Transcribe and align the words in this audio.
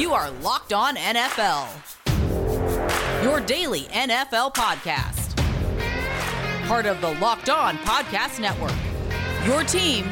You 0.00 0.14
are 0.14 0.30
Locked 0.30 0.72
On 0.72 0.96
NFL, 0.96 1.68
your 3.22 3.38
daily 3.38 3.82
NFL 3.82 4.54
podcast. 4.54 5.36
Part 6.66 6.86
of 6.86 7.02
the 7.02 7.12
Locked 7.20 7.50
On 7.50 7.76
Podcast 7.76 8.40
Network, 8.40 8.72
your 9.46 9.62
team 9.62 10.06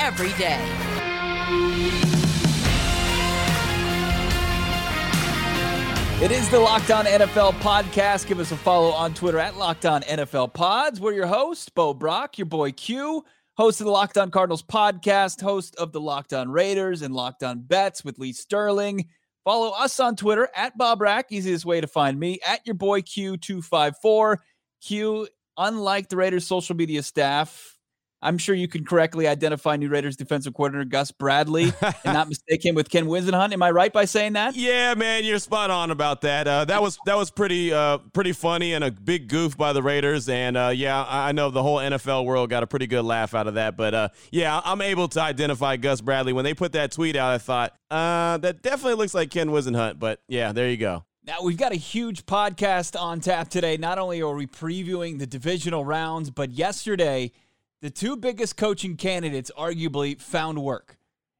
every 0.00 0.34
day. 0.34 0.60
It 6.22 6.30
is 6.30 6.50
the 6.50 6.60
Locked 6.60 6.90
On 6.90 7.06
NFL 7.06 7.52
podcast. 7.60 8.26
Give 8.26 8.38
us 8.38 8.52
a 8.52 8.56
follow 8.58 8.90
on 8.90 9.14
Twitter 9.14 9.38
at 9.38 9.56
Locked 9.56 9.86
On 9.86 10.02
NFL 10.02 10.52
Pods. 10.52 11.00
We're 11.00 11.14
your 11.14 11.26
host, 11.26 11.74
Bo 11.74 11.94
Brock, 11.94 12.36
your 12.36 12.44
boy 12.44 12.72
Q, 12.72 13.24
host 13.60 13.78
of 13.78 13.84
the 13.84 13.90
Locked 13.90 14.16
On 14.16 14.30
Cardinals 14.30 14.62
podcast, 14.62 15.42
host 15.42 15.76
of 15.76 15.92
the 15.92 16.00
Locked 16.00 16.32
On 16.32 16.50
Raiders 16.50 17.02
and 17.02 17.14
Locked 17.14 17.42
On 17.42 17.60
Bets 17.60 18.02
with 18.02 18.18
Lee 18.18 18.32
Sterling. 18.32 19.06
Follow 19.44 19.72
us 19.72 20.00
on 20.00 20.16
Twitter 20.16 20.48
at 20.56 20.78
Bo 20.78 20.96
Brock, 20.96 21.26
easiest 21.28 21.66
way 21.66 21.78
to 21.78 21.86
find 21.86 22.18
me, 22.18 22.38
at 22.46 22.66
your 22.66 22.72
boy 22.72 23.02
Q254. 23.02 24.38
Q, 24.80 25.28
unlike 25.58 26.08
the 26.08 26.16
Raiders 26.16 26.46
social 26.46 26.74
media 26.74 27.02
staff, 27.02 27.78
I'm 28.22 28.36
sure 28.36 28.54
you 28.54 28.68
can 28.68 28.84
correctly 28.84 29.26
identify 29.26 29.76
new 29.76 29.88
Raiders 29.88 30.16
defensive 30.16 30.52
coordinator 30.52 30.84
Gus 30.84 31.10
Bradley 31.10 31.72
and 31.82 32.14
not 32.14 32.28
mistake 32.28 32.64
him 32.64 32.74
with 32.74 32.90
Ken 32.90 33.06
Whisenhunt. 33.06 33.52
Am 33.52 33.62
I 33.62 33.70
right 33.70 33.92
by 33.92 34.04
saying 34.04 34.34
that? 34.34 34.54
Yeah, 34.54 34.94
man, 34.94 35.24
you're 35.24 35.38
spot 35.38 35.70
on 35.70 35.90
about 35.90 36.20
that. 36.22 36.46
Uh, 36.46 36.64
that 36.66 36.82
was 36.82 36.98
that 37.06 37.16
was 37.16 37.30
pretty 37.30 37.72
uh, 37.72 37.98
pretty 38.12 38.32
funny 38.32 38.74
and 38.74 38.84
a 38.84 38.90
big 38.90 39.28
goof 39.28 39.56
by 39.56 39.72
the 39.72 39.82
Raiders. 39.82 40.28
And 40.28 40.56
uh, 40.56 40.72
yeah, 40.74 41.04
I 41.08 41.32
know 41.32 41.50
the 41.50 41.62
whole 41.62 41.78
NFL 41.78 42.26
world 42.26 42.50
got 42.50 42.62
a 42.62 42.66
pretty 42.66 42.86
good 42.86 43.04
laugh 43.04 43.34
out 43.34 43.46
of 43.46 43.54
that. 43.54 43.76
But 43.76 43.94
uh, 43.94 44.08
yeah, 44.30 44.60
I'm 44.64 44.82
able 44.82 45.08
to 45.08 45.20
identify 45.22 45.76
Gus 45.76 46.02
Bradley 46.02 46.32
when 46.32 46.44
they 46.44 46.54
put 46.54 46.72
that 46.72 46.92
tweet 46.92 47.16
out. 47.16 47.30
I 47.32 47.38
thought 47.38 47.74
uh, 47.90 48.36
that 48.38 48.62
definitely 48.62 48.94
looks 48.94 49.14
like 49.14 49.30
Ken 49.30 49.48
Whisenhunt. 49.48 49.98
But 49.98 50.20
yeah, 50.28 50.52
there 50.52 50.68
you 50.68 50.76
go. 50.76 51.04
Now, 51.22 51.36
we've 51.42 51.56
got 51.56 51.72
a 51.72 51.76
huge 51.76 52.24
podcast 52.26 53.00
on 53.00 53.20
tap 53.20 53.48
today. 53.48 53.76
Not 53.76 53.98
only 53.98 54.22
are 54.22 54.34
we 54.34 54.46
previewing 54.46 55.18
the 55.18 55.26
divisional 55.26 55.84
rounds, 55.84 56.30
but 56.30 56.50
yesterday 56.50 57.30
the 57.80 57.90
two 57.90 58.16
biggest 58.16 58.56
coaching 58.56 58.96
candidates 58.96 59.50
arguably 59.56 60.20
found 60.20 60.62
work. 60.62 60.96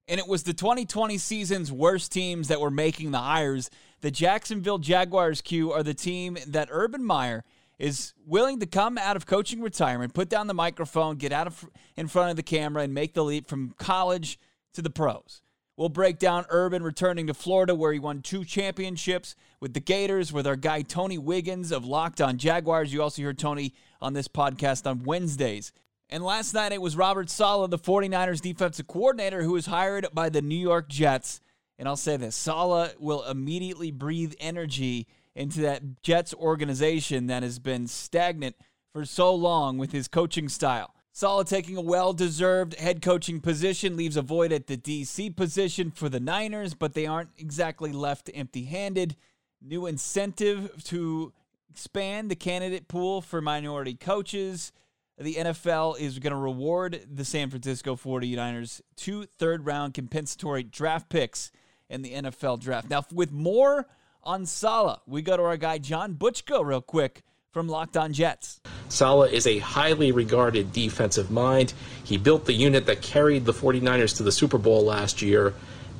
And 0.09 0.19
it 0.19 0.27
was 0.27 0.43
the 0.43 0.55
2020 0.55 1.19
season's 1.19 1.71
worst 1.71 2.11
teams 2.11 2.49
that 2.49 2.61
were 2.61 2.71
making 2.71 3.11
the 3.11 3.19
hires. 3.19 3.71
The 4.01 4.11
Jacksonville 4.11 4.79
Jaguars 4.79 5.41
Q 5.41 5.73
are 5.73 5.83
the 5.83 5.95
team 5.95 6.37
that 6.49 6.69
Urban 6.71 7.05
Meyer 7.05 7.45
is 7.79 8.13
willing 8.27 8.61
to 8.61 8.67
come 8.67 8.99
out 8.99 9.17
of 9.17 9.27
coaching 9.27 9.63
retirement, 9.63 10.13
put 10.13 10.29
down 10.29 10.47
the 10.47 10.55
microphone, 10.55 11.17
get 11.17 11.33
out 11.33 11.47
of 11.47 11.69
in 11.97 12.09
front 12.09 12.31
of 12.31 12.37
the 12.37 12.43
camera 12.43 12.83
and 12.83 12.93
make 12.93 13.15
the 13.15 13.25
leap 13.25 13.49
from 13.49 13.75
college 13.79 14.39
to 14.75 14.83
the 14.83 14.91
pros. 14.91 15.43
We'll 15.77 15.89
break 15.89 16.19
down 16.19 16.45
Urban 16.51 16.83
returning 16.83 17.27
to 17.29 17.35
Florida 17.35 17.75
where 17.75 17.93
he 17.93 17.99
won 17.99 18.21
two 18.21 18.45
championships 18.45 19.35
with 19.61 19.73
the 19.73 19.81
Gators 19.81 20.31
with 20.31 20.47
our 20.47 20.57
guy 20.57 20.83
Tony 20.83 21.17
Wiggins 21.17 21.73
of 21.73 21.87
Locked 21.87 22.21
On 22.21 22.37
Jaguars. 22.37 22.93
You 22.93 23.03
also 23.03 23.23
hear 23.23 23.33
Tony 23.33 23.73
on 23.99 24.13
this 24.13 24.29
podcast 24.29 24.87
on 24.87 25.05
Wednesdays. 25.05 25.73
And 26.13 26.25
last 26.25 26.55
night 26.55 26.73
it 26.73 26.83
was 26.83 26.97
Robert 26.97 27.31
Saleh, 27.31 27.71
the 27.71 27.79
49ers 27.79 28.41
defensive 28.41 28.89
coordinator, 28.89 29.45
who 29.45 29.53
was 29.53 29.67
hired 29.67 30.09
by 30.13 30.29
the 30.29 30.43
New 30.43 30.59
York 30.59 30.89
Jets. 30.89 31.41
And 31.79 31.87
I'll 31.87 31.97
say 31.97 32.17
this 32.17 32.35
Saleh 32.35 32.95
will 32.99 33.23
immediately 33.25 33.93
breathe 33.93 34.35
energy 34.41 35.07
into 35.37 35.61
that 35.61 36.03
Jets 36.03 36.35
organization 36.35 37.29
that 37.29 37.45
has 37.45 37.61
been 37.61 37.87
stagnant 37.87 38.57
for 38.93 39.05
so 39.05 39.33
long 39.33 39.79
with 39.79 39.93
his 39.93 40.09
coaching 40.09 40.49
style. 40.49 40.95
Saleh 41.13 41.47
taking 41.47 41.77
a 41.77 41.81
well 41.81 42.13
deserved 42.13 42.75
head 42.75 43.03
coaching 43.03 43.41
position 43.41 43.97
leaves 43.97 44.17
a 44.17 44.23
void 44.23 44.53
at 44.53 44.67
the 44.67 44.77
DC 44.77 45.37
position 45.37 45.93
for 45.93 46.09
the 46.09 46.21
Niners, 46.21 46.75
but 46.75 46.95
they 46.95 47.07
aren't 47.07 47.31
exactly 47.39 47.93
left 47.93 48.29
empty 48.35 48.65
handed. 48.65 49.15
New 49.63 49.87
incentive 49.87 50.83
to 50.85 51.33
expand 51.71 52.33
the 52.33 52.37
candidate 52.37 52.89
pool 52.89 53.21
for 53.21 53.41
minority 53.41 53.95
coaches 53.95 54.73
the 55.21 55.35
NFL 55.35 56.01
is 56.01 56.19
going 56.19 56.33
to 56.33 56.39
reward 56.39 57.05
the 57.13 57.27
San 57.27 57.51
Francisco 57.51 57.95
49ers 57.95 58.81
two 58.97 59.27
third 59.39 59.67
round 59.67 59.93
compensatory 59.93 60.63
draft 60.63 61.11
picks 61.11 61.53
in 61.91 62.01
the 62.01 62.13
NFL 62.13 62.59
draft. 62.61 62.89
Now, 62.89 63.05
with 63.13 63.31
more 63.31 63.87
on 64.23 64.47
Saleh, 64.47 65.01
we 65.07 65.21
go 65.21 65.37
to 65.37 65.43
our 65.43 65.59
guy 65.59 65.77
John 65.77 66.15
Butchko 66.15 66.65
real 66.65 66.81
quick 66.81 67.23
from 67.53 67.69
Locked 67.69 67.99
On 67.99 68.13
Jets. 68.15 68.61
Saleh 68.89 69.31
is 69.33 69.47
a 69.47 69.59
highly 69.59 70.11
regarded 70.11 70.73
defensive 70.73 71.31
mind. 71.31 71.75
He 72.03 72.17
built 72.17 72.47
the 72.47 72.55
unit 72.55 72.87
that 72.87 73.03
carried 73.03 73.45
the 73.45 73.53
49ers 73.53 74.17
to 74.17 74.23
the 74.23 74.33
Super 74.33 74.57
Bowl 74.57 74.85
last 74.85 75.21
year, 75.21 75.53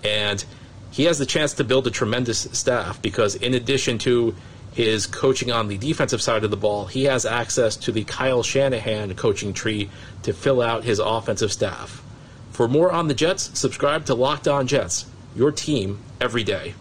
and 0.03 0.43
he 0.93 1.05
has 1.05 1.19
the 1.19 1.27
chance 1.27 1.53
to 1.55 1.65
build 1.65 1.87
a 1.87 1.91
tremendous 1.91 2.49
staff 2.53 3.03
because, 3.03 3.35
in 3.35 3.53
addition 3.53 3.99
to 3.99 4.35
his 4.73 5.07
coaching 5.07 5.51
on 5.51 5.69
the 5.69 5.79
defensive 5.79 6.23
side 6.23 6.45
of 6.45 6.51
the 6.51 6.57
ball, 6.57 6.87
he 6.87 7.05
has 7.05 7.27
access 7.27 7.77
to 7.77 7.93
the 7.93 8.05
Kyle 8.05 8.43
Shanahan 8.43 9.15
coaching 9.15 9.53
tree 9.53 9.91
to 10.23 10.33
fill 10.33 10.63
out 10.63 10.85
his 10.85 10.99
offensive 10.99 11.53
staff. 11.53 12.03
For 12.53 12.69
more 12.69 12.93
on 12.93 13.09
the 13.09 13.15
Jets, 13.15 13.59
subscribe 13.59 14.05
to 14.07 14.15
Locked 14.15 14.47
On 14.47 14.67
Jets, 14.67 15.07
your 15.35 15.51
team 15.51 15.99
every 16.21 16.45
day. 16.45 16.75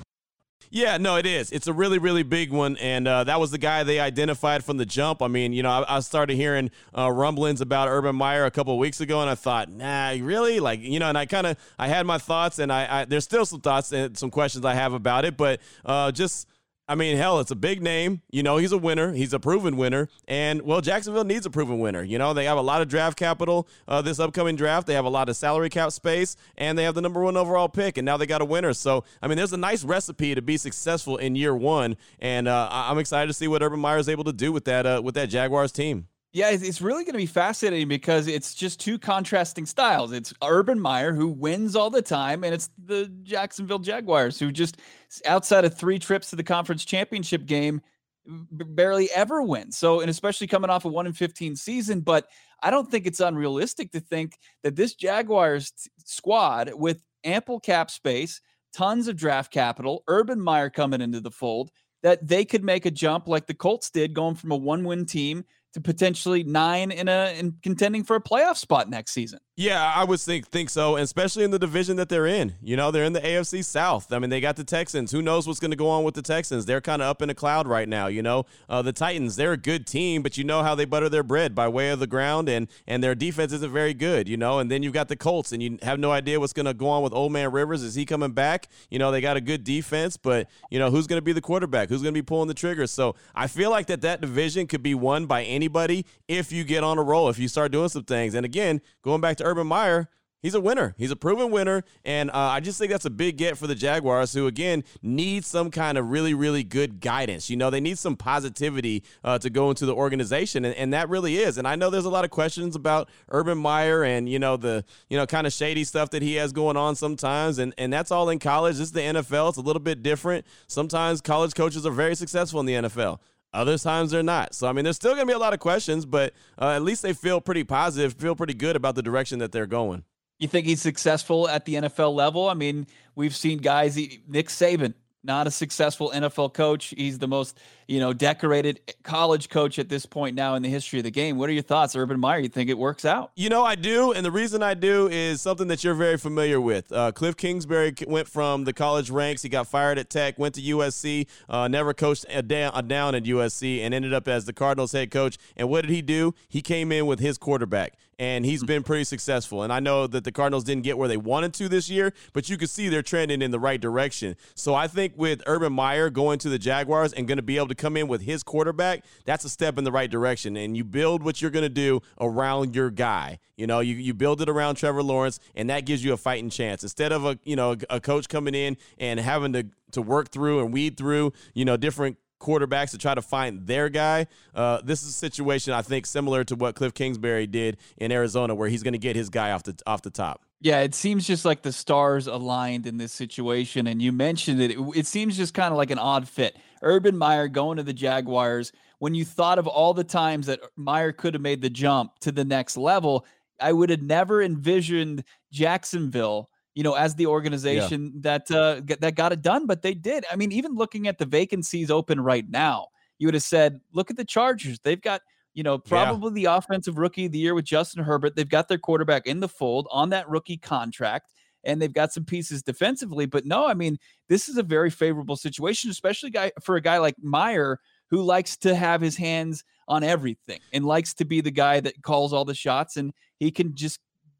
Yeah, 0.72 0.98
no, 0.98 1.16
it 1.16 1.26
is. 1.26 1.52
It's 1.52 1.66
a 1.66 1.74
really, 1.74 1.98
really 1.98 2.22
big 2.22 2.52
one, 2.52 2.78
and 2.78 3.08
uh, 3.08 3.24
that 3.24 3.40
was 3.40 3.50
the 3.50 3.58
guy 3.58 3.82
they 3.82 4.00
identified 4.00 4.64
from 4.64 4.78
the 4.78 4.86
jump. 4.86 5.24
I 5.24 5.28
mean, 5.28 5.52
you 5.52 5.64
know, 5.64 5.72
I, 5.72 5.98
I 5.98 6.00
started 6.02 6.36
hearing 6.36 6.70
uh, 6.96 7.12
rumblings 7.12 7.60
about 7.60 7.88
Urban 7.88 8.16
Meyer 8.16 8.46
a 8.46 8.52
couple 8.52 8.78
weeks 8.78 9.02
ago, 9.02 9.20
and 9.22 9.30
I 9.32 9.34
thought, 9.34 9.72
nah, 9.72 10.10
really, 10.10 10.60
like, 10.60 10.82
you 10.82 11.00
know, 11.00 11.10
and 11.10 11.18
I 11.18 11.26
kind 11.26 11.48
of, 11.48 11.58
I 11.80 11.88
had 11.88 12.06
my 12.06 12.20
thoughts, 12.20 12.60
and 12.60 12.72
I, 12.72 13.02
I, 13.02 13.06
there's 13.06 13.24
still 13.24 13.48
some 13.48 13.62
thoughts 13.62 13.92
and 13.92 14.16
some 14.16 14.30
questions 14.30 14.64
I 14.64 14.76
have 14.76 14.94
about 14.94 15.26
it, 15.26 15.38
but 15.38 15.60
uh, 15.86 16.12
just 16.12 16.48
I 16.90 16.96
mean, 16.96 17.18
hell, 17.18 17.40
it's 17.40 17.52
a 17.52 17.56
big 17.56 17.84
name. 17.84 18.24
You 18.32 18.42
know, 18.42 18.58
he's 18.58 18.72
a 18.72 18.78
winner. 18.78 19.14
He's 19.14 19.32
a 19.32 19.40
proven 19.40 19.78
winner. 19.78 20.10
And, 20.28 20.64
well, 20.64 20.82
Jacksonville 20.82 21.24
needs 21.24 21.46
a 21.46 21.52
proven 21.52 21.78
winner. 21.78 22.02
You 22.02 22.18
know, 22.18 22.34
they 22.34 22.46
have 22.46 22.58
a 22.58 22.62
lot 22.62 22.82
of 22.82 22.88
draft 22.88 23.16
capital 23.16 23.68
uh, 23.88 24.02
this 24.02 24.20
upcoming 24.20 24.56
draft. 24.56 24.88
They 24.88 24.96
have 24.96 25.06
a 25.06 25.10
lot 25.10 25.30
of 25.30 25.38
salary 25.38 25.70
cap 25.70 25.92
space, 25.92 26.36
and 26.58 26.76
they 26.76 26.84
have 26.86 26.96
the 26.96 27.02
number 27.02 27.22
one 27.22 27.38
overall 27.38 27.70
pick, 27.70 28.00
and 28.00 28.06
now 28.06 28.18
they 28.18 28.26
got 28.26 28.42
a 28.42 28.46
winner. 28.46 28.74
So, 28.74 29.04
I 29.22 29.28
mean, 29.28 29.38
there's 29.38 29.54
a 29.54 29.58
nice 29.58 29.84
recipe 29.84 30.34
to 30.34 30.42
be 30.42 30.58
successful 30.58 31.18
in 31.18 31.36
year 31.36 31.56
one. 31.56 31.96
And 32.18 32.48
uh, 32.48 32.68
I'm 32.72 32.98
excited 32.98 33.28
to 33.28 33.34
see 33.34 33.48
what 33.48 33.62
Urban 33.62 33.80
Meyer 33.80 34.00
is 34.00 34.10
able 34.10 34.24
to 34.24 34.34
do 34.34 34.52
with 34.52 34.66
that, 34.66 34.88
uh, 34.88 35.00
with 35.04 35.14
that 35.14 35.28
Jaguars 35.28 35.72
team. 35.72 36.08
Yeah, 36.32 36.52
it's 36.52 36.80
really 36.80 37.04
going 37.04 37.14
to 37.14 37.20
be 37.20 37.26
fascinating 37.26 37.88
because 37.88 38.28
it's 38.28 38.54
just 38.54 38.80
two 38.80 39.00
contrasting 39.00 39.66
styles. 39.66 40.12
It's 40.12 40.32
Urban 40.44 40.80
Meyer, 40.80 41.12
who 41.12 41.28
wins 41.28 41.76
all 41.76 41.90
the 41.90 42.04
time, 42.04 42.44
and 42.44 42.54
it's 42.54 42.70
the 42.86 43.12
Jacksonville 43.24 43.80
Jaguars, 43.80 44.38
who 44.38 44.52
just 44.52 44.78
outside 45.26 45.66
of 45.66 45.76
three 45.76 45.98
trips 45.98 46.30
to 46.30 46.36
the 46.36 46.44
conference 46.44 46.86
championship 46.86 47.48
game, 47.48 47.82
barely 48.28 49.10
ever 49.16 49.42
win. 49.42 49.72
So, 49.72 50.02
and 50.02 50.10
especially 50.10 50.46
coming 50.46 50.70
off 50.70 50.86
a 50.86 50.88
one 50.88 51.08
in 51.08 51.14
15 51.14 51.56
season, 51.56 52.02
but 52.02 52.28
I 52.62 52.70
don't 52.70 52.92
think 52.92 53.08
it's 53.08 53.22
unrealistic 53.22 53.92
to 53.94 54.00
think 54.00 54.38
that 54.62 54.76
this 54.76 54.94
Jaguars 54.94 55.72
t- 55.72 55.90
squad 56.06 56.72
with 56.76 57.02
ample 57.24 57.60
cap 57.60 57.90
space, 57.90 58.40
tons 58.72 59.08
of 59.08 59.16
draft 59.16 59.52
capital, 59.52 60.04
Urban 60.08 60.40
Meyer 60.40 60.70
coming 60.70 61.02
into 61.02 61.22
the 61.22 61.32
fold, 61.32 61.72
that 62.04 62.28
they 62.28 62.46
could 62.46 62.64
make 62.64 62.86
a 62.86 62.92
jump 62.92 63.28
like 63.28 63.48
the 63.48 63.54
Colts 63.56 63.90
did, 63.90 64.14
going 64.14 64.36
from 64.36 64.52
a 64.52 64.58
one 64.58 64.84
win 64.84 65.08
team 65.08 65.44
to 65.74 65.82
potentially 65.82 66.44
nine 66.44 66.92
in 66.92 67.08
a 67.08 67.38
in 67.38 67.56
contending 67.62 68.04
for 68.04 68.16
a 68.16 68.22
playoff 68.22 68.58
spot 68.58 68.90
next 68.90 69.12
season. 69.12 69.40
Yeah, 69.60 69.92
I 69.94 70.06
would 70.06 70.22
think 70.22 70.48
think 70.48 70.70
so, 70.70 70.96
especially 70.96 71.44
in 71.44 71.52
the 71.52 71.60
division 71.60 71.98
that 71.98 72.08
they're 72.08 72.26
in. 72.26 72.54
You 72.62 72.78
know, 72.78 72.92
they're 72.92 73.04
in 73.04 73.12
the 73.12 73.20
AFC 73.20 73.66
South. 73.66 74.14
I 74.14 74.18
mean, 74.18 74.30
they 74.30 74.40
got 74.40 74.56
the 74.56 74.64
Texans. 74.64 75.12
Who 75.12 75.22
knows 75.22 75.48
what's 75.48 75.60
going 75.60 75.72
to 75.72 75.76
go 75.76 75.90
on 75.90 76.06
with 76.06 76.16
the 76.16 76.22
Texans? 76.22 76.66
They're 76.66 76.80
kind 76.80 77.02
of 77.02 77.10
up 77.10 77.22
in 77.22 77.30
a 77.30 77.34
cloud 77.34 77.68
right 77.68 77.90
now. 77.90 78.08
You 78.08 78.22
know, 78.22 78.46
uh, 78.70 78.82
the 78.82 78.94
Titans. 78.94 79.36
They're 79.36 79.52
a 79.52 79.58
good 79.58 79.86
team, 79.86 80.22
but 80.22 80.38
you 80.38 80.46
know 80.46 80.64
how 80.64 80.76
they 80.76 80.86
butter 80.86 81.10
their 81.10 81.24
bread 81.24 81.56
by 81.56 81.68
way 81.68 81.90
of 81.90 82.00
the 82.00 82.08
ground, 82.08 82.48
and 82.48 82.70
and 82.88 83.04
their 83.04 83.16
defense 83.16 83.52
isn't 83.52 83.70
very 83.70 83.94
good. 83.94 84.30
You 84.30 84.38
know, 84.38 84.60
and 84.60 84.72
then 84.72 84.82
you've 84.82 84.94
got 84.94 85.10
the 85.10 85.18
Colts, 85.18 85.52
and 85.52 85.62
you 85.62 85.78
have 85.82 86.00
no 86.00 86.10
idea 86.10 86.40
what's 86.40 86.54
going 86.54 86.66
to 86.66 86.74
go 86.74 86.88
on 86.88 87.04
with 87.04 87.12
Old 87.12 87.34
Man 87.34 87.52
Rivers. 87.52 87.84
Is 87.84 87.96
he 87.96 88.06
coming 88.06 88.32
back? 88.32 88.70
You 88.90 88.98
know, 88.98 89.12
they 89.12 89.20
got 89.20 89.36
a 89.36 89.42
good 89.42 89.66
defense, 89.66 90.16
but 90.16 90.48
you 90.70 90.80
know 90.80 90.90
who's 90.90 91.06
going 91.06 91.18
to 91.18 91.26
be 91.26 91.34
the 91.34 91.42
quarterback? 91.42 91.90
Who's 91.90 92.02
going 92.02 92.14
to 92.14 92.18
be 92.18 92.26
pulling 92.26 92.48
the 92.48 92.54
trigger? 92.54 92.88
So 92.88 93.18
I 93.36 93.48
feel 93.48 93.72
like 93.72 93.88
that 93.88 94.00
that 94.04 94.22
division 94.22 94.68
could 94.68 94.84
be 94.84 94.96
won 94.96 95.26
by 95.26 95.44
anybody 95.44 96.06
if 96.30 96.54
you 96.54 96.64
get 96.64 96.86
on 96.86 96.98
a 96.98 97.04
roll, 97.04 97.28
if 97.28 97.38
you 97.38 97.50
start 97.50 97.74
doing 97.74 97.90
some 97.90 98.06
things. 98.06 98.36
And 98.36 98.46
again, 98.46 98.80
going 99.04 99.20
back 99.20 99.36
to 99.36 99.49
Urban 99.50 99.68
Meyer 99.68 100.10
He's 100.42 100.54
a 100.54 100.62
winner. 100.62 100.96
He's 100.98 101.12
a 101.12 101.18
proven 101.18 101.52
winner. 101.52 101.84
And 102.06 102.30
uh, 102.30 102.34
I 102.34 102.62
just 102.62 102.80
think 102.80 102.92
that's 102.92 103.06
a 103.06 103.10
big 103.10 103.36
get 103.36 103.58
for 103.58 103.68
the 103.68 103.76
Jaguars, 103.76 104.34
who, 104.34 104.48
again, 104.48 104.86
need 105.02 105.44
some 105.44 105.70
kind 105.70 105.98
of 105.98 106.10
really, 106.10 106.34
really 106.34 106.64
good 106.64 107.02
guidance. 107.02 107.50
You 107.50 107.58
know, 107.58 107.70
they 107.70 107.82
need 107.82 107.98
some 107.98 108.16
positivity 108.16 109.04
uh, 109.24 109.38
to 109.40 109.50
go 109.50 109.70
into 109.70 109.86
the 109.86 109.94
organization. 109.94 110.64
And, 110.64 110.74
and 110.76 110.94
that 110.94 111.10
really 111.10 111.38
is. 111.38 111.58
And 111.58 111.68
I 111.68 111.76
know 111.76 111.90
there's 111.90 112.06
a 112.06 112.10
lot 112.10 112.24
of 112.24 112.32
questions 112.32 112.78
about 112.78 113.10
Urban 113.28 113.58
Meyer 113.58 114.04
and, 114.04 114.30
you 114.30 114.40
know, 114.40 114.56
the, 114.56 114.86
you 115.10 115.18
know, 115.18 115.26
kind 115.26 115.46
of 115.46 115.52
shady 115.52 115.84
stuff 115.84 116.10
that 116.12 116.22
he 116.22 116.36
has 116.36 116.54
going 116.54 116.78
on 116.78 116.96
sometimes. 116.96 117.60
And, 117.60 117.74
and 117.78 117.92
that's 117.92 118.10
all 118.10 118.30
in 118.30 118.40
college. 118.40 118.78
This 118.78 118.88
is 118.88 118.92
the 118.94 119.02
NFL. 119.02 119.50
It's 119.50 119.58
a 119.58 119.62
little 119.62 119.82
bit 119.82 120.02
different. 120.02 120.46
Sometimes 120.68 121.20
college 121.20 121.54
coaches 121.54 121.86
are 121.86 121.92
very 121.92 122.16
successful 122.16 122.62
in 122.62 122.66
the 122.66 122.74
NFL. 122.74 123.20
Other 123.54 123.78
times 123.78 124.12
they're 124.12 124.22
not. 124.22 124.54
So, 124.54 124.68
I 124.68 124.74
mean, 124.74 124.84
there's 124.84 124.96
still 124.96 125.14
going 125.16 125.26
to 125.26 125.32
be 125.32 125.36
a 125.36 125.40
lot 125.40 125.54
of 125.54 125.60
questions, 125.60 126.06
but 126.06 126.34
uh, 126.60 126.70
at 126.70 126.84
least 126.84 127.02
they 127.02 127.14
feel 127.14 127.42
pretty 127.42 127.64
positive, 127.64 128.14
feel 128.14 128.36
pretty 128.36 128.54
good 128.54 128.76
about 128.76 128.96
the 128.96 129.02
direction 129.02 129.40
that 129.40 129.52
they're 129.52 129.66
going. 129.66 130.04
You 130.38 130.48
think 130.48 130.68
he's 130.68 130.82
successful 130.82 131.50
at 131.50 131.66
the 131.66 131.76
NFL 131.76 132.14
level? 132.14 132.48
I 132.48 132.54
mean, 132.54 132.88
we've 133.16 133.36
seen 133.36 133.58
guys, 133.58 133.98
Nick 133.98 134.48
Saban, 134.48 134.94
not 135.24 135.48
a 135.48 135.52
successful 135.52 136.12
NFL 136.14 136.54
coach. 136.54 136.94
He's 136.96 137.20
the 137.20 137.28
most, 137.28 137.58
you 137.88 138.00
know, 138.00 138.14
decorated 138.14 138.80
college 139.04 139.50
coach 139.50 139.78
at 139.78 139.90
this 139.90 140.06
point 140.06 140.36
now 140.36 140.56
in 140.56 140.62
the 140.62 140.70
history 140.70 141.00
of 141.00 141.04
the 141.04 141.12
game. 141.12 141.38
What 141.38 141.50
are 141.50 141.54
your 141.54 141.64
thoughts, 141.64 141.96
Urban 141.96 142.20
Meyer? 142.20 142.40
You 142.40 142.50
think 142.50 142.70
it 142.70 142.78
works 142.78 143.06
out? 143.06 143.32
You 143.36 143.50
know, 143.50 143.64
I 143.64 143.76
do, 143.76 144.14
and 144.14 144.26
the 144.26 144.32
reason 144.32 144.64
I 144.64 144.74
do 144.74 145.08
is 145.10 145.42
something 145.42 145.68
that 145.68 145.84
you're 145.84 145.94
very 145.94 146.18
familiar 146.18 146.62
with. 146.62 146.92
Uh, 146.92 147.12
Cliff 147.12 147.36
Kingsbury 147.36 147.94
went 148.08 148.28
from 148.28 148.64
the 148.64 148.74
college 148.74 149.10
ranks. 149.10 149.42
He 149.42 149.50
got 149.50 149.68
fired 149.68 149.98
at 149.98 150.10
Tech, 150.10 150.40
went 150.40 150.56
to 150.56 150.62
USC, 150.62 151.28
uh, 151.50 151.68
never 151.68 151.94
coached 151.94 152.26
a 152.30 152.40
a 152.40 152.82
down 152.82 153.16
at 153.16 153.24
USC, 153.24 153.82
and 153.82 153.94
ended 153.94 154.14
up 154.14 154.28
as 154.28 154.46
the 154.46 154.54
Cardinals 154.54 154.94
head 154.94 155.12
coach. 155.12 155.38
And 155.56 155.70
what 155.70 155.82
did 155.82 155.92
he 155.92 156.02
do? 156.02 156.34
He 156.48 156.62
came 156.62 156.92
in 156.92 157.06
with 157.06 157.20
his 157.20 157.38
quarterback 157.38 157.94
and 158.20 158.46
he's 158.46 158.64
been 158.66 158.84
pretty 158.84 159.06
successful. 159.06 159.64
And 159.64 159.72
I 159.72 159.80
know 159.80 160.06
that 160.06 160.26
the 160.26 160.32
Cardinals 160.32 160.66
didn't 160.66 160.84
get 160.84 160.98
where 160.98 161.08
they 161.08 161.18
wanted 161.18 161.54
to 161.56 161.70
this 161.70 161.90
year, 161.90 162.14
but 162.34 162.50
you 162.50 162.58
can 162.58 162.68
see 162.68 162.90
they're 162.90 163.02
trending 163.02 163.42
in 163.42 163.52
the 163.52 163.60
right 163.60 163.80
direction. 163.80 164.36
So 164.56 164.76
I 164.76 164.88
think 164.88 165.14
with 165.16 165.42
Urban 165.48 165.72
Meyer 165.72 166.10
going 166.10 166.38
to 166.40 166.50
the 166.50 166.60
Jaguars 166.60 167.14
and 167.14 167.28
going 167.28 167.38
to 167.38 167.44
be 167.44 167.56
able 167.56 167.70
to 167.70 167.76
come 167.76 167.96
in 167.96 168.10
with 168.10 168.22
his 168.22 168.44
quarterback, 168.44 169.06
that's 169.24 169.46
a 169.46 169.50
step 169.50 169.78
in 169.78 169.86
the 169.86 169.92
right 169.92 170.12
direction. 170.12 170.58
And 170.58 170.76
you 170.76 170.84
build 170.84 171.24
what 171.24 171.42
you're 171.42 171.50
going 171.50 171.64
to 171.64 171.70
do 171.70 172.02
around 172.20 172.76
your 172.76 172.92
guy. 172.92 173.40
You 173.56 173.68
know, 173.68 173.80
you, 173.80 173.96
you 173.96 174.14
build 174.14 174.42
it 174.42 174.50
around 174.50 174.76
Trevor 174.76 175.02
Lawrence, 175.02 175.40
and 175.56 175.70
that 175.70 175.86
gives 175.86 176.04
you 176.04 176.12
a 176.12 176.18
fighting 176.18 176.50
chance. 176.50 176.84
Instead 176.84 177.12
of 177.12 177.26
a 177.26 177.40
you 177.44 177.56
know 177.56 177.76
a 177.90 178.00
coach 178.00 178.30
coming 178.30 178.56
in 178.56 178.78
and 178.98 179.20
having 179.20 179.54
to 179.54 179.66
to 179.92 180.02
work 180.02 180.30
through 180.30 180.62
and 180.62 180.72
weed 180.72 180.96
through 180.96 181.34
you 181.54 181.66
know 181.66 181.76
different 181.76 182.18
quarterbacks 182.40 182.92
to 182.92 182.98
try 182.98 183.14
to 183.14 183.22
find 183.22 183.68
their 183.68 183.90
guy. 183.90 184.28
Uh, 184.56 184.82
this 184.84 185.04
is 185.04 185.10
a 185.10 185.14
situation 185.14 185.74
I 185.74 185.82
think 185.82 186.06
similar 186.06 186.44
to 186.46 186.56
what 186.56 186.76
Cliff 186.76 186.94
Kingsbury 186.94 187.48
did 187.48 187.78
in 187.98 188.12
Arizona, 188.12 188.56
where 188.56 188.70
he's 188.70 188.84
going 188.84 188.94
to 188.94 189.00
get 189.00 189.16
his 189.16 189.30
guy 189.30 189.52
off 189.52 189.64
the 189.64 189.78
off 189.86 190.02
the 190.02 190.10
top. 190.10 190.44
Yeah, 190.62 190.82
it 190.82 190.94
seems 190.94 191.26
just 191.26 191.46
like 191.46 191.62
the 191.62 191.72
stars 191.72 192.28
aligned 192.28 192.86
in 192.86 192.98
this 192.98 193.14
situation, 193.14 193.88
and 193.88 194.02
you 194.02 194.12
mentioned 194.12 194.62
it. 194.62 194.72
It, 194.72 194.80
it 194.96 195.08
seems 195.08 195.38
just 195.38 195.54
kind 195.54 195.72
of 195.72 195.78
like 195.78 195.92
an 195.92 196.00
odd 196.00 196.28
fit. 196.28 196.58
Urban 196.82 197.18
Meyer 197.18 197.48
going 197.48 197.78
to 197.78 197.84
the 197.84 197.94
Jaguars. 197.94 198.74
When 199.00 199.16
you 199.16 199.24
thought 199.24 199.60
of 199.60 199.68
all 199.68 199.94
the 199.94 200.04
times 200.04 200.48
that 200.48 200.60
Meyer 200.76 201.14
could 201.14 201.34
have 201.34 201.42
made 201.42 201.62
the 201.62 201.70
jump 201.70 202.20
to 202.20 202.34
the 202.34 202.44
next 202.44 202.76
level, 202.76 203.26
I 203.62 203.72
would 203.72 203.90
have 203.90 204.02
never 204.02 204.42
envisioned 204.42 205.24
Jacksonville 205.52 206.50
you 206.80 206.84
know, 206.84 206.94
as 206.94 207.14
the 207.16 207.26
organization 207.26 208.14
yeah. 208.16 208.22
that 208.22 208.52
uh, 208.52 208.80
that 209.02 209.16
got 209.16 209.34
it 209.34 209.42
done, 209.42 209.68
but 209.68 209.82
they 209.82 209.94
did. 209.94 210.24
I 210.32 210.38
mean, 210.38 210.54
even 210.54 210.76
looking 210.76 211.10
at 211.10 211.18
the 211.18 211.26
vacancies 211.26 211.92
open 211.92 212.22
right 212.22 212.50
now, 212.50 212.88
you 213.18 213.28
would 213.28 213.34
have 213.34 213.44
said, 213.44 213.82
look 213.94 214.10
at 214.10 214.16
the 214.16 214.24
Chargers. 214.24 214.80
They've 214.80 215.02
got 215.02 215.20
you 215.54 215.62
know 215.62 215.78
probably 215.78 216.42
yeah. 216.42 216.52
the 216.52 216.58
offensive 216.58 216.98
rookie 216.98 217.26
of 217.26 217.34
the 217.34 217.38
year 217.38 217.54
with 217.54 217.66
Justin 217.66 218.02
Herbert. 218.02 218.38
They've 218.38 218.48
got 218.48 218.70
their 218.70 218.78
quarterback 218.78 219.28
in 219.28 219.42
the 219.42 219.50
fold 219.50 219.90
on 219.92 220.12
that 220.12 220.30
rookie 220.30 220.56
contract. 220.56 221.34
And 221.66 221.82
they've 221.82 221.92
got 221.92 222.14
some 222.14 222.24
pieces 222.24 222.64
defensively, 222.64 223.26
but 223.26 223.46
no, 223.46 223.68
I 223.68 223.74
mean, 223.74 223.98
this 224.30 224.48
is 224.48 224.56
a 224.56 224.64
very 224.64 224.90
favorable 224.90 225.36
situation, 225.36 225.92
especially 225.92 226.30
guy 226.30 226.54
for 226.64 226.78
a 226.78 226.82
guy 226.82 227.00
like 227.00 227.16
Meyer, 227.22 227.82
who 228.10 228.22
likes 228.22 228.56
to 228.60 228.74
have 228.74 229.02
his 229.02 229.18
hands 229.18 229.66
on 229.90 230.02
everything 230.02 230.62
and 230.72 230.86
likes 230.86 231.14
to 231.16 231.26
be 231.26 231.42
the 231.42 231.52
guy 231.52 231.82
that 231.82 232.02
calls 232.02 232.32
all 232.32 232.46
the 232.46 232.56
shots 232.56 232.96
and 232.96 233.12
he 233.40 233.52
can 233.52 233.76
just 233.76 234.00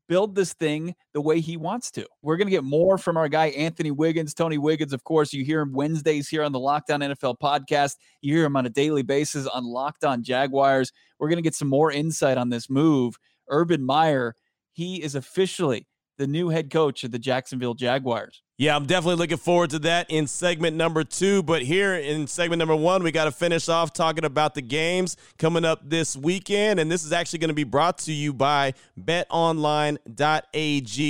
build 0.10 0.36
this 0.36 0.54
thing 0.54 0.96
the 1.14 1.22
way 1.22 1.40
he 1.40 1.56
wants 1.56 1.92
to. 1.92 2.06
We're 2.24 2.36
going 2.36 2.48
to 2.48 2.52
get 2.52 2.64
more 2.64 2.98
from 2.98 3.16
our 3.16 3.30
guy, 3.30 3.48
Anthony 3.50 3.92
Wiggins. 3.92 4.34
Tony 4.34 4.58
Wiggins, 4.58 4.92
of 4.92 5.04
course, 5.04 5.32
you 5.32 5.46
hear 5.46 5.62
him 5.62 5.72
Wednesdays 5.72 6.28
here 6.28 6.44
on 6.44 6.52
the 6.52 6.60
Locked 6.60 6.90
On 6.90 7.00
NFL 7.00 7.36
podcast. 7.42 7.96
You 8.22 8.36
hear 8.36 8.46
him 8.46 8.58
on 8.58 8.66
a 8.66 8.70
daily 8.70 9.04
basis 9.04 9.48
on 9.48 9.64
Locked 9.64 10.04
On 10.04 10.24
Jaguars. 10.24 10.92
We're 11.20 11.30
going 11.30 11.38
to 11.38 11.44
get 11.44 11.56
some 11.56 11.70
more 11.70 11.92
insight 11.92 12.38
on 12.38 12.50
this 12.50 12.70
move. 12.70 13.18
Urban 13.48 13.86
Meyer, 13.86 14.36
he 14.74 15.02
is 15.02 15.14
officially 15.16 15.88
the 16.20 16.28
new 16.28 16.50
head 16.50 16.70
coach 16.70 17.04
of 17.04 17.10
the 17.12 17.18
Jacksonville 17.18 17.74
Jaguars. 17.74 18.44
Yeah, 18.58 18.76
I'm 18.76 18.86
definitely 18.86 19.16
looking 19.16 19.38
forward 19.38 19.70
to 19.70 19.80
that 19.80 20.12
in 20.12 20.28
segment 20.28 20.76
number 20.76 21.06
two. 21.06 21.42
But 21.44 21.62
here 21.62 21.96
in 21.96 22.28
segment 22.28 22.60
number 22.60 22.76
one, 22.76 23.04
we 23.04 23.14
got 23.14 23.24
to 23.24 23.32
finish 23.32 23.70
off 23.70 23.94
talking 23.94 24.26
about 24.26 24.54
the 24.54 24.62
games 24.62 25.16
coming 25.38 25.64
up 25.64 25.90
this 25.90 26.18
weekend. 26.18 26.78
And 26.78 26.92
this 26.92 27.06
is 27.06 27.14
actually 27.14 27.40
going 27.40 27.52
to 27.52 27.54
be 27.54 27.64
brought 27.64 28.00
to 28.00 28.12
you 28.12 28.34
by 28.34 28.74
betonline.ag. 29.00 30.00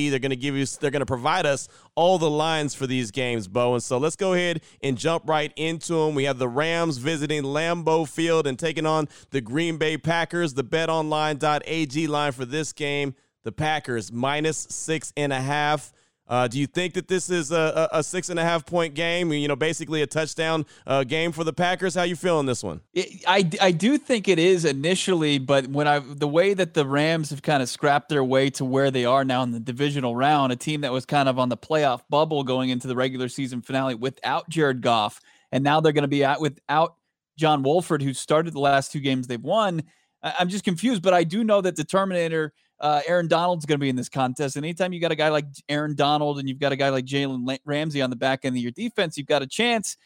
They're 0.10 0.20
going 0.20 0.30
to 0.30 0.36
give 0.36 0.56
you, 0.56 0.66
they're 0.68 0.92
going 0.92 1.00
to 1.00 1.08
provide 1.08 1.48
us 1.48 1.68
all 1.96 2.20
the 2.20 2.30
lines 2.30 2.76
for 2.76 2.86
these 2.86 3.10
games, 3.10 3.48
Bo. 3.48 3.74
And 3.74 3.82
so 3.82 3.98
let's 3.98 4.16
go 4.16 4.34
ahead 4.34 4.62
and 4.84 4.96
jump 4.96 5.28
right 5.28 5.52
into 5.56 6.06
them. 6.06 6.14
We 6.14 6.26
have 6.26 6.38
the 6.38 6.48
Rams 6.48 6.98
visiting 6.98 7.42
Lambeau 7.42 8.08
Field 8.08 8.46
and 8.46 8.60
taking 8.60 8.86
on 8.86 9.08
the 9.32 9.42
Green 9.42 9.78
Bay 9.78 9.98
Packers. 9.98 10.54
The 10.54 10.64
betonline.ag 10.64 12.06
line 12.06 12.32
for 12.32 12.46
this 12.46 12.74
game 12.74 13.16
the 13.50 13.54
Packers 13.54 14.12
minus 14.12 14.68
six 14.70 15.12
and 15.18 15.34
a 15.34 15.42
half. 15.42 15.92
Uh, 16.28 16.48
do 16.48 16.60
you 16.60 16.68
think 16.68 16.94
that 16.94 17.08
this 17.08 17.32
is 17.32 17.52
a, 17.52 17.90
a, 17.92 18.04
six 18.04 18.30
and 18.30 18.40
a 18.40 18.44
half 18.44 18.64
point 18.64 18.94
game? 18.94 19.34
You 19.34 19.48
know, 19.48 19.56
basically 19.56 20.04
a 20.04 20.08
touchdown 20.08 20.68
uh, 20.86 21.04
game 21.04 21.32
for 21.32 21.44
the 21.44 21.52
Packers. 21.52 21.96
How 21.96 22.04
you 22.04 22.16
feeling 22.16 22.46
this 22.46 22.64
one? 22.64 22.82
I, 23.28 23.50
I 23.60 23.72
do 23.72 23.98
think 23.98 24.28
it 24.28 24.38
is 24.38 24.66
initially, 24.66 25.40
but 25.40 25.66
when 25.66 25.88
I 25.88 25.98
the 25.98 26.28
way 26.28 26.54
that 26.54 26.76
the 26.76 26.86
Rams 26.86 27.32
have 27.32 27.42
kind 27.42 27.64
of 27.64 27.70
scrapped 27.70 28.10
their 28.10 28.24
way 28.24 28.52
to 28.52 28.66
where 28.66 28.92
they 28.92 29.06
are 29.06 29.26
now 29.26 29.42
in 29.42 29.50
the 29.50 29.60
divisional 29.60 30.16
round, 30.16 30.54
a 30.54 30.56
team 30.56 30.82
that 30.82 30.92
was 30.92 31.08
kind 31.08 31.28
of 31.28 31.40
on 31.40 31.50
the 31.50 31.58
playoff 31.58 32.02
bubble 32.08 32.44
going 32.44 32.70
into 32.70 32.88
the 32.88 32.96
regular 32.96 33.30
season 33.30 33.64
finale 33.64 33.96
without 33.96 34.48
Jared 34.48 34.82
Goff, 34.82 35.20
and 35.52 35.64
now 35.64 35.82
they're 35.82 35.94
going 35.94 36.04
to 36.04 36.08
be 36.08 36.24
out 36.24 36.40
without 36.40 36.98
John 37.36 37.64
Wolford, 37.64 38.04
who 38.04 38.14
started 38.14 38.54
the 38.54 38.60
last 38.60 38.92
two 38.92 39.00
games 39.00 39.26
they've 39.26 39.42
won. 39.42 39.82
I'm 40.22 40.50
just 40.50 40.64
confused, 40.64 41.02
but 41.02 41.16
I 41.16 41.24
do 41.24 41.44
know 41.44 41.62
that 41.62 41.76
the 41.76 41.84
Terminator 41.84 42.54
uh, 42.82 43.02
Aaron 43.08 43.28
Donald's 43.28 43.66
going 43.66 43.80
to 43.80 43.84
be 43.84 43.90
in 43.90 43.96
this 43.96 44.10
contest. 44.10 44.56
And 44.56 44.66
anytime 44.66 44.94
you 44.94 45.02
got 45.02 45.12
a 45.12 45.16
guy 45.16 45.30
like 45.30 45.46
Aaron 45.68 45.96
Donald 45.96 46.40
and 46.40 46.48
you've 46.48 46.60
got 46.60 46.72
a 46.72 46.76
guy 46.76 46.90
like 46.90 47.06
Jalen 47.06 47.60
Ramsey 47.66 48.02
on 48.02 48.10
the 48.10 48.16
back 48.16 48.46
end 48.46 48.56
of 48.56 48.62
your 48.62 48.72
defense, 48.72 49.18
you've 49.18 49.28
got 49.28 49.42
a 49.42 49.48
chance. 49.48 49.98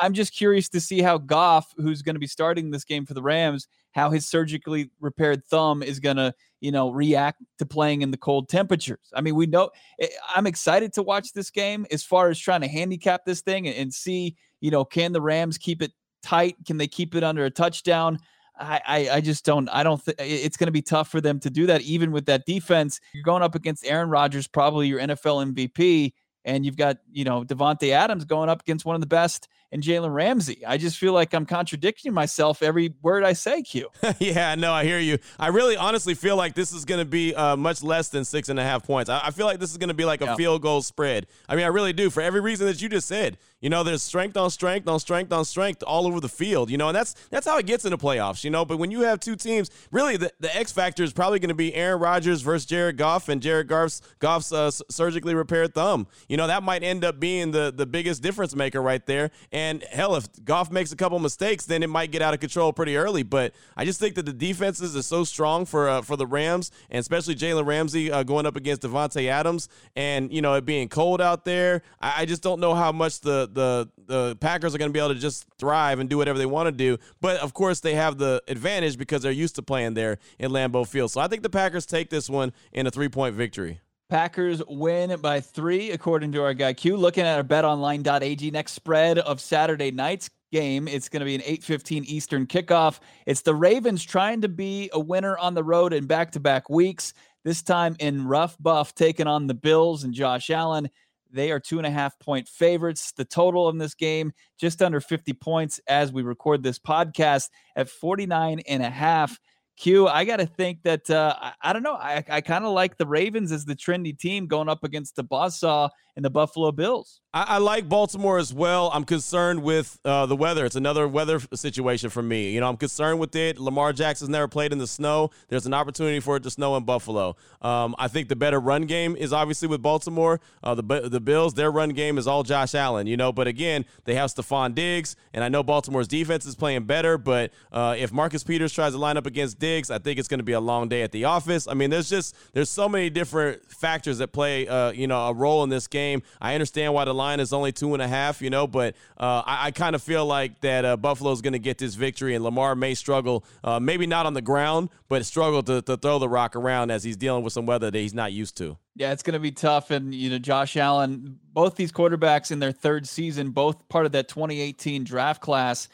I'm 0.00 0.12
just 0.12 0.32
curious 0.34 0.68
to 0.70 0.80
see 0.80 1.02
how 1.02 1.18
Goff, 1.18 1.74
who's 1.76 2.02
going 2.02 2.14
to 2.14 2.20
be 2.20 2.26
starting 2.26 2.70
this 2.70 2.84
game 2.84 3.04
for 3.04 3.14
the 3.14 3.22
Rams, 3.22 3.66
how 3.90 4.10
his 4.10 4.26
surgically 4.26 4.90
repaired 5.00 5.44
thumb 5.46 5.82
is 5.82 5.98
going 5.98 6.16
to, 6.16 6.32
you 6.60 6.70
know, 6.70 6.90
react 6.90 7.42
to 7.58 7.66
playing 7.66 8.02
in 8.02 8.12
the 8.12 8.16
cold 8.16 8.48
temperatures. 8.48 9.10
I 9.12 9.20
mean, 9.20 9.34
we 9.34 9.46
know 9.46 9.70
eh, 10.00 10.06
I'm 10.34 10.46
excited 10.46 10.92
to 10.94 11.02
watch 11.02 11.32
this 11.32 11.50
game 11.50 11.84
as 11.90 12.04
far 12.04 12.28
as 12.28 12.38
trying 12.38 12.60
to 12.60 12.68
handicap 12.68 13.24
this 13.24 13.40
thing 13.40 13.66
and, 13.66 13.76
and 13.76 13.92
see, 13.92 14.36
you 14.60 14.70
know, 14.70 14.84
can 14.84 15.12
the 15.12 15.20
Rams 15.20 15.58
keep 15.58 15.82
it 15.82 15.92
tight? 16.22 16.56
Can 16.64 16.76
they 16.76 16.86
keep 16.86 17.16
it 17.16 17.24
under 17.24 17.44
a 17.44 17.50
touchdown? 17.50 18.20
I, 18.58 19.08
I, 19.10 19.20
just 19.20 19.44
don't. 19.44 19.68
I 19.70 19.82
don't 19.82 20.00
think 20.00 20.16
it's 20.20 20.56
going 20.56 20.66
to 20.66 20.72
be 20.72 20.82
tough 20.82 21.08
for 21.08 21.20
them 21.20 21.40
to 21.40 21.50
do 21.50 21.66
that, 21.66 21.80
even 21.82 22.12
with 22.12 22.26
that 22.26 22.44
defense. 22.46 23.00
You're 23.12 23.24
going 23.24 23.42
up 23.42 23.54
against 23.54 23.86
Aaron 23.86 24.10
Rodgers, 24.10 24.46
probably 24.46 24.88
your 24.88 25.00
NFL 25.00 25.52
MVP, 25.52 26.12
and 26.44 26.64
you've 26.64 26.76
got 26.76 26.98
you 27.10 27.24
know 27.24 27.44
Davante 27.44 27.90
Adams 27.90 28.24
going 28.24 28.48
up 28.48 28.60
against 28.60 28.84
one 28.84 28.94
of 28.94 29.00
the 29.00 29.06
best 29.06 29.48
and 29.72 29.82
Jalen 29.82 30.12
Ramsey. 30.12 30.64
I 30.66 30.76
just 30.76 30.98
feel 30.98 31.14
like 31.14 31.32
I'm 31.32 31.46
contradicting 31.46 32.12
myself 32.12 32.62
every 32.62 32.94
word 33.00 33.24
I 33.24 33.32
say, 33.32 33.62
Q. 33.62 33.88
yeah, 34.18 34.54
no, 34.54 34.72
I 34.72 34.84
hear 34.84 34.98
you. 34.98 35.18
I 35.38 35.48
really 35.48 35.76
honestly 35.76 36.14
feel 36.14 36.36
like 36.36 36.54
this 36.54 36.72
is 36.72 36.84
going 36.84 37.00
to 37.00 37.06
be 37.06 37.34
uh, 37.34 37.56
much 37.56 37.82
less 37.82 38.10
than 38.10 38.24
six 38.24 38.50
and 38.50 38.60
a 38.60 38.62
half 38.62 38.84
points. 38.84 39.08
I, 39.08 39.22
I 39.24 39.30
feel 39.30 39.46
like 39.46 39.58
this 39.58 39.70
is 39.70 39.78
going 39.78 39.88
to 39.88 39.94
be 39.94 40.04
like 40.04 40.20
a 40.20 40.36
field 40.36 40.60
goal 40.60 40.82
spread. 40.82 41.26
I 41.48 41.56
mean, 41.56 41.64
I 41.64 41.68
really 41.68 41.94
do 41.94 42.10
for 42.10 42.20
every 42.20 42.40
reason 42.40 42.66
that 42.66 42.82
you 42.82 42.88
just 42.90 43.08
said. 43.08 43.38
You 43.62 43.70
know, 43.70 43.82
there's 43.84 44.02
strength 44.02 44.36
on 44.36 44.50
strength 44.50 44.88
on 44.88 45.00
strength 45.00 45.32
on 45.32 45.44
strength 45.44 45.82
all 45.84 46.06
over 46.06 46.20
the 46.20 46.28
field. 46.28 46.70
You 46.70 46.76
know, 46.76 46.88
and 46.88 46.96
that's 46.96 47.14
that's 47.30 47.46
how 47.46 47.56
it 47.58 47.64
gets 47.66 47.84
in 47.84 47.92
the 47.92 47.98
playoffs. 47.98 48.44
You 48.44 48.50
know, 48.50 48.64
but 48.64 48.76
when 48.76 48.90
you 48.90 49.00
have 49.02 49.20
two 49.20 49.36
teams, 49.36 49.70
really 49.90 50.16
the, 50.16 50.32
the 50.40 50.54
X 50.54 50.72
factor 50.72 51.02
is 51.02 51.12
probably 51.12 51.38
going 51.38 51.48
to 51.48 51.54
be 51.54 51.74
Aaron 51.74 52.00
Rodgers 52.00 52.42
versus 52.42 52.66
Jared 52.66 52.98
Goff 52.98 53.28
and 53.28 53.40
Jared 53.40 53.68
Goff's 53.68 54.02
Goff's 54.18 54.52
uh, 54.52 54.70
surgically 54.70 55.34
repaired 55.34 55.74
thumb. 55.74 56.08
You 56.28 56.36
know, 56.36 56.48
that 56.48 56.62
might 56.62 56.82
end 56.82 57.04
up 57.04 57.20
being 57.20 57.52
the 57.52 57.72
the 57.74 57.86
biggest 57.86 58.20
difference 58.22 58.54
maker 58.56 58.82
right 58.82 59.04
there. 59.06 59.30
And 59.52 59.84
hell, 59.84 60.16
if 60.16 60.26
Goff 60.44 60.70
makes 60.70 60.90
a 60.90 60.96
couple 60.96 61.18
mistakes, 61.20 61.64
then 61.64 61.84
it 61.84 61.88
might 61.88 62.10
get 62.10 62.20
out 62.20 62.34
of 62.34 62.40
control 62.40 62.72
pretty 62.72 62.96
early. 62.96 63.22
But 63.22 63.54
I 63.76 63.84
just 63.84 64.00
think 64.00 64.16
that 64.16 64.26
the 64.26 64.32
defenses 64.32 64.96
are 64.96 65.02
so 65.02 65.22
strong 65.22 65.66
for 65.66 65.88
uh, 65.88 66.02
for 66.02 66.16
the 66.16 66.26
Rams, 66.26 66.72
and 66.90 66.98
especially 66.98 67.36
Jalen 67.36 67.64
Ramsey 67.64 68.10
uh, 68.10 68.24
going 68.24 68.44
up 68.44 68.56
against 68.56 68.82
Davante 68.82 69.28
Adams, 69.28 69.68
and 69.94 70.32
you 70.32 70.42
know 70.42 70.54
it 70.54 70.64
being 70.64 70.88
cold 70.88 71.20
out 71.20 71.44
there. 71.44 71.82
I, 72.00 72.22
I 72.22 72.24
just 72.26 72.42
don't 72.42 72.58
know 72.58 72.74
how 72.74 72.90
much 72.90 73.20
the 73.20 73.51
the 73.54 73.88
the 74.06 74.36
Packers 74.36 74.74
are 74.74 74.78
going 74.78 74.90
to 74.90 74.92
be 74.92 74.98
able 74.98 75.14
to 75.14 75.20
just 75.20 75.46
thrive 75.58 75.98
and 75.98 76.08
do 76.08 76.18
whatever 76.18 76.38
they 76.38 76.46
want 76.46 76.66
to 76.66 76.72
do. 76.72 76.98
But 77.20 77.38
of 77.38 77.54
course, 77.54 77.80
they 77.80 77.94
have 77.94 78.18
the 78.18 78.42
advantage 78.48 78.98
because 78.98 79.22
they're 79.22 79.32
used 79.32 79.56
to 79.56 79.62
playing 79.62 79.94
there 79.94 80.18
in 80.38 80.50
Lambeau 80.50 80.86
Field. 80.86 81.10
So 81.10 81.20
I 81.20 81.28
think 81.28 81.42
the 81.42 81.50
Packers 81.50 81.86
take 81.86 82.10
this 82.10 82.28
one 82.28 82.52
in 82.72 82.86
a 82.86 82.90
three 82.90 83.08
point 83.08 83.34
victory. 83.34 83.80
Packers 84.08 84.62
win 84.68 85.18
by 85.20 85.40
three, 85.40 85.90
according 85.90 86.32
to 86.32 86.42
our 86.42 86.52
guy 86.52 86.74
Q. 86.74 86.98
Looking 86.98 87.24
at 87.24 87.38
our 87.38 87.44
betonline.ag 87.44 88.50
next 88.50 88.72
spread 88.72 89.18
of 89.18 89.40
Saturday 89.40 89.90
night's 89.90 90.28
game. 90.52 90.86
It's 90.86 91.08
going 91.08 91.20
to 91.20 91.24
be 91.24 91.34
an 91.34 91.40
8:15 91.40 92.04
Eastern 92.04 92.46
kickoff. 92.46 93.00
It's 93.26 93.40
the 93.40 93.54
Ravens 93.54 94.04
trying 94.04 94.42
to 94.42 94.48
be 94.48 94.90
a 94.92 95.00
winner 95.00 95.38
on 95.38 95.54
the 95.54 95.64
road 95.64 95.94
in 95.94 96.06
back-to-back 96.06 96.68
weeks. 96.68 97.14
This 97.44 97.62
time 97.62 97.96
in 97.98 98.26
rough 98.28 98.56
buff, 98.60 98.94
taking 98.94 99.26
on 99.26 99.46
the 99.46 99.54
Bills 99.54 100.04
and 100.04 100.14
Josh 100.14 100.50
Allen. 100.50 100.90
They 101.32 101.50
are 101.50 101.60
two 101.60 101.78
and 101.78 101.86
a 101.86 101.90
half 101.90 102.18
point 102.18 102.48
favorites. 102.48 103.12
The 103.16 103.24
total 103.24 103.68
in 103.70 103.78
this 103.78 103.94
game, 103.94 104.32
just 104.58 104.82
under 104.82 105.00
50 105.00 105.32
points 105.34 105.80
as 105.88 106.12
we 106.12 106.22
record 106.22 106.62
this 106.62 106.78
podcast 106.78 107.48
at 107.74 107.88
49 107.88 108.60
and 108.68 108.82
a 108.82 108.90
half. 108.90 109.38
Q, 109.78 110.06
I 110.06 110.24
got 110.24 110.36
to 110.36 110.46
think 110.46 110.82
that 110.82 111.08
uh, 111.08 111.34
I, 111.40 111.52
I, 111.62 111.72
don't 111.72 111.82
know. 111.82 111.94
I, 111.94 112.22
I 112.28 112.40
kind 112.42 112.64
of 112.64 112.72
like 112.72 112.98
the 112.98 113.06
Ravens 113.06 113.50
as 113.50 113.64
the 113.64 113.74
trendy 113.74 114.16
team 114.16 114.46
going 114.46 114.68
up 114.68 114.84
against 114.84 115.16
the 115.16 115.24
Buzzsaw 115.24 115.88
and 116.16 116.24
the 116.24 116.30
Buffalo 116.30 116.72
Bills. 116.72 117.22
I, 117.34 117.44
I, 117.48 117.58
like 117.58 117.88
Baltimore 117.88 118.36
as 118.36 118.52
well. 118.52 118.90
I'm 118.92 119.04
concerned 119.04 119.62
with 119.62 119.98
uh, 120.04 120.26
the 120.26 120.36
weather. 120.36 120.66
It's 120.66 120.76
another 120.76 121.08
weather 121.08 121.40
situation 121.54 122.10
for 122.10 122.22
me. 122.22 122.50
You 122.50 122.60
know, 122.60 122.68
I'm 122.68 122.76
concerned 122.76 123.20
with 123.20 123.34
it. 123.34 123.58
Lamar 123.58 123.94
Jackson's 123.94 124.28
never 124.28 124.48
played 124.48 124.70
in 124.70 124.78
the 124.78 124.86
snow. 124.86 125.30
There's 125.48 125.64
an 125.64 125.72
opportunity 125.72 126.20
for 126.20 126.36
it 126.36 126.42
to 126.42 126.50
snow 126.50 126.76
in 126.76 126.84
Buffalo. 126.84 127.36
Um, 127.62 127.94
I 127.98 128.08
think 128.08 128.28
the 128.28 128.36
better 128.36 128.60
run 128.60 128.82
game 128.82 129.16
is 129.16 129.32
obviously 129.32 129.68
with 129.68 129.80
Baltimore. 129.80 130.40
Uh, 130.62 130.74
the 130.74 130.82
the 131.08 131.20
Bills, 131.20 131.54
their 131.54 131.70
run 131.70 131.90
game 131.90 132.18
is 132.18 132.26
all 132.26 132.42
Josh 132.42 132.74
Allen. 132.74 133.06
You 133.06 133.16
know, 133.16 133.32
but 133.32 133.46
again, 133.46 133.86
they 134.04 134.14
have 134.14 134.28
Stefon 134.28 134.74
Diggs, 134.74 135.16
and 135.32 135.42
I 135.42 135.48
know 135.48 135.62
Baltimore's 135.62 136.08
defense 136.08 136.44
is 136.44 136.54
playing 136.54 136.84
better. 136.84 137.16
But 137.16 137.52
uh, 137.72 137.96
if 137.98 138.12
Marcus 138.12 138.44
Peters 138.44 138.74
tries 138.74 138.92
to 138.92 138.98
line 138.98 139.16
up 139.16 139.24
against 139.24 139.58
Diggs, 139.58 139.90
I 139.90 139.98
think 139.98 140.18
it's 140.18 140.28
going 140.28 140.40
to 140.40 140.44
be 140.44 140.52
a 140.52 140.60
long 140.60 140.90
day 140.90 141.00
at 141.00 141.12
the 141.12 141.24
office. 141.24 141.66
I 141.66 141.72
mean, 141.72 141.88
there's 141.88 142.10
just 142.10 142.36
there's 142.52 142.68
so 142.68 142.90
many 142.90 143.08
different 143.08 143.64
factors 143.70 144.18
that 144.18 144.28
play 144.28 144.68
uh, 144.68 144.92
you 144.92 145.06
know 145.06 145.28
a 145.28 145.32
role 145.32 145.62
in 145.64 145.70
this 145.70 145.86
game. 145.86 146.01
I 146.40 146.54
understand 146.54 146.94
why 146.94 147.04
the 147.04 147.14
line 147.14 147.40
is 147.40 147.52
only 147.52 147.72
two 147.72 147.94
and 147.94 148.02
a 148.02 148.08
half, 148.08 148.42
you 148.42 148.50
know, 148.50 148.66
but 148.66 148.94
uh, 149.18 149.42
I, 149.46 149.66
I 149.66 149.70
kind 149.70 149.94
of 149.94 150.02
feel 150.02 150.26
like 150.26 150.60
that 150.60 150.84
uh, 150.84 150.96
Buffalo's 150.96 151.40
going 151.40 151.52
to 151.52 151.58
get 151.58 151.78
this 151.78 151.94
victory, 151.94 152.34
and 152.34 152.44
Lamar 152.44 152.74
may 152.74 152.94
struggle, 152.94 153.44
uh, 153.64 153.80
maybe 153.80 154.06
not 154.06 154.26
on 154.26 154.34
the 154.34 154.42
ground, 154.42 154.88
but 155.08 155.24
struggle 155.24 155.62
to, 155.64 155.82
to 155.82 155.96
throw 155.96 156.18
the 156.18 156.28
rock 156.28 156.56
around 156.56 156.90
as 156.90 157.04
he's 157.04 157.16
dealing 157.16 157.44
with 157.44 157.52
some 157.52 157.66
weather 157.66 157.90
that 157.90 157.98
he's 157.98 158.14
not 158.14 158.32
used 158.32 158.56
to. 158.58 158.76
Yeah, 158.94 159.12
it's 159.12 159.22
going 159.22 159.34
to 159.34 159.40
be 159.40 159.52
tough. 159.52 159.90
And, 159.90 160.14
you 160.14 160.30
know, 160.30 160.38
Josh 160.38 160.76
Allen, 160.76 161.38
both 161.52 161.76
these 161.76 161.92
quarterbacks 161.92 162.50
in 162.50 162.58
their 162.58 162.72
third 162.72 163.08
season, 163.08 163.50
both 163.50 163.88
part 163.88 164.06
of 164.06 164.12
that 164.12 164.28
2018 164.28 165.04
draft 165.04 165.40
class. 165.40 165.88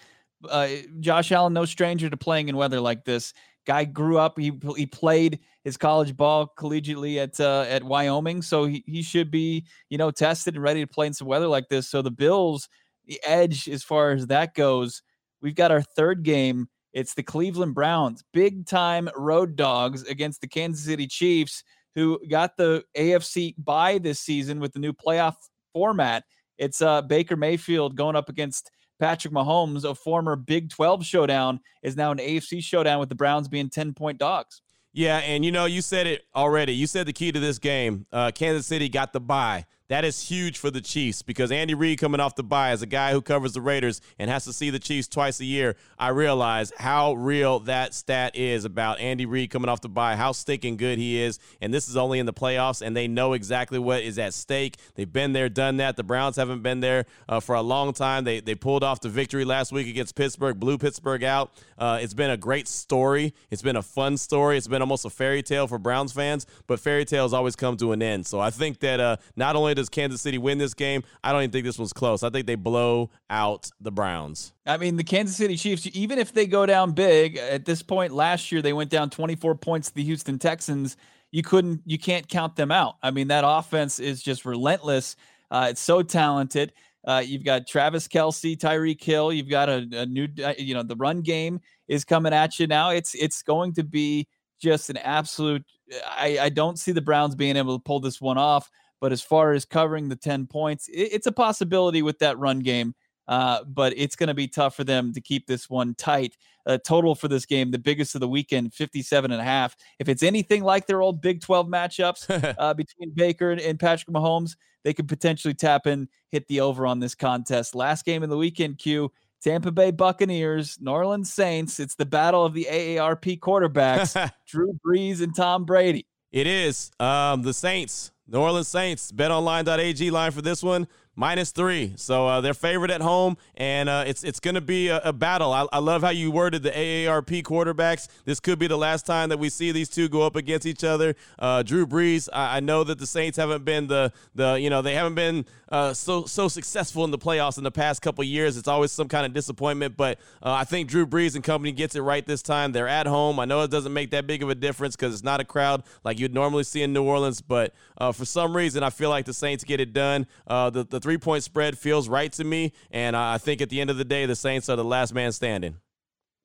Uh, 0.49 0.69
Josh 1.01 1.31
Allen, 1.33 1.53
no 1.53 1.65
stranger 1.65 2.09
to 2.11 2.17
playing 2.17 2.49
in 2.49 2.57
weather 2.57 2.81
like 2.81 3.05
this. 3.05 3.35
Guy 3.67 3.85
grew 3.85 4.19
up. 4.19 4.39
He 4.39 4.53
he 4.77 4.87
played 4.87 5.41
his 5.69 5.77
college 5.77 6.17
ball 6.17 6.51
collegiately 6.59 7.19
at 7.19 7.39
uh, 7.39 7.67
at 7.69 7.85
Wyoming, 7.85 8.41
so 8.41 8.65
he, 8.65 8.83
he 8.87 9.03
should 9.03 9.31
be 9.31 9.67
you 9.91 9.99
know 9.99 10.11
tested 10.11 10.55
and 10.55 10.63
ready 10.63 10.81
to 10.81 10.87
play 10.87 11.07
in 11.07 11.13
some 11.13 11.29
weather 11.29 11.47
like 11.47 11.69
this. 11.69 11.91
So 11.91 12.01
the 12.01 12.11
Bills, 12.11 12.71
the 13.05 13.21
edge 13.23 13.69
as 13.69 13.85
far 13.85 14.13
as 14.13 14.29
that 14.29 14.55
goes, 14.55 15.03
we've 15.43 15.55
got 15.55 15.71
our 15.71 15.83
third 15.83 16.23
game. 16.23 16.69
It's 16.95 17.13
the 17.13 17.23
Cleveland 17.23 17.75
Browns, 17.75 18.25
big 18.33 18.65
time 18.65 19.11
road 19.15 19.57
dogs 19.57 20.05
against 20.05 20.41
the 20.41 20.49
Kansas 20.49 20.87
City 20.87 21.07
Chiefs, 21.07 21.63
who 21.95 22.19
got 22.29 22.57
the 22.57 22.83
AFC 22.97 23.55
bye 23.59 23.99
this 23.99 24.21
season 24.21 24.61
with 24.61 24.73
the 24.73 24.81
new 24.81 24.95
playoff 24.95 25.35
format. 25.75 26.25
It's 26.57 26.81
uh, 26.81 27.03
Baker 27.03 27.37
Mayfield 27.37 27.95
going 27.95 28.17
up 28.17 28.31
against 28.31 28.71
Patrick 28.99 29.35
Mahomes, 29.35 29.85
a 29.85 29.95
former 29.95 30.35
Big 30.35 30.71
12 30.71 31.05
showdown, 31.05 31.61
is 31.83 31.95
now 31.95 32.11
an 32.11 32.19
AFC 32.19 32.65
showdown 32.65 33.01
with 33.01 33.11
the 33.11 33.15
Browns 33.15 33.49
being 33.49 33.69
10 33.69 33.93
point 33.93 34.19
dogs. 34.19 34.63
Yeah, 34.93 35.19
and 35.19 35.45
you 35.45 35.53
know, 35.53 35.67
you 35.67 35.83
said 35.83 36.07
it 36.07 36.25
already. 36.35 36.73
You 36.75 36.87
said 36.87 37.07
the 37.07 37.13
key 37.13 37.31
to 37.31 37.41
this 37.41 37.59
game. 37.59 38.07
Uh, 38.13 38.31
Kansas 38.35 38.67
City 38.67 38.89
got 38.89 39.13
the 39.13 39.21
bye. 39.21 39.67
That 39.89 40.05
is 40.05 40.29
huge 40.29 40.59
for 40.59 40.71
the 40.71 40.83
Chiefs 40.83 41.23
because 41.23 41.51
Andy 41.51 41.73
Reid 41.73 41.99
coming 41.99 42.21
off 42.21 42.35
the 42.35 42.43
bye 42.43 42.71
as 42.73 42.83
a 42.83 42.87
guy 42.87 43.13
who 43.13 43.23
covers 43.23 43.55
the 43.55 43.63
Raiders 43.63 44.03
and 44.19 44.31
has 44.31 44.45
to 44.45 44.53
see 44.53 44.69
the 44.69 44.79
Chiefs 44.79 45.09
twice 45.09 45.41
a 45.41 45.47
year. 45.47 45.77
I 45.99 46.09
realize 46.09 46.75
how 46.77 47.15
real 47.15 47.61
that 47.61 47.95
stat 47.95 48.37
is 48.37 48.67
about 48.67 49.01
Andy 49.01 49.25
Reid 49.25 49.49
coming 49.49 49.71
off 49.71 49.81
the 49.81 49.89
bye, 49.89 50.15
how 50.15 50.33
stinking 50.33 50.77
good 50.77 50.99
he 50.99 51.19
is. 51.19 51.39
And 51.63 51.73
this 51.73 51.89
is 51.89 51.97
only 51.97 52.19
in 52.19 52.27
the 52.27 52.35
playoffs, 52.35 52.83
and 52.83 52.95
they 52.95 53.09
know 53.09 53.33
exactly 53.33 53.79
what 53.79 54.03
is 54.03 54.19
at 54.19 54.35
stake. 54.35 54.77
They've 54.95 55.11
been 55.11 55.33
there, 55.33 55.49
done 55.49 55.79
that. 55.79 55.97
The 55.97 56.05
Browns 56.05 56.37
haven't 56.37 56.63
been 56.63 56.81
there 56.81 57.07
uh, 57.27 57.41
for 57.41 57.55
a 57.55 57.63
long 57.63 57.95
time. 57.95 58.25
They 58.25 58.41
they 58.41 58.55
pulled 58.55 58.85
off 58.85 59.01
the 59.01 59.09
victory 59.09 59.47
last 59.47 59.73
week 59.73 59.89
against 59.89 60.15
Pittsburgh, 60.15 60.61
blew 60.61 60.77
Pittsburgh 60.77 61.25
out. 61.25 61.51
Uh, 61.79 61.99
it's 62.03 62.15
been 62.15 62.31
a 62.31 62.37
great 62.37 62.69
story. 62.69 63.33
It's 63.51 63.63
been 63.63 63.77
a 63.77 63.83
fun 63.83 64.19
story. 64.19 64.59
It's 64.59 64.69
been 64.69 64.83
almost 64.83 65.07
a 65.07 65.11
fairy 65.11 65.43
tale 65.43 65.67
for 65.67 65.79
Browns 65.79 66.13
fans, 66.13 66.45
but 66.67 66.79
fairy 66.79 67.07
tales 67.07 67.33
always 67.33 67.57
come 67.57 67.79
to 67.79 67.93
an 67.93 68.03
end. 68.03 68.27
So 68.27 68.39
I 68.39 68.51
think 68.51 68.81
that 68.81 69.01
uh, 69.01 69.17
not 69.35 69.57
only 69.57 69.78
does 69.79 69.89
Kansas 69.89 70.21
City 70.21 70.39
win 70.39 70.59
this 70.59 70.75
game? 70.75 71.03
I 71.25 71.33
don't 71.33 71.43
even 71.43 71.51
think 71.51 71.65
this 71.65 71.79
one's 71.79 71.93
close. 71.93 72.23
I 72.23 72.31
think 72.31 72.47
they 72.47 72.55
blow 72.55 73.11
out 73.31 73.71
the 73.81 73.91
Browns. 73.91 74.53
I 74.67 74.77
mean, 74.77 74.97
the 74.97 75.05
Kansas 75.05 75.37
City 75.37 75.57
Chiefs, 75.57 75.89
even 75.93 76.19
if 76.19 76.33
they 76.33 76.47
go 76.47 76.67
down 76.67 76.93
big, 76.93 77.37
at 77.37 77.65
this 77.65 77.83
point 77.83 78.13
last 78.13 78.53
year, 78.53 78.61
they 78.61 78.73
went 78.73 78.91
down 78.91 79.11
24 79.11 79.55
points 79.57 79.89
to 79.89 79.95
the 79.95 80.05
Houston 80.05 80.39
Texans. 80.39 80.97
You 81.31 81.43
couldn't, 81.43 81.83
you 81.85 81.99
can't 81.99 82.29
count 82.29 82.57
them 82.57 82.71
out. 82.71 82.97
I 83.03 83.11
mean, 83.11 83.29
that 83.29 83.45
offense 83.47 83.99
is 83.99 84.23
just 84.23 84.45
relentless. 84.45 85.17
Uh, 85.51 85.69
it's 85.71 85.81
so 85.81 86.03
talented. 86.03 86.73
Uh, 87.07 87.23
you've 87.25 87.45
got 87.45 87.67
Travis 87.67 88.09
Kelce, 88.09 88.57
Tyreek 88.57 89.03
Hill. 89.03 89.33
You've 89.33 89.49
got 89.49 89.69
a, 89.69 89.87
a 89.93 90.07
new, 90.07 90.29
uh, 90.45 90.55
you 90.59 90.75
know, 90.75 90.83
the 90.83 90.97
run 90.97 91.23
game 91.23 91.61
is 91.87 92.05
coming 92.05 92.35
at 92.35 92.59
you 92.59 92.67
now. 92.67 92.91
It's 92.91 93.15
it's 93.15 93.43
going 93.43 93.73
to 93.75 93.85
be 93.85 94.27
just 94.61 94.91
an 94.91 94.99
absolute. 94.99 95.65
I, 96.07 96.39
I 96.43 96.49
don't 96.51 96.79
see 96.79 96.93
the 96.93 97.01
Browns 97.01 97.35
being 97.35 97.57
able 97.57 97.79
to 97.79 97.83
pull 97.83 98.01
this 98.01 98.21
one 98.21 98.37
off. 98.37 98.71
But 99.01 99.13
as 99.13 99.23
far 99.23 99.53
as 99.53 99.65
covering 99.65 100.09
the 100.09 100.17
10 100.17 100.47
points, 100.47 100.89
it, 100.89 101.11
it's 101.13 101.27
a 101.27 101.33
possibility 101.33 102.03
with 102.03 102.19
that 102.21 102.39
run 102.39 102.61
game. 102.61 102.95
Uh, 103.29 103.63
but 103.65 103.93
it's 103.97 104.17
going 104.17 104.29
to 104.29 104.35
be 104.35 104.49
tough 104.49 104.75
for 104.75 104.85
them 104.85 105.13
to 105.13 105.21
keep 105.21 105.47
this 105.47 105.69
one 105.69 105.95
tight. 105.95 106.37
Uh, 106.67 106.79
total 106.79 107.15
for 107.15 107.29
this 107.29 107.47
game, 107.47 107.71
the 107.71 107.79
biggest 107.79 108.15
of 108.15 108.21
the 108.21 108.29
weekend, 108.29 108.73
57 108.73 109.31
and 109.31 109.41
a 109.41 109.45
half. 109.45 109.77
If 109.99 110.09
it's 110.09 110.23
anything 110.23 110.63
like 110.65 110.87
their 110.87 111.03
old 111.03 111.21
Big 111.21 111.43
12 111.43 111.67
matchups 111.67 112.55
uh, 112.59 112.75
between 112.75 113.11
Baker 113.15 113.51
and, 113.51 113.61
and 113.61 113.79
Patrick 113.79 114.15
Mahomes, 114.15 114.57
they 114.85 114.95
could 114.95 115.09
potentially 115.09 115.55
tap 115.55 115.87
in, 115.87 116.09
hit 116.31 116.47
the 116.49 116.61
over 116.61 116.87
on 116.87 117.01
this 117.01 117.15
contest. 117.15 117.75
Last 117.75 118.05
game 118.05 118.23
of 118.23 118.31
the 118.31 118.37
weekend, 118.37 118.79
Q. 118.79 119.13
Tampa 119.43 119.71
Bay 119.71 119.93
Buccaneers, 119.93 120.79
New 120.81 120.91
Orleans 120.91 121.33
Saints. 121.33 121.79
It's 121.79 121.95
the 121.95 122.07
battle 122.07 122.45
of 122.45 122.55
the 122.55 122.67
AARP 122.69 123.39
quarterbacks, 123.39 124.31
Drew 124.47 124.79
Brees 124.85 125.23
and 125.23 125.35
Tom 125.35 125.65
Brady. 125.65 126.07
It 126.33 126.47
is. 126.47 126.91
Um, 126.99 127.43
the 127.43 127.55
Saints 127.55 128.11
New 128.31 128.41
Orleans 128.41 128.69
Saints, 128.69 129.11
betonline.ag 129.11 130.11
line 130.11 130.33
for 130.33 130.43
this 130.43 130.63
one 130.63 130.87
minus 131.17 131.51
three. 131.51 131.95
So 131.97 132.29
uh, 132.29 132.41
they're 132.41 132.55
favored 132.55 132.91
at 132.91 133.01
home, 133.01 133.37
and 133.57 133.89
uh, 133.89 134.05
it's 134.07 134.23
it's 134.23 134.39
going 134.39 134.55
to 134.55 134.61
be 134.61 134.89
a, 134.89 134.99
a 134.99 135.13
battle. 135.13 135.53
I, 135.53 135.67
I, 135.73 135.79
love 135.79 136.03
how 136.03 136.11
you 136.11 136.31
worded 136.31 136.63
the 136.63 136.71
AARP 136.71 137.43
quarterbacks. 137.43 138.07
This 138.25 138.39
could 138.39 138.59
be 138.59 138.67
the 138.67 138.77
last 138.77 139.07
time 139.07 139.31
that 139.31 139.39
we 139.39 139.49
see 139.49 139.73
these 139.73 139.89
two 139.89 140.09
go 140.09 140.23
up 140.23 140.37
against 140.37 140.67
each 140.67 140.85
other. 140.85 141.17
Uh, 141.39 141.63
Drew 141.63 141.87
Brees, 141.87 142.29
I, 142.33 142.59
I, 142.59 142.61
know 142.61 142.85
that 142.85 142.99
the 142.99 143.07
Saints 143.07 143.37
haven't 143.37 143.65
been 143.65 143.89
the 143.89 144.13
the 144.35 144.61
you 144.61 144.71
know 144.71 144.81
they 144.81 144.95
haven't 144.95 145.15
been 145.15 145.45
uh, 145.71 145.93
so 145.93 146.25
so 146.25 146.49
successful 146.49 147.05
in 147.05 147.11
the 147.11 147.19
playoffs 147.19 147.59
in 147.59 147.65
the 147.65 147.71
past 147.71 148.03
couple 148.03 148.25
years. 148.25 148.57
It's 148.57 148.69
always 148.69 148.93
some 148.93 149.09
kind 149.09 149.27
of 149.27 149.33
disappointment, 149.33 149.97
but 149.97 150.19
uh, 150.43 150.53
I 150.53 150.65
think 150.65 150.89
Drew 150.89 151.07
Brees 151.07 151.35
and 151.35 151.45
company 151.45 151.73
gets 151.73 151.95
it 151.95 152.01
right 152.01 152.25
this 152.25 152.43
time. 152.43 152.73
They're 152.73 152.89
at 152.89 153.07
home. 153.07 153.39
I 153.39 153.45
know 153.45 153.63
it 153.63 153.71
doesn't 153.71 153.93
make 153.93 154.11
that 154.11 154.27
big 154.27 154.43
of 154.43 154.51
a 154.51 154.55
difference 154.55 154.97
because 154.97 155.13
it's 155.15 155.25
not 155.25 155.41
a 155.41 155.45
crowd 155.45 155.83
like 156.05 156.19
you'd 156.19 156.35
normally 156.35 156.65
see 156.65 156.83
in 156.83 156.93
New 156.93 157.03
Orleans, 157.03 157.41
but 157.41 157.75
uh, 157.99 158.13
for 158.13 158.25
some 158.25 158.57
reason 158.57 158.83
I 158.83 158.91
feel 158.91 159.11
like 159.11 159.25
the 159.25 159.35
Saints 159.35 159.65
get 159.65 159.81
it 159.81 159.93
done. 159.93 160.27
the 160.47 160.87
the 160.89 161.01
three 161.01 161.19
point 161.19 161.43
spread 161.43 161.79
feels 161.79 162.09
right 162.09 162.33
to 162.33 162.45
me. 162.45 162.73
And 162.91 163.17
I 163.17 163.39
think 163.39 163.61
at 163.61 163.69
the 163.69 163.81
end 163.81 163.91
of 163.91 163.97
the 163.97 164.05
day, 164.05 164.27
the 164.27 164.37
Saints 164.37 164.69
are 164.69 164.77
the 164.77 164.85
last 164.85 165.15
man 165.15 165.33
standing. 165.33 165.77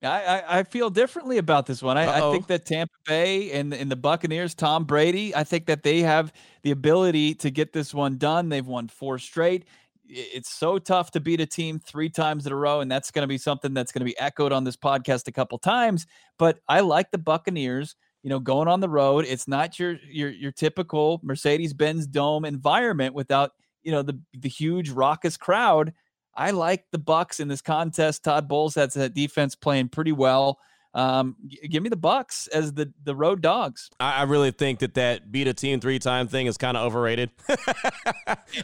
I, 0.04 0.60
I, 0.60 0.64
feel 0.64 0.90
differently 0.90 1.38
about 1.38 1.66
this 1.66 1.82
one. 1.82 1.98
I, 1.98 2.18
I, 2.18 2.32
think 2.32 2.48
that 2.48 2.66
Tampa 2.66 2.94
Bay 3.06 3.52
and, 3.52 3.74
and 3.74 3.90
the 3.90 3.96
Buccaneers, 3.96 4.54
Tom 4.54 4.84
Brady, 4.84 5.34
I 5.36 5.44
think 5.44 5.66
that 5.68 5.84
they 5.84 6.02
have 6.02 6.34
the 6.64 6.72
ability 6.72 7.36
to 7.36 7.50
get 7.50 7.74
this 7.74 7.94
one 7.94 8.18
done. 8.18 8.50
They've 8.50 8.66
won 8.66 8.90
four 8.90 9.18
straight. 9.18 9.66
It's 10.06 10.50
so 10.50 10.78
tough 10.78 11.12
to 11.12 11.20
beat 11.20 11.40
a 11.40 11.46
team 11.46 11.80
three 11.80 12.10
times 12.10 12.46
in 12.46 12.52
a 12.52 12.56
row, 12.56 12.82
and 12.82 12.92
that's 12.92 13.12
going 13.12 13.24
to 13.24 13.28
be 13.28 13.38
something 13.38 13.74
that's 13.74 13.92
going 13.92 14.02
to 14.02 14.06
be 14.06 14.18
echoed 14.20 14.52
on 14.52 14.66
this 14.66 14.76
podcast 14.76 15.28
a 15.28 15.32
couple 15.32 15.58
times. 15.58 16.06
But 16.38 16.60
I 16.68 16.82
like 16.82 17.12
the 17.12 17.18
Buccaneers 17.18 17.96
you 18.24 18.30
know, 18.30 18.40
going 18.40 18.70
on 18.70 18.80
the 18.80 18.90
road. 18.90 19.26
It's 19.28 19.48
not 19.48 19.78
your 19.78 19.98
your 20.10 20.30
your 20.30 20.52
typical 20.52 21.20
Mercedes-Benz 21.24 22.08
Dome 22.08 22.46
environment 22.46 23.14
without 23.14 23.52
you 23.84 23.92
know 23.92 24.02
the 24.02 24.20
the 24.34 24.50
huge 24.50 24.90
raucous 24.90 25.38
crowd. 25.38 25.94
I 26.36 26.52
like 26.52 26.86
the 26.92 26.98
Bucks 26.98 27.40
in 27.40 27.48
this 27.48 27.62
contest. 27.62 28.24
Todd 28.24 28.48
Bowles 28.48 28.76
has 28.76 28.94
that 28.94 29.14
defense 29.14 29.56
playing 29.56 29.90
pretty 29.90 30.12
well. 30.12 30.60
Um, 30.96 31.36
g- 31.48 31.68
give 31.68 31.82
me 31.82 31.90
the 31.90 31.96
Bucks 31.96 32.48
as 32.48 32.74
the 32.74 32.94
the 33.04 33.16
road 33.16 33.42
dogs. 33.42 33.90
I, 34.00 34.22
I 34.22 34.24
really 34.24 34.52
think 34.52 34.80
that 34.80 34.94
that 34.94 35.32
beat 35.32 35.48
a 35.48 35.54
team 35.54 35.80
three 35.80 36.00
time 36.00 36.28
thing 36.28 36.46
is 36.46 36.58
kind 36.58 36.78
of 36.78 36.86
overrated. 36.86 37.32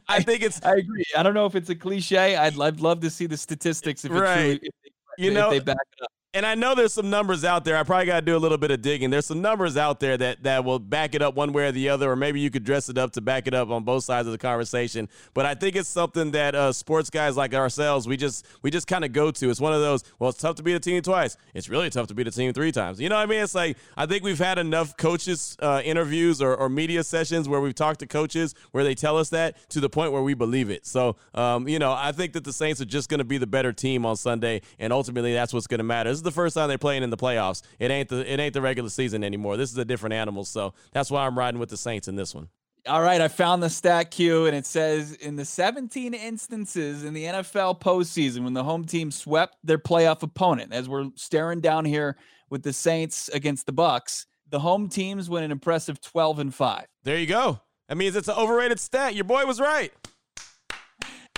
I 0.08 0.22
think 0.22 0.44
it's. 0.44 0.64
I 0.64 0.76
agree. 0.76 1.06
I 1.18 1.24
don't 1.24 1.34
know 1.34 1.48
if 1.48 1.56
it's 1.56 1.70
a 1.70 1.76
cliche. 1.76 2.36
I'd, 2.36 2.60
I'd 2.60 2.80
love 2.80 3.00
to 3.02 3.10
see 3.10 3.26
the 3.26 3.38
statistics 3.38 4.06
if 4.06 4.12
right. 4.12 4.60
True, 4.60 4.70
if 4.70 4.74
they, 4.84 5.24
you 5.24 5.32
know, 5.32 5.50
they 5.50 5.60
back 5.60 5.78
it 5.98 6.04
up 6.04 6.12
and 6.36 6.46
I 6.46 6.54
know 6.54 6.76
there's 6.76 6.94
some 6.94 7.10
numbers 7.10 7.44
out 7.44 7.66
there. 7.66 7.76
I 7.76 7.82
probably 7.82 8.06
got 8.06 8.20
to 8.20 8.26
do 8.26 8.38
a 8.38 8.38
little 8.38 8.60
bit 8.60 8.70
of 8.70 8.84
digging. 8.84 9.10
There's 9.10 9.26
some 9.26 9.42
numbers 9.42 9.78
out 9.78 10.00
there 10.00 10.16
that 10.16 10.44
that 10.44 10.64
will 10.64 10.78
back 10.78 11.16
it 11.16 11.24
up 11.24 11.34
one 11.34 11.54
way 11.54 11.66
or 11.66 11.72
the 11.72 11.90
other, 11.90 12.12
or 12.12 12.16
maybe 12.16 12.40
you 12.40 12.52
could 12.52 12.64
dress 12.64 12.88
it 12.88 13.00
up 13.00 13.12
to 13.14 13.22
back 13.22 13.48
it 13.48 13.56
up 13.56 13.72
on 13.72 13.84
both 13.84 14.04
sides 14.04 14.28
of 14.28 14.32
the 14.32 14.38
conversation. 14.38 15.10
But 15.34 15.48
I 15.48 15.56
think 15.56 15.76
it's 15.76 15.90
something 15.90 16.30
that 16.32 16.54
uh, 16.54 16.72
sports 16.72 17.10
guys 17.10 17.36
like 17.36 17.56
ourselves 17.56 18.08
we 18.08 18.16
just 18.16 18.46
we 18.62 18.70
just 18.70 18.86
kind 18.86 19.04
of 19.04 19.12
go 19.12 19.32
to. 19.32 19.50
It's 19.50 19.60
one 19.60 19.74
of 19.74 19.82
those. 19.82 20.04
Well, 20.20 20.30
it's 20.30 20.38
tough 20.38 20.56
to 20.58 20.64
beat 20.64 20.76
a 20.76 20.80
team 20.80 21.02
twice. 21.02 21.36
It's 21.56 21.68
really 21.68 21.90
tough 21.90 22.08
to 22.08 22.14
beat 22.14 22.28
a 22.28 22.32
team 22.32 22.54
three 22.54 22.72
times. 22.72 23.02
You 23.02 23.10
know 23.10 23.16
what 23.16 23.24
I 23.24 23.26
mean? 23.26 23.42
It's 23.42 23.56
like 23.56 23.78
I 23.98 24.06
think 24.06 24.24
we've 24.24 24.38
had 24.38 24.60
enough 24.60 24.98
coaches 24.98 25.58
uh, 25.60 25.82
interviews 25.84 26.44
or, 26.44 26.56
or, 26.56 26.70
media 26.70 27.04
sessions 27.04 27.50
where 27.50 27.60
we've 27.60 27.74
talked 27.74 28.00
to 28.02 28.06
coaches 28.06 28.54
where 28.72 28.84
they 28.84 28.94
tell 28.94 29.18
us 29.18 29.30
that 29.30 29.58
to 29.70 29.80
the 29.80 29.90
point 29.90 30.12
where 30.12 30.22
we 30.22 30.36
believe 30.36 30.70
it. 30.70 30.86
So 30.86 31.16
um, 31.34 31.68
you 31.68 31.80
know, 31.80 31.92
I 31.92 32.12
think 32.12 32.34
that 32.34 32.44
the 32.44 32.54
Saints 32.54 32.80
are 32.80 32.86
just 32.86 33.10
going 33.10 33.18
to 33.18 33.24
be 33.24 33.40
the 33.40 33.48
better 33.48 33.74
team 33.74 34.06
on 34.06 34.16
Sunday, 34.16 34.62
and 34.78 34.94
ultimately 34.94 35.34
that's 35.34 35.54
what's 35.54 35.66
going 35.66 35.80
to 35.80 35.84
matter. 35.84 36.19
Is 36.20 36.24
the 36.24 36.32
first 36.32 36.56
time 36.56 36.70
they're 36.70 36.78
playing 36.78 37.04
in 37.04 37.10
the 37.10 37.18
playoffs. 37.18 37.62
It 37.80 37.92
ain't 37.92 38.10
the 38.10 38.32
it 38.32 38.40
ain't 38.40 38.54
the 38.54 38.62
regular 38.62 38.90
season 38.90 39.24
anymore. 39.24 39.58
This 39.58 39.72
is 39.72 39.78
a 39.78 39.86
different 39.86 40.14
animal. 40.14 40.46
So 40.46 40.74
that's 40.92 41.10
why 41.10 41.26
I'm 41.26 41.38
riding 41.38 41.60
with 41.60 41.70
the 41.70 41.78
Saints 41.78 42.08
in 42.08 42.16
this 42.16 42.34
one. 42.36 42.50
All 42.88 43.02
right, 43.02 43.20
I 43.20 43.28
found 43.28 43.62
the 43.62 43.70
stat 43.70 44.10
Q, 44.10 44.46
and 44.46 44.56
it 44.56 44.66
says 44.66 45.12
in 45.12 45.36
the 45.36 45.44
17 45.44 46.14
instances 46.14 47.04
in 47.04 47.14
the 47.14 47.26
NFL 47.26 47.82
postseason 47.82 48.44
when 48.44 48.54
the 48.54 48.64
home 48.64 48.86
team 48.86 49.12
swept 49.12 49.58
their 49.64 49.78
playoff 49.78 50.24
opponent, 50.24 50.74
as 50.74 50.88
we're 50.88 51.10
staring 51.16 51.60
down 51.60 51.84
here 51.84 52.16
with 52.50 52.64
the 52.64 52.72
Saints 52.72 53.28
against 53.30 53.66
the 53.66 53.74
Bucks, 53.74 54.28
the 54.50 54.60
home 54.60 54.88
teams 54.88 55.30
went 55.30 55.46
an 55.46 55.52
impressive 55.52 56.00
12 56.02 56.40
and 56.40 56.56
5. 56.56 56.86
There 57.04 57.18
you 57.18 57.28
go. 57.28 57.60
That 57.90 57.98
means 57.98 58.16
it's 58.16 58.28
an 58.28 58.36
overrated 58.38 58.80
stat. 58.80 59.14
Your 59.14 59.26
boy 59.26 59.46
was 59.46 59.60
right. 59.60 59.92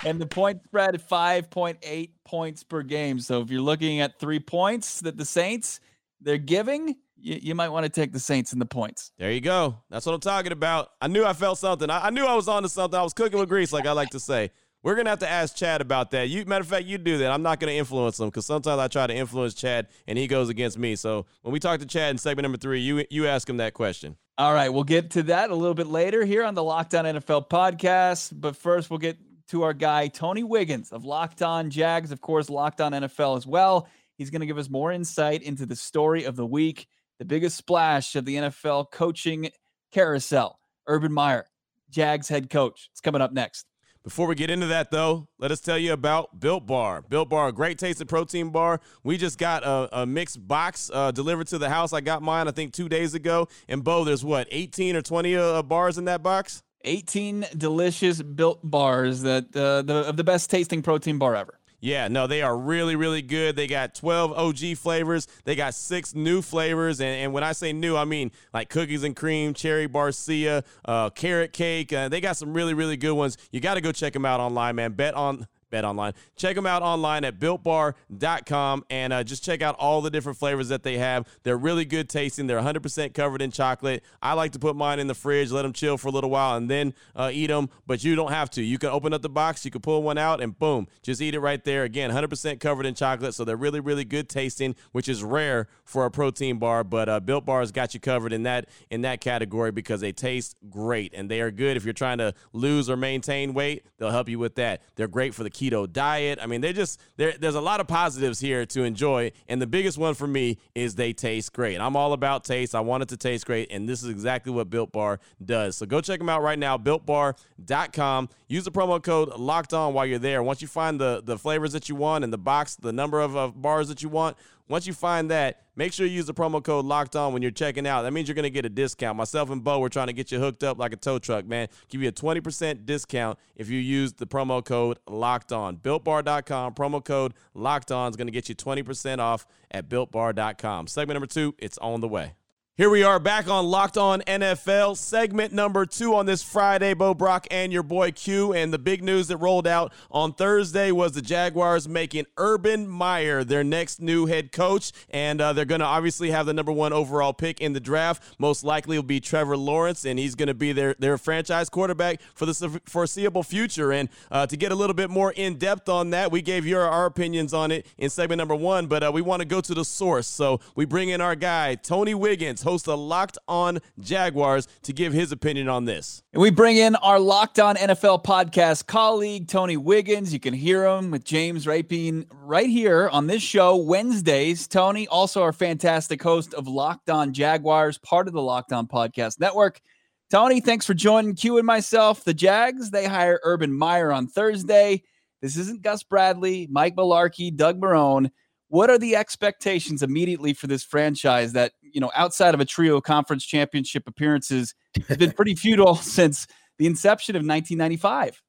And 0.04 0.20
the 0.20 0.26
point 0.26 0.64
spread 0.64 1.02
5.8 1.08 2.10
points 2.26 2.64
per 2.64 2.82
game. 2.82 3.20
So 3.20 3.42
if 3.42 3.52
you're 3.52 3.62
looking 3.62 4.00
at 4.00 4.20
three 4.20 4.40
points 4.40 5.02
that 5.02 5.18
the 5.18 5.26
Saints 5.26 5.80
they're 6.20 6.38
giving, 6.38 6.96
you, 7.18 7.40
you 7.42 7.56
might 7.56 7.70
want 7.70 7.86
to 7.86 7.90
take 7.90 8.12
the 8.12 8.20
Saints 8.20 8.54
in 8.54 8.60
the 8.60 8.66
points. 8.66 9.12
There 9.18 9.32
you 9.32 9.42
go. 9.42 9.78
That's 9.90 10.06
what 10.06 10.14
I'm 10.14 10.22
talking 10.22 10.52
about. 10.52 10.90
I 11.02 11.08
knew 11.08 11.24
I 11.24 11.34
felt 11.34 11.60
something. 11.60 11.90
I, 11.90 12.08
I 12.08 12.10
knew 12.10 12.26
I 12.26 12.36
was 12.36 12.48
on 12.48 12.64
to 12.64 12.70
something. 12.70 13.00
I 13.00 13.04
was 13.04 13.14
cooking 13.14 13.40
with 13.40 13.50
grease, 13.50 13.72
like 13.72 13.86
I 13.86 13.92
like 13.92 14.10
to 14.10 14.20
say. 14.20 14.52
We're 14.84 14.96
gonna 14.96 15.12
have 15.12 15.20
to 15.20 15.30
ask 15.30 15.56
Chad 15.56 15.80
about 15.80 16.10
that. 16.12 16.30
You, 16.30 16.44
matter 16.46 16.62
of 16.62 16.68
fact, 16.68 16.86
you 16.86 16.98
do 16.98 17.20
that. 17.20 17.32
I'm 17.32 17.44
not 17.44 17.60
gonna 17.60 17.74
influence 17.74 18.20
him 18.20 18.30
because 18.30 18.48
sometimes 18.48 18.80
I 18.80 18.88
try 18.88 19.06
to 19.06 19.14
influence 19.14 19.54
Chad 19.54 19.88
and 20.08 20.18
he 20.18 20.26
goes 20.26 20.50
against 20.50 20.80
me. 20.80 20.96
So 20.96 21.28
when 21.44 21.54
we 21.54 21.60
talk 21.60 21.80
to 21.82 21.86
Chad 21.86 22.10
in 22.10 22.18
segment 22.18 22.46
number 22.46 22.58
three, 22.58 22.80
you 22.80 23.06
you 23.12 23.28
ask 23.28 23.48
him 23.48 23.58
that 23.58 23.76
question. 23.76 24.16
All 24.40 24.54
right, 24.56 24.70
we'll 24.70 24.84
get 24.84 25.12
to 25.12 25.24
that 25.24 25.52
a 25.52 25.56
little 25.56 25.76
bit 25.76 25.86
later 25.86 26.26
here 26.26 26.44
on 26.44 26.56
the 26.56 26.64
Locked 26.64 26.96
On 26.96 27.06
NFL 27.06 27.48
podcast. 27.48 28.32
But 28.34 28.56
first, 28.56 28.90
we'll 28.90 28.98
get 28.98 29.18
to 29.52 29.64
our 29.64 29.74
guy 29.74 30.08
Tony 30.08 30.44
Wiggins 30.44 30.94
of 30.94 31.04
Locked 31.04 31.42
On 31.42 31.70
Jags, 31.70 32.14
of 32.14 32.22
course, 32.22 32.50
Locked 32.50 32.80
On 32.80 32.94
NFL 32.94 33.36
as 33.36 33.46
well. 33.46 33.86
He's 34.18 34.30
going 34.30 34.40
to 34.40 34.46
give 34.46 34.58
us 34.58 34.70
more 34.70 34.94
insight 34.94 35.44
into 35.44 35.66
the 35.66 35.76
story 35.76 36.24
of 36.24 36.38
the 36.38 36.46
week, 36.46 36.88
the 37.20 37.26
biggest 37.26 37.58
splash 37.58 38.16
of 38.16 38.24
the 38.24 38.38
NFL 38.38 38.92
coaching 38.92 39.50
carousel. 39.92 40.58
Urban 40.88 41.12
Meyer, 41.12 41.48
Jags 41.90 42.30
head 42.30 42.50
coach. 42.50 42.88
It's 42.94 43.02
coming 43.02 43.22
up 43.22 43.34
next. 43.34 43.66
Before 44.06 44.26
we 44.26 44.36
get 44.36 44.50
into 44.50 44.68
that, 44.68 44.90
though, 44.90 45.28
let 45.38 45.52
us 45.52 45.60
tell 45.60 45.78
you 45.78 45.92
about 45.92 46.40
Built 46.40 46.66
Bar. 46.66 47.02
Built 47.02 47.30
Bar, 47.30 47.50
a 47.50 47.52
great 47.52 47.78
tasting 47.78 48.08
protein 48.08 48.52
bar. 48.52 48.80
We 49.04 49.18
just 49.18 49.38
got 49.38 49.64
a, 49.66 50.04
a 50.04 50.06
mixed 50.06 50.48
box 50.48 50.90
uh, 50.94 51.12
delivered 51.12 51.48
to 51.48 51.58
the 51.58 51.70
house. 51.70 51.92
I 51.92 52.00
got 52.00 52.22
mine, 52.22 52.48
I 52.48 52.52
think, 52.52 52.72
two 52.72 52.88
days 52.88 53.16
ago. 53.16 53.50
And 53.68 53.84
Bo, 53.84 54.06
there's 54.06 54.24
what, 54.24 54.48
18 54.50 54.96
or 54.96 55.02
20 55.02 55.36
uh, 55.36 55.62
bars 55.64 55.98
in 55.98 56.06
that 56.06 56.24
box? 56.24 56.64
18 56.84 57.48
delicious 57.58 58.22
built 58.22 58.60
bars 58.64 59.22
that 59.22 59.56
uh, 59.56 59.82
the 59.82 60.08
of 60.08 60.18
the 60.18 60.24
best 60.24 60.50
tasting 60.50 60.82
protein 60.82 61.18
bar 61.18 61.36
ever. 61.36 61.58
Yeah, 61.84 62.08
no, 62.10 62.28
they 62.28 62.44
are 62.44 62.56
really, 62.56 62.96
really 62.96 63.24
good. 63.24 63.56
They 63.56 63.66
got 63.66 63.96
12 63.96 64.34
OG 64.34 64.78
flavors. 64.78 65.28
They 65.46 65.56
got 65.56 65.74
six 65.74 66.14
new 66.14 66.44
flavors. 66.44 67.02
And, 67.02 67.10
and 67.10 67.34
when 67.34 67.44
I 67.44 67.54
say 67.54 67.74
new, 67.74 67.98
I 67.98 68.06
mean 68.06 68.32
like 68.54 68.70
cookies 68.70 69.04
and 69.04 69.16
cream, 69.16 69.56
cherry 69.56 69.88
barcia, 69.88 70.64
uh, 70.86 71.10
carrot 71.10 71.54
cake. 71.54 71.92
Uh, 71.92 72.08
they 72.08 72.22
got 72.22 72.38
some 72.38 72.54
really, 72.54 72.76
really 72.76 72.98
good 72.98 73.14
ones. 73.14 73.36
You 73.52 73.60
got 73.62 73.74
to 73.74 73.82
go 73.82 73.92
check 73.92 74.14
them 74.14 74.26
out 74.26 74.40
online, 74.40 74.76
man. 74.76 74.94
Bet 74.94 75.16
on 75.16 75.48
Bet 75.72 75.84
online. 75.84 76.14
Check 76.36 76.56
them 76.56 76.68
out 76.68 76.84
online 76.84 77.24
at 77.24 77.40
builtbar.com 77.40 78.86
and 78.90 79.14
uh, 79.14 79.24
just 79.24 79.44
check 79.44 79.62
out 79.62 79.76
all 79.80 80.02
the 80.02 80.12
different 80.12 80.38
flavors 80.38 80.70
that 80.70 80.84
they 80.84 80.98
have. 81.00 81.28
They're 81.44 81.58
really 81.58 81.86
good 81.86 82.10
tasting. 82.10 82.46
They're 82.46 82.62
100% 82.62 83.14
covered 83.14 83.42
in 83.42 83.52
chocolate. 83.52 84.04
I 84.22 84.34
like 84.34 84.52
to 84.52 84.60
put 84.60 84.76
mine 84.76 85.00
in 85.00 85.08
the 85.08 85.16
fridge, 85.16 85.52
let 85.52 85.64
them 85.64 85.74
chill 85.74 85.98
for 85.98 86.10
a 86.10 86.12
little 86.12 86.30
while, 86.30 86.58
and 86.58 86.70
then 86.70 86.94
uh, 87.16 87.32
eat 87.34 87.48
them. 87.48 87.70
But 87.88 88.04
you 88.04 88.16
don't 88.16 88.32
have 88.32 88.50
to. 88.52 88.62
You 88.62 88.78
can 88.78 88.90
open 88.90 89.14
up 89.14 89.22
the 89.22 89.30
box, 89.30 89.66
you 89.66 89.72
can 89.72 89.82
pull 89.82 90.04
one 90.04 90.18
out, 90.18 90.42
and 90.42 90.58
boom, 90.58 90.88
just 91.02 91.22
eat 91.22 91.34
it 91.34 91.40
right 91.40 91.64
there. 91.64 91.84
Again, 91.84 92.12
100% 92.12 92.60
covered 92.60 92.86
in 92.86 92.94
chocolate, 92.94 93.34
so 93.34 93.44
they're 93.44 93.56
really, 93.56 93.80
really 93.80 94.06
good 94.06 94.30
tasting, 94.30 94.76
which 94.92 95.10
is 95.10 95.24
rare 95.24 95.68
for 95.86 96.06
a 96.06 96.12
protein 96.12 96.60
bar. 96.60 96.84
But 96.84 97.10
uh, 97.10 97.20
Built 97.20 97.46
Bar 97.46 97.62
has 97.62 97.72
got 97.72 97.94
you 97.94 98.00
covered 98.00 98.34
in 98.34 98.44
that 98.44 98.68
in 98.90 99.02
that 99.02 99.22
category 99.22 99.72
because 99.72 100.02
they 100.02 100.12
taste 100.12 100.56
great 100.70 101.14
and 101.14 101.30
they 101.30 101.42
are 101.42 101.52
good 101.52 101.78
if 101.78 101.86
you're 101.86 101.94
trying 101.94 102.18
to 102.18 102.34
lose 102.54 102.90
or 102.90 102.98
maintain 102.98 103.54
weight. 103.54 103.86
They'll 103.98 104.12
help 104.12 104.30
you 104.30 104.40
with 104.40 104.56
that. 104.56 104.82
They're 104.96 105.08
great 105.08 105.34
for 105.34 105.44
the 105.44 105.50
keto 105.62 105.92
diet. 105.92 106.40
I 106.42 106.48
mean, 106.48 106.62
they 106.62 106.74
just 106.74 107.00
there 107.18 107.34
there's 107.40 107.56
a 107.56 107.62
lot 107.62 107.80
of 107.80 107.88
positives 107.88 108.40
here 108.40 108.66
to 108.68 108.84
enjoy, 108.84 109.32
and 109.48 109.62
the 109.62 109.68
biggest 109.68 109.98
one 109.98 110.14
for 110.14 110.28
me 110.28 110.58
is 110.74 110.96
they 110.96 111.14
taste 111.14 111.54
great. 111.54 111.80
I'm 111.80 111.96
all 111.96 112.14
about 112.14 112.44
taste. 112.44 112.74
I 112.74 112.80
want 112.80 113.04
it 113.04 113.10
to 113.10 113.18
taste 113.18 113.46
great, 113.46 113.72
and 113.72 113.88
this 113.88 114.04
is 114.04 114.10
exactly 114.10 114.52
what 114.52 114.70
Built 114.70 114.92
Bar 114.92 115.20
does. 115.44 115.78
So 115.78 115.86
go 115.86 116.02
check 116.02 116.20
them 116.20 116.30
out 116.30 116.42
right 116.42 116.60
now, 116.60 116.78
builtbar.com. 116.78 118.30
Use 118.48 118.64
the 118.64 118.72
promo 118.72 119.02
code 119.02 119.30
Locked 119.38 119.74
On 119.74 119.94
while 119.94 120.06
you're 120.06 120.20
there. 120.20 120.44
Once 120.44 120.62
you 120.62 120.68
find 120.68 121.00
the 121.00 121.22
the 121.24 121.38
flavors 121.38 121.74
that 121.74 121.90
you 121.90 121.96
want 121.96 122.24
and 122.24 122.34
the 122.34 122.38
box, 122.38 122.76
the 122.76 122.94
number 122.94 123.20
of, 123.22 123.36
of 123.36 123.62
bars 123.62 123.88
that 123.90 124.02
you 124.02 124.10
want, 124.10 124.38
once 124.68 124.88
you 124.88 124.94
find 124.94 125.30
that, 125.30 125.64
make 125.76 125.94
sure 125.94 126.06
you 126.06 126.14
use 126.14 126.26
the 126.26 126.34
promo 126.34 126.64
code 126.64 126.86
locked 126.86 127.16
on 127.16 127.34
when 127.34 127.42
you're 127.42 127.52
checking 127.52 127.88
out. 127.88 128.04
That 128.04 128.12
means 128.12 128.28
you're 128.28 128.36
going 128.36 128.44
to 128.44 128.50
get 128.50 128.66
a 128.66 128.70
discount. 128.70 129.18
Myself 129.18 129.50
and 129.50 129.64
Bo, 129.64 129.80
we're 129.80 129.90
trying 129.90 130.08
to 130.08 130.14
get 130.14 130.32
you 130.32 130.40
hooked 130.40 130.64
up 130.64 130.78
like 130.78 130.94
a 130.94 130.98
tow 130.98 131.20
truck, 131.20 131.46
man. 131.46 131.68
Give 131.90 132.02
you 132.02 132.10
a 132.10 132.12
20% 132.12 132.86
discount 132.86 133.40
if 133.56 133.70
you 133.70 133.80
use 133.80 134.14
the 134.14 134.28
promo 134.28 134.64
code 134.64 135.00
locked 135.08 135.52
on. 135.52 135.78
BuiltBar.com, 135.78 136.74
promo 136.74 137.04
code 137.04 137.34
locked 137.54 137.92
on 137.92 138.10
is 138.10 138.18
going 138.18 138.28
to 138.28 138.32
get 138.32 138.50
you 138.50 138.56
20% 138.56 139.20
off 139.20 139.46
at 139.72 139.90
BuiltBar.com. 139.90 140.88
Segment 140.88 141.16
number 141.16 141.28
two, 141.28 141.56
it's 141.58 141.78
on 141.78 142.02
the 142.02 142.08
way. 142.08 142.34
Here 142.78 142.90
we 142.90 143.04
are 143.04 143.20
back 143.20 143.50
on 143.50 143.66
Locked 143.66 143.98
On 143.98 144.22
NFL, 144.22 144.96
segment 144.96 145.52
number 145.52 145.86
two 145.86 146.16
on 146.16 146.26
this 146.26 146.42
Friday. 146.42 146.94
Bo 146.94 147.14
Brock 147.14 147.46
and 147.52 147.74
your 147.74 147.84
boy 147.84 148.12
Q. 148.12 148.54
And 148.54 148.72
the 148.72 148.80
big 148.80 149.04
news 149.04 149.28
that 149.28 149.38
rolled 149.38 149.68
out 149.68 149.92
on 150.10 150.32
Thursday 150.32 150.90
was 150.90 151.12
the 151.12 151.22
Jaguars 151.22 151.90
making 151.90 152.28
Urban 152.38 152.88
Meyer 152.88 153.44
their 153.44 153.66
next 153.66 154.00
new 154.02 154.26
head 154.26 154.54
coach. 154.54 154.94
And 155.10 155.42
uh, 155.42 155.52
they're 155.52 155.66
going 155.66 155.82
to 155.82 155.86
obviously 155.86 156.32
have 156.32 156.46
the 156.46 156.54
number 156.54 156.72
one 156.72 156.94
overall 156.94 157.34
pick 157.34 157.60
in 157.60 157.74
the 157.74 157.82
draft. 157.82 158.24
Most 158.40 158.64
likely 158.64 158.98
will 158.98 159.04
be 159.04 159.20
Trevor 159.20 159.58
Lawrence, 159.58 160.06
and 160.06 160.18
he's 160.18 160.36
going 160.36 160.48
to 160.48 160.54
be 160.54 160.72
their, 160.72 160.96
their 160.98 161.18
franchise 161.18 161.68
quarterback 161.68 162.22
for 162.36 162.46
the 162.46 162.82
foreseeable 162.86 163.44
future. 163.44 163.92
And 163.92 164.08
uh, 164.32 164.48
to 164.48 164.56
get 164.56 164.72
a 164.72 164.76
little 164.76 164.96
bit 164.96 165.10
more 165.10 165.34
in 165.34 165.58
depth 165.58 165.90
on 165.90 166.12
that, 166.12 166.32
we 166.32 166.42
gave 166.42 166.66
your 166.66 166.84
our 166.84 167.06
opinions 167.06 167.54
on 167.54 167.70
it 167.70 167.86
in 167.98 168.10
segment 168.10 168.38
number 168.38 168.56
one, 168.56 168.88
but 168.88 169.04
uh, 169.04 169.12
we 169.14 169.22
want 169.22 169.42
to 169.42 169.46
go 169.46 169.60
to 169.60 169.74
the 169.74 169.84
source. 169.84 170.26
So 170.26 170.62
we 170.74 170.86
bring 170.86 171.10
in 171.10 171.20
our 171.20 171.36
guy, 171.36 171.76
Tony 171.76 172.14
Wiggins 172.14 172.61
host 172.64 172.88
of 172.88 173.00
Locked 173.00 173.38
On 173.48 173.80
Jaguars, 174.00 174.68
to 174.84 174.94
give 174.94 175.14
his 175.14 175.32
opinion 175.32 175.70
on 175.70 175.86
this. 175.86 176.24
And 176.34 176.42
we 176.42 176.50
bring 176.50 176.78
in 176.78 176.96
our 176.96 177.20
Locked 177.20 177.60
On 177.60 177.76
NFL 177.76 178.24
podcast 178.24 178.88
colleague, 178.88 179.48
Tony 179.48 179.78
Wiggins. 179.78 180.34
You 180.34 180.40
can 180.40 180.54
hear 180.54 180.86
him 180.86 181.12
with 181.12 181.24
James 181.24 181.66
Rapien 181.66 182.26
right 182.32 182.70
here 182.70 183.10
on 183.10 183.28
this 183.28 183.42
show 183.42 183.76
Wednesdays. 183.76 184.68
Tony, 184.68 185.08
also 185.08 185.42
our 185.42 185.54
fantastic 185.54 186.22
host 186.22 186.54
of 186.54 186.68
Locked 186.68 187.10
On 187.10 187.34
Jaguars, 187.34 187.98
part 187.98 188.28
of 188.28 188.34
the 188.34 188.42
Locked 188.42 188.74
On 188.74 188.88
Podcast 188.88 189.40
Network. 189.40 189.82
Tony, 190.30 190.62
thanks 190.62 190.86
for 190.86 190.94
joining 190.94 191.36
Q 191.36 191.58
and 191.58 191.68
myself. 191.68 192.24
The 192.24 192.34
Jags, 192.34 192.90
they 192.90 193.06
hire 193.06 193.42
Urban 193.44 193.74
Meyer 193.74 194.14
on 194.14 194.28
Thursday. 194.28 195.04
This 195.42 195.58
isn't 195.58 195.82
Gus 195.82 196.04
Bradley, 196.04 196.68
Mike 196.72 196.96
Mularkey, 196.96 197.54
Doug 197.54 197.82
Marrone. 197.82 198.30
What 198.72 198.90
are 198.90 198.98
the 198.98 199.18
expectations 199.18 200.02
immediately 200.02 200.54
for 200.54 200.68
this 200.68 200.82
franchise 200.82 201.52
that, 201.52 201.74
you 201.82 202.00
know, 202.00 202.10
outside 202.16 202.54
of 202.54 202.62
a 202.62 202.66
trio 202.66 203.02
conference 203.02 203.46
championship 203.46 204.08
appearances 204.08 204.74
has 205.10 205.18
been 205.18 205.34
pretty 205.34 205.56
futile 205.56 205.96
since 205.98 206.48
the 206.80 206.86
inception 206.86 207.36
of 207.36 207.42
1995? 207.42 208.42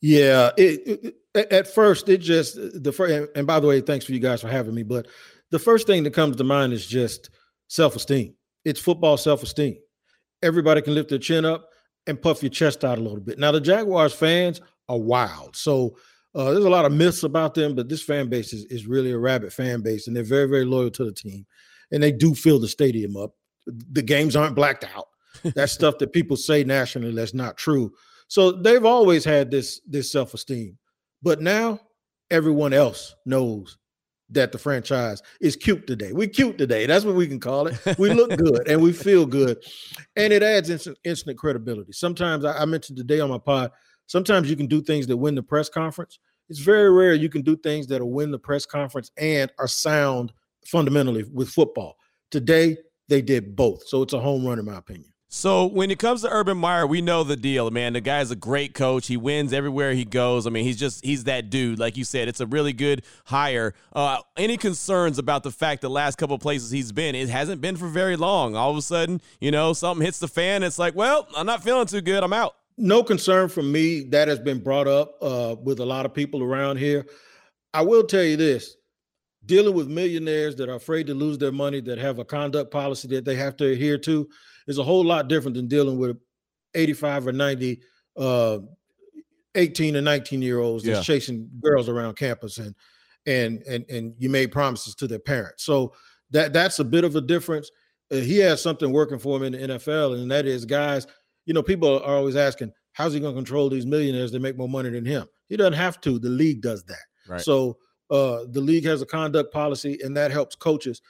Yeah, 0.00 0.52
it, 0.56 1.16
it, 1.34 1.50
at 1.50 1.66
first 1.66 2.08
it 2.08 2.18
just 2.18 2.54
the 2.56 2.92
first 2.92 3.28
and 3.34 3.44
by 3.44 3.58
the 3.58 3.66
way, 3.66 3.80
thanks 3.80 4.04
for 4.04 4.12
you 4.12 4.20
guys 4.20 4.40
for 4.40 4.46
having 4.46 4.72
me, 4.72 4.84
but 4.84 5.08
the 5.50 5.58
first 5.58 5.88
thing 5.88 6.04
that 6.04 6.14
comes 6.14 6.36
to 6.36 6.44
mind 6.44 6.72
is 6.72 6.86
just 6.86 7.30
self-esteem. 7.66 8.34
It's 8.64 8.78
football 8.78 9.16
self-esteem. 9.16 9.78
Everybody 10.44 10.80
can 10.80 10.94
lift 10.94 11.08
their 11.08 11.18
chin 11.18 11.44
up 11.44 11.70
and 12.06 12.22
puff 12.22 12.40
your 12.40 12.50
chest 12.50 12.84
out 12.84 12.98
a 12.98 13.02
little 13.02 13.18
bit. 13.18 13.40
Now 13.40 13.50
the 13.50 13.60
Jaguars 13.60 14.12
fans 14.14 14.60
are 14.88 14.96
wild. 14.96 15.56
So 15.56 15.96
uh, 16.36 16.52
there's 16.52 16.64
a 16.64 16.70
lot 16.70 16.84
of 16.84 16.92
myths 16.92 17.22
about 17.22 17.54
them, 17.54 17.74
but 17.74 17.88
this 17.88 18.02
fan 18.02 18.28
base 18.28 18.52
is, 18.52 18.64
is 18.66 18.86
really 18.86 19.10
a 19.10 19.18
rabid 19.18 19.52
fan 19.52 19.80
base, 19.80 20.06
and 20.06 20.14
they're 20.14 20.22
very, 20.22 20.46
very 20.46 20.64
loyal 20.64 20.90
to 20.90 21.04
the 21.04 21.12
team. 21.12 21.46
And 21.90 22.02
they 22.02 22.12
do 22.12 22.34
fill 22.34 22.60
the 22.60 22.68
stadium 22.68 23.16
up. 23.16 23.32
The 23.66 24.02
games 24.02 24.36
aren't 24.36 24.54
blacked 24.54 24.84
out. 24.84 25.08
That's 25.54 25.72
stuff 25.80 25.98
that 25.98 26.12
people 26.12 26.36
say 26.36 26.62
nationally 26.62 27.14
that's 27.14 27.34
not 27.34 27.56
true. 27.56 27.92
So 28.28 28.52
they've 28.52 28.84
always 28.84 29.24
had 29.24 29.50
this 29.50 29.80
this 29.86 30.10
self-esteem. 30.12 30.76
But 31.22 31.40
now 31.40 31.80
everyone 32.30 32.72
else 32.72 33.14
knows 33.24 33.78
that 34.30 34.50
the 34.50 34.58
franchise 34.58 35.22
is 35.40 35.54
cute 35.54 35.86
today. 35.86 36.12
We 36.12 36.26
cute 36.26 36.58
today. 36.58 36.86
That's 36.86 37.04
what 37.04 37.14
we 37.14 37.28
can 37.28 37.38
call 37.38 37.68
it. 37.68 37.78
We 37.98 38.12
look 38.12 38.30
good 38.36 38.68
and 38.68 38.82
we 38.82 38.92
feel 38.92 39.24
good. 39.24 39.62
And 40.16 40.32
it 40.32 40.42
adds 40.42 40.68
instant, 40.68 40.98
instant 41.04 41.38
credibility. 41.38 41.92
Sometimes 41.92 42.44
I, 42.44 42.58
I 42.58 42.64
mentioned 42.64 42.98
today 42.98 43.20
on 43.20 43.30
my 43.30 43.38
pod, 43.38 43.70
sometimes 44.06 44.50
you 44.50 44.56
can 44.56 44.66
do 44.66 44.82
things 44.82 45.06
that 45.06 45.16
win 45.16 45.36
the 45.36 45.42
press 45.42 45.68
conference, 45.68 46.18
it's 46.48 46.60
very 46.60 46.90
rare 46.90 47.14
you 47.14 47.28
can 47.28 47.42
do 47.42 47.56
things 47.56 47.86
that'll 47.86 48.10
win 48.10 48.30
the 48.30 48.38
press 48.38 48.66
conference 48.66 49.10
and 49.18 49.50
are 49.58 49.68
sound 49.68 50.32
fundamentally 50.66 51.24
with 51.32 51.48
football. 51.48 51.96
Today, 52.30 52.76
they 53.08 53.22
did 53.22 53.56
both. 53.56 53.86
So 53.86 54.02
it's 54.02 54.12
a 54.12 54.20
home 54.20 54.46
run, 54.46 54.58
in 54.58 54.64
my 54.64 54.76
opinion. 54.76 55.12
So 55.28 55.66
when 55.66 55.90
it 55.90 55.98
comes 55.98 56.22
to 56.22 56.30
Urban 56.30 56.56
Meyer, 56.56 56.86
we 56.86 57.02
know 57.02 57.24
the 57.24 57.36
deal, 57.36 57.70
man. 57.70 57.94
The 57.94 58.00
guy's 58.00 58.30
a 58.30 58.36
great 58.36 58.74
coach. 58.74 59.08
He 59.08 59.16
wins 59.16 59.52
everywhere 59.52 59.92
he 59.92 60.04
goes. 60.04 60.46
I 60.46 60.50
mean, 60.50 60.64
he's 60.64 60.78
just 60.78 61.04
he's 61.04 61.24
that 61.24 61.50
dude. 61.50 61.80
Like 61.80 61.96
you 61.96 62.04
said, 62.04 62.28
it's 62.28 62.40
a 62.40 62.46
really 62.46 62.72
good 62.72 63.02
hire. 63.24 63.74
Uh, 63.92 64.20
any 64.36 64.56
concerns 64.56 65.18
about 65.18 65.42
the 65.42 65.50
fact 65.50 65.82
the 65.82 65.90
last 65.90 66.16
couple 66.16 66.38
places 66.38 66.70
he's 66.70 66.92
been, 66.92 67.16
it 67.16 67.28
hasn't 67.28 67.60
been 67.60 67.76
for 67.76 67.88
very 67.88 68.16
long. 68.16 68.54
All 68.54 68.70
of 68.70 68.76
a 68.76 68.82
sudden, 68.82 69.20
you 69.40 69.50
know, 69.50 69.72
something 69.72 70.04
hits 70.04 70.20
the 70.20 70.28
fan. 70.28 70.62
It's 70.62 70.78
like, 70.78 70.94
well, 70.94 71.26
I'm 71.36 71.46
not 71.46 71.62
feeling 71.62 71.86
too 71.86 72.00
good. 72.00 72.22
I'm 72.22 72.32
out. 72.32 72.54
No 72.78 73.02
concern 73.02 73.48
from 73.48 73.72
me. 73.72 74.02
That 74.04 74.28
has 74.28 74.38
been 74.38 74.60
brought 74.62 74.86
up 74.86 75.16
uh, 75.22 75.56
with 75.62 75.80
a 75.80 75.86
lot 75.86 76.06
of 76.06 76.12
people 76.12 76.42
around 76.42 76.76
here. 76.76 77.06
I 77.72 77.82
will 77.82 78.04
tell 78.04 78.22
you 78.22 78.36
this: 78.36 78.76
dealing 79.46 79.74
with 79.74 79.88
millionaires 79.88 80.56
that 80.56 80.68
are 80.68 80.74
afraid 80.74 81.06
to 81.06 81.14
lose 81.14 81.38
their 81.38 81.52
money, 81.52 81.80
that 81.82 81.98
have 81.98 82.18
a 82.18 82.24
conduct 82.24 82.70
policy 82.70 83.08
that 83.08 83.24
they 83.24 83.36
have 83.36 83.56
to 83.58 83.66
adhere 83.66 83.98
to 83.98 84.28
is 84.66 84.78
a 84.78 84.84
whole 84.84 85.04
lot 85.04 85.28
different 85.28 85.56
than 85.56 85.68
dealing 85.68 85.98
with 85.98 86.16
85 86.74 87.28
or 87.28 87.32
90 87.32 87.80
uh, 88.16 88.58
18 89.54 89.96
and 89.96 90.04
19 90.04 90.42
year 90.42 90.60
olds 90.60 90.84
that's 90.84 90.98
yeah. 90.98 91.02
chasing 91.02 91.48
girls 91.60 91.88
around 91.88 92.16
campus 92.16 92.58
and 92.58 92.74
and 93.26 93.62
and 93.62 93.88
and 93.90 94.14
you 94.18 94.28
made 94.28 94.52
promises 94.52 94.94
to 94.94 95.06
their 95.06 95.18
parents 95.18 95.64
so 95.64 95.92
that 96.30 96.52
that's 96.52 96.78
a 96.78 96.84
bit 96.84 97.04
of 97.04 97.16
a 97.16 97.20
difference 97.20 97.70
uh, 98.12 98.16
he 98.16 98.38
has 98.38 98.62
something 98.62 98.92
working 98.92 99.18
for 99.18 99.36
him 99.36 99.42
in 99.42 99.52
the 99.52 99.74
nfl 99.74 100.14
and 100.14 100.30
that 100.30 100.46
is 100.46 100.64
guys 100.64 101.06
you 101.46 101.54
know 101.54 101.62
people 101.62 101.98
are 102.00 102.16
always 102.16 102.36
asking 102.36 102.72
how's 102.92 103.12
he 103.14 103.20
going 103.20 103.34
to 103.34 103.38
control 103.38 103.70
these 103.70 103.86
millionaires 103.86 104.30
that 104.32 104.42
make 104.42 104.56
more 104.56 104.68
money 104.68 104.90
than 104.90 105.04
him 105.04 105.26
he 105.48 105.56
doesn't 105.56 105.72
have 105.72 106.00
to 106.00 106.18
the 106.18 106.28
league 106.28 106.60
does 106.60 106.84
that 106.84 107.04
right. 107.28 107.40
so 107.40 107.76
uh, 108.08 108.44
the 108.50 108.60
league 108.60 108.84
has 108.84 109.02
a 109.02 109.06
conduct 109.06 109.52
policy 109.52 109.98
and 110.04 110.16
that 110.16 110.30
helps 110.30 110.54
coaches 110.54 111.00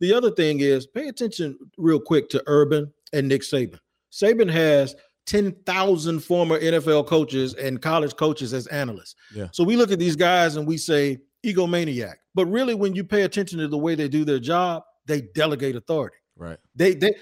the 0.00 0.12
other 0.12 0.30
thing 0.30 0.60
is 0.60 0.86
pay 0.86 1.08
attention 1.08 1.58
real 1.78 2.00
quick 2.00 2.28
to 2.30 2.42
urban 2.46 2.92
and 3.12 3.28
Nick 3.28 3.42
Saban. 3.42 3.78
Saban 4.12 4.50
has 4.50 4.94
10,000 5.26 6.20
former 6.20 6.60
NFL 6.60 7.06
coaches 7.06 7.54
and 7.54 7.80
college 7.80 8.14
coaches 8.16 8.54
as 8.54 8.66
analysts. 8.68 9.16
Yeah. 9.34 9.48
So 9.52 9.64
we 9.64 9.76
look 9.76 9.90
at 9.90 9.98
these 9.98 10.16
guys 10.16 10.56
and 10.56 10.66
we 10.66 10.76
say 10.76 11.18
egomaniac. 11.44 12.14
But 12.34 12.46
really, 12.46 12.74
when 12.74 12.94
you 12.94 13.02
pay 13.02 13.22
attention 13.22 13.58
to 13.58 13.68
the 13.68 13.78
way 13.78 13.94
they 13.94 14.08
do 14.08 14.24
their 14.24 14.38
job, 14.38 14.84
they 15.06 15.22
delegate 15.22 15.76
authority. 15.76 16.16
Right. 16.36 16.58
They 16.74 16.94
they 16.94 17.14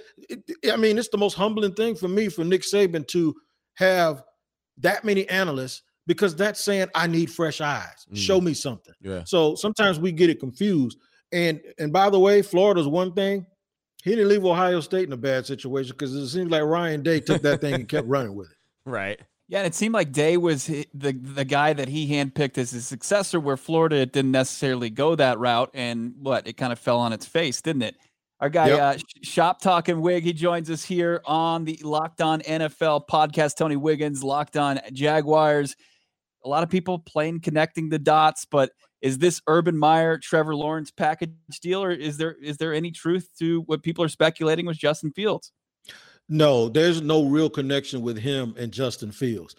I 0.70 0.76
mean, 0.76 0.98
it's 0.98 1.08
the 1.08 1.18
most 1.18 1.34
humbling 1.34 1.74
thing 1.74 1.94
for 1.94 2.08
me 2.08 2.28
for 2.28 2.44
Nick 2.44 2.62
Saban 2.62 3.06
to 3.08 3.34
have 3.74 4.22
that 4.78 5.04
many 5.04 5.28
analysts 5.28 5.82
because 6.06 6.34
that's 6.34 6.60
saying 6.60 6.88
I 6.94 7.06
need 7.06 7.30
fresh 7.30 7.60
eyes. 7.60 8.06
Mm. 8.12 8.16
Show 8.16 8.40
me 8.40 8.54
something. 8.54 8.94
Yeah. 9.00 9.22
So 9.24 9.54
sometimes 9.54 9.98
we 9.98 10.12
get 10.12 10.30
it 10.30 10.40
confused. 10.40 10.98
And 11.32 11.60
and 11.78 11.92
by 11.92 12.10
the 12.10 12.18
way, 12.18 12.42
Florida's 12.42 12.88
one 12.88 13.12
thing 13.12 13.46
he 14.04 14.10
didn't 14.10 14.28
leave 14.28 14.44
Ohio 14.44 14.80
State 14.80 15.06
in 15.06 15.14
a 15.14 15.16
bad 15.16 15.46
situation 15.46 15.92
because 15.92 16.14
it 16.14 16.28
seems 16.28 16.50
like 16.50 16.62
Ryan 16.62 17.02
Day 17.02 17.20
took 17.20 17.40
that 17.40 17.62
thing 17.62 17.74
and 17.74 17.88
kept 17.88 18.06
running 18.06 18.34
with 18.34 18.50
it. 18.50 18.56
Right. 18.86 19.18
Yeah, 19.48 19.60
and 19.60 19.66
it 19.66 19.74
seemed 19.74 19.94
like 19.94 20.12
Day 20.12 20.36
was 20.36 20.66
the 20.66 20.86
the 20.92 21.46
guy 21.46 21.72
that 21.72 21.88
he 21.88 22.06
handpicked 22.10 22.58
as 22.58 22.70
his 22.70 22.86
successor, 22.86 23.40
where 23.40 23.56
Florida 23.56 24.04
didn't 24.04 24.32
necessarily 24.32 24.90
go 24.90 25.14
that 25.14 25.38
route, 25.38 25.70
and 25.72 26.12
what 26.20 26.46
it 26.46 26.58
kind 26.58 26.70
of 26.70 26.78
fell 26.78 26.98
on 26.98 27.14
its 27.14 27.24
face, 27.24 27.62
didn't 27.62 27.80
it? 27.80 27.96
Our 28.44 28.50
guy, 28.50 28.66
yep. 28.66 28.78
uh, 28.78 28.98
Shop 29.22 29.58
Talking 29.58 30.02
Wig, 30.02 30.22
he 30.22 30.34
joins 30.34 30.68
us 30.68 30.84
here 30.84 31.22
on 31.24 31.64
the 31.64 31.80
Locked 31.82 32.20
On 32.20 32.42
NFL 32.42 33.08
podcast. 33.08 33.56
Tony 33.56 33.76
Wiggins, 33.76 34.22
Locked 34.22 34.58
On 34.58 34.78
Jaguars. 34.92 35.74
A 36.44 36.48
lot 36.50 36.62
of 36.62 36.68
people 36.68 36.98
playing 36.98 37.40
connecting 37.40 37.88
the 37.88 37.98
dots, 37.98 38.44
but 38.44 38.70
is 39.00 39.16
this 39.16 39.40
Urban 39.46 39.78
Meyer, 39.78 40.18
Trevor 40.18 40.54
Lawrence 40.54 40.90
package 40.90 41.30
deal, 41.62 41.82
or 41.82 41.90
is 41.90 42.18
there 42.18 42.32
is 42.32 42.58
there 42.58 42.74
any 42.74 42.90
truth 42.90 43.30
to 43.38 43.62
what 43.62 43.82
people 43.82 44.04
are 44.04 44.10
speculating 44.10 44.66
with 44.66 44.76
Justin 44.76 45.10
Fields? 45.12 45.50
No, 46.28 46.68
there's 46.68 47.00
no 47.00 47.24
real 47.24 47.48
connection 47.48 48.02
with 48.02 48.18
him 48.18 48.54
and 48.58 48.70
Justin 48.70 49.10
Fields. 49.10 49.56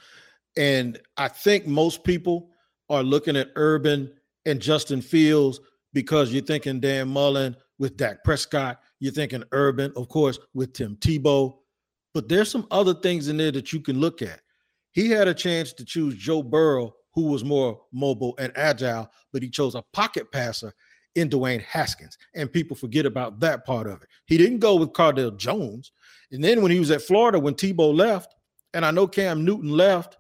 And 0.57 0.99
I 1.17 1.27
think 1.29 1.65
most 1.65 2.03
people 2.03 2.51
are 2.91 3.01
looking 3.01 3.35
at 3.35 3.49
Urban 3.55 4.13
and 4.45 4.59
Justin 4.59 5.01
Fields 5.01 5.59
because 5.91 6.31
you're 6.31 6.43
thinking 6.43 6.79
Dan 6.79 7.07
Mullen 7.07 7.55
with 7.79 7.97
Dak 7.97 8.23
Prescott. 8.23 8.79
You're 8.99 9.11
thinking 9.11 9.43
Urban, 9.51 9.91
of 9.95 10.09
course, 10.09 10.39
with 10.53 10.73
Tim 10.73 10.95
Tebow. 10.97 11.57
But 12.13 12.29
there's 12.29 12.49
some 12.49 12.67
other 12.71 12.93
things 12.93 13.27
in 13.27 13.37
there 13.37 13.51
that 13.51 13.73
you 13.73 13.81
can 13.81 13.99
look 13.99 14.21
at. 14.21 14.41
He 14.91 15.09
had 15.09 15.27
a 15.27 15.33
chance 15.33 15.73
to 15.73 15.85
choose 15.85 16.15
Joe 16.15 16.41
Burrow 16.41 16.93
who 17.13 17.23
was 17.27 17.43
more 17.43 17.81
mobile 17.91 18.35
and 18.39 18.51
agile, 18.55 19.09
but 19.31 19.41
he 19.41 19.49
chose 19.49 19.75
a 19.75 19.83
pocket 19.93 20.31
passer 20.31 20.73
in 21.15 21.29
Dwayne 21.29 21.61
Haskins. 21.61 22.17
And 22.35 22.51
people 22.51 22.75
forget 22.75 23.05
about 23.05 23.39
that 23.39 23.65
part 23.65 23.87
of 23.87 24.01
it. 24.01 24.09
He 24.25 24.37
didn't 24.37 24.59
go 24.59 24.75
with 24.75 24.91
Cardale 24.91 25.35
Jones. 25.35 25.91
And 26.31 26.43
then 26.43 26.61
when 26.61 26.71
he 26.71 26.79
was 26.79 26.91
at 26.91 27.01
Florida, 27.01 27.39
when 27.39 27.53
Tebow 27.53 27.95
left, 27.95 28.35
and 28.73 28.85
I 28.85 28.91
know 28.91 29.07
Cam 29.07 29.45
Newton 29.45 29.69
left, 29.69 30.17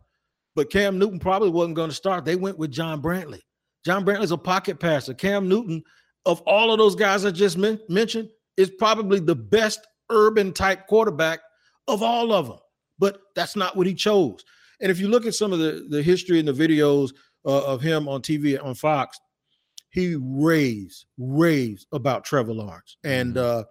but 0.55 0.71
Cam 0.71 0.97
Newton 0.97 1.19
probably 1.19 1.49
wasn't 1.49 1.75
going 1.75 1.89
to 1.89 1.95
start. 1.95 2.23
They 2.23 2.37
went 2.37 2.57
with 2.57 2.71
John 2.71 3.01
Brantley. 3.01 3.41
John 3.83 4.05
Brantley's 4.05 4.31
a 4.31 4.37
pocket 4.37 4.79
passer. 4.79 5.13
Cam 5.13 5.49
Newton, 5.49 5.83
of 6.25 6.41
all 6.41 6.71
of 6.71 6.79
those 6.79 6.95
guys 6.95 7.25
I 7.25 7.31
just 7.31 7.57
men- 7.57 7.79
mentioned, 7.89 8.29
is 8.57 8.69
probably 8.69 9.19
the 9.19 9.35
best 9.35 9.85
urban 10.09 10.53
type 10.53 10.87
quarterback 10.87 11.39
of 11.87 12.01
all 12.01 12.31
of 12.31 12.47
them. 12.47 12.57
But 12.97 13.19
that's 13.35 13.55
not 13.55 13.75
what 13.75 13.87
he 13.87 13.93
chose. 13.93 14.43
And 14.81 14.91
if 14.91 14.99
you 14.99 15.07
look 15.07 15.25
at 15.25 15.35
some 15.35 15.53
of 15.53 15.59
the, 15.59 15.85
the 15.89 16.01
history 16.01 16.39
and 16.39 16.47
the 16.47 16.53
videos 16.53 17.11
uh, 17.45 17.65
of 17.65 17.81
him 17.81 18.07
on 18.07 18.21
TV 18.21 18.61
on 18.63 18.75
Fox, 18.75 19.19
he 19.89 20.17
raves, 20.19 21.05
raves 21.17 21.85
about 21.91 22.25
Trevor 22.25 22.53
Lawrence. 22.53 22.97
And 23.03 23.35
mm-hmm. 23.35 23.59
uh, 23.59 23.63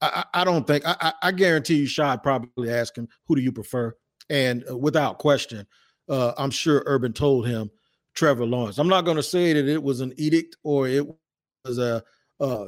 I, 0.00 0.24
I, 0.34 0.44
don't 0.44 0.66
think, 0.66 0.84
I, 0.86 1.12
I 1.22 1.32
guarantee 1.32 1.76
you, 1.76 1.86
Shad 1.86 2.22
probably 2.22 2.70
asked 2.70 2.96
him, 2.96 3.08
who 3.26 3.36
do 3.36 3.42
you 3.42 3.52
prefer? 3.52 3.94
And 4.30 4.64
uh, 4.70 4.76
without 4.76 5.18
question, 5.18 5.66
uh, 6.08 6.32
I'm 6.36 6.50
sure 6.50 6.82
Urban 6.86 7.12
told 7.12 7.46
him 7.46 7.70
Trevor 8.14 8.46
Lawrence. 8.46 8.78
I'm 8.78 8.88
not 8.88 9.04
going 9.04 9.16
to 9.16 9.22
say 9.22 9.52
that 9.52 9.68
it 9.68 9.82
was 9.82 10.00
an 10.00 10.12
edict 10.16 10.56
or 10.64 10.88
it 10.88 11.06
was 11.68 11.78
a 11.78 12.02
uh, 12.40 12.66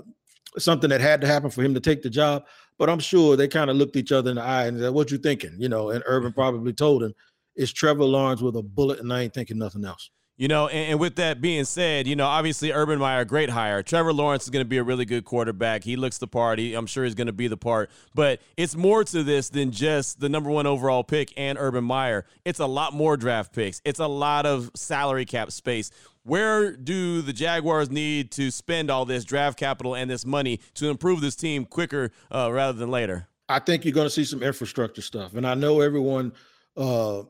something 0.58 0.90
that 0.90 1.00
had 1.00 1.20
to 1.20 1.26
happen 1.26 1.50
for 1.50 1.62
him 1.62 1.74
to 1.74 1.80
take 1.80 2.02
the 2.02 2.10
job, 2.10 2.44
but 2.78 2.90
I'm 2.90 2.98
sure 2.98 3.36
they 3.36 3.48
kind 3.48 3.70
of 3.70 3.76
looked 3.76 3.96
each 3.96 4.12
other 4.12 4.30
in 4.30 4.36
the 4.36 4.42
eye 4.42 4.66
and 4.66 4.78
said, 4.78 4.92
"What 4.92 5.10
you 5.10 5.18
thinking?" 5.18 5.56
You 5.58 5.68
know, 5.68 5.90
and 5.90 6.02
Urban 6.06 6.32
probably 6.32 6.72
told 6.72 7.02
him, 7.02 7.14
it's 7.56 7.72
Trevor 7.72 8.04
Lawrence 8.04 8.40
with 8.40 8.56
a 8.56 8.62
bullet, 8.62 9.00
and 9.00 9.12
I 9.12 9.22
ain't 9.22 9.34
thinking 9.34 9.58
nothing 9.58 9.84
else. 9.84 10.10
You 10.40 10.48
know, 10.48 10.68
and, 10.68 10.92
and, 10.92 10.98
with 10.98 11.16
that 11.16 11.42
being 11.42 11.66
said, 11.66 12.06
you 12.06 12.16
know, 12.16 12.24
obviously 12.24 12.72
Urban 12.72 12.98
Meyer, 12.98 13.26
great 13.26 13.50
hire. 13.50 13.82
Trevor 13.82 14.14
Lawrence 14.14 14.44
is 14.44 14.48
going 14.48 14.64
to 14.64 14.68
be 14.68 14.78
a 14.78 14.82
really 14.82 15.04
good 15.04 15.26
quarterback. 15.26 15.84
He 15.84 15.96
looks 15.96 16.16
the 16.16 16.26
part. 16.26 16.58
He, 16.58 16.72
I'm 16.72 16.86
sure 16.86 17.04
he's 17.04 17.14
going 17.14 17.26
to 17.26 17.32
be 17.34 17.46
the 17.46 17.58
part. 17.58 17.90
But 18.14 18.40
it's 18.56 18.74
more 18.74 19.04
to 19.04 19.22
this 19.22 19.50
than 19.50 19.70
just 19.70 20.18
the 20.18 20.30
number 20.30 20.48
one 20.48 20.66
overall 20.66 21.04
pick 21.04 21.34
and 21.36 21.58
Urban 21.58 21.84
Meyer. 21.84 22.24
It's 22.46 22.58
a 22.58 22.64
lot 22.64 22.94
more 22.94 23.18
draft 23.18 23.52
picks. 23.52 23.82
It's 23.84 23.98
a 23.98 24.06
lot 24.06 24.46
of 24.46 24.70
salary 24.74 25.26
cap 25.26 25.52
space. 25.52 25.90
Where 26.22 26.74
do 26.74 27.20
the 27.20 27.34
Jaguars 27.34 27.90
need 27.90 28.30
to 28.32 28.50
spend 28.50 28.90
all 28.90 29.04
this 29.04 29.26
draft 29.26 29.58
capital 29.58 29.94
and 29.94 30.10
this 30.10 30.24
money 30.24 30.60
to 30.76 30.88
improve 30.88 31.20
this 31.20 31.36
team 31.36 31.66
quicker 31.66 32.12
uh, 32.34 32.50
rather 32.50 32.78
than 32.78 32.90
later? 32.90 33.28
I 33.50 33.58
think 33.58 33.84
you're 33.84 33.92
going 33.92 34.06
to 34.06 34.10
see 34.10 34.24
some 34.24 34.42
infrastructure 34.42 35.02
stuff, 35.02 35.34
and 35.34 35.46
I 35.46 35.52
know 35.52 35.82
everyone. 35.82 36.32
Uh, 36.78 37.24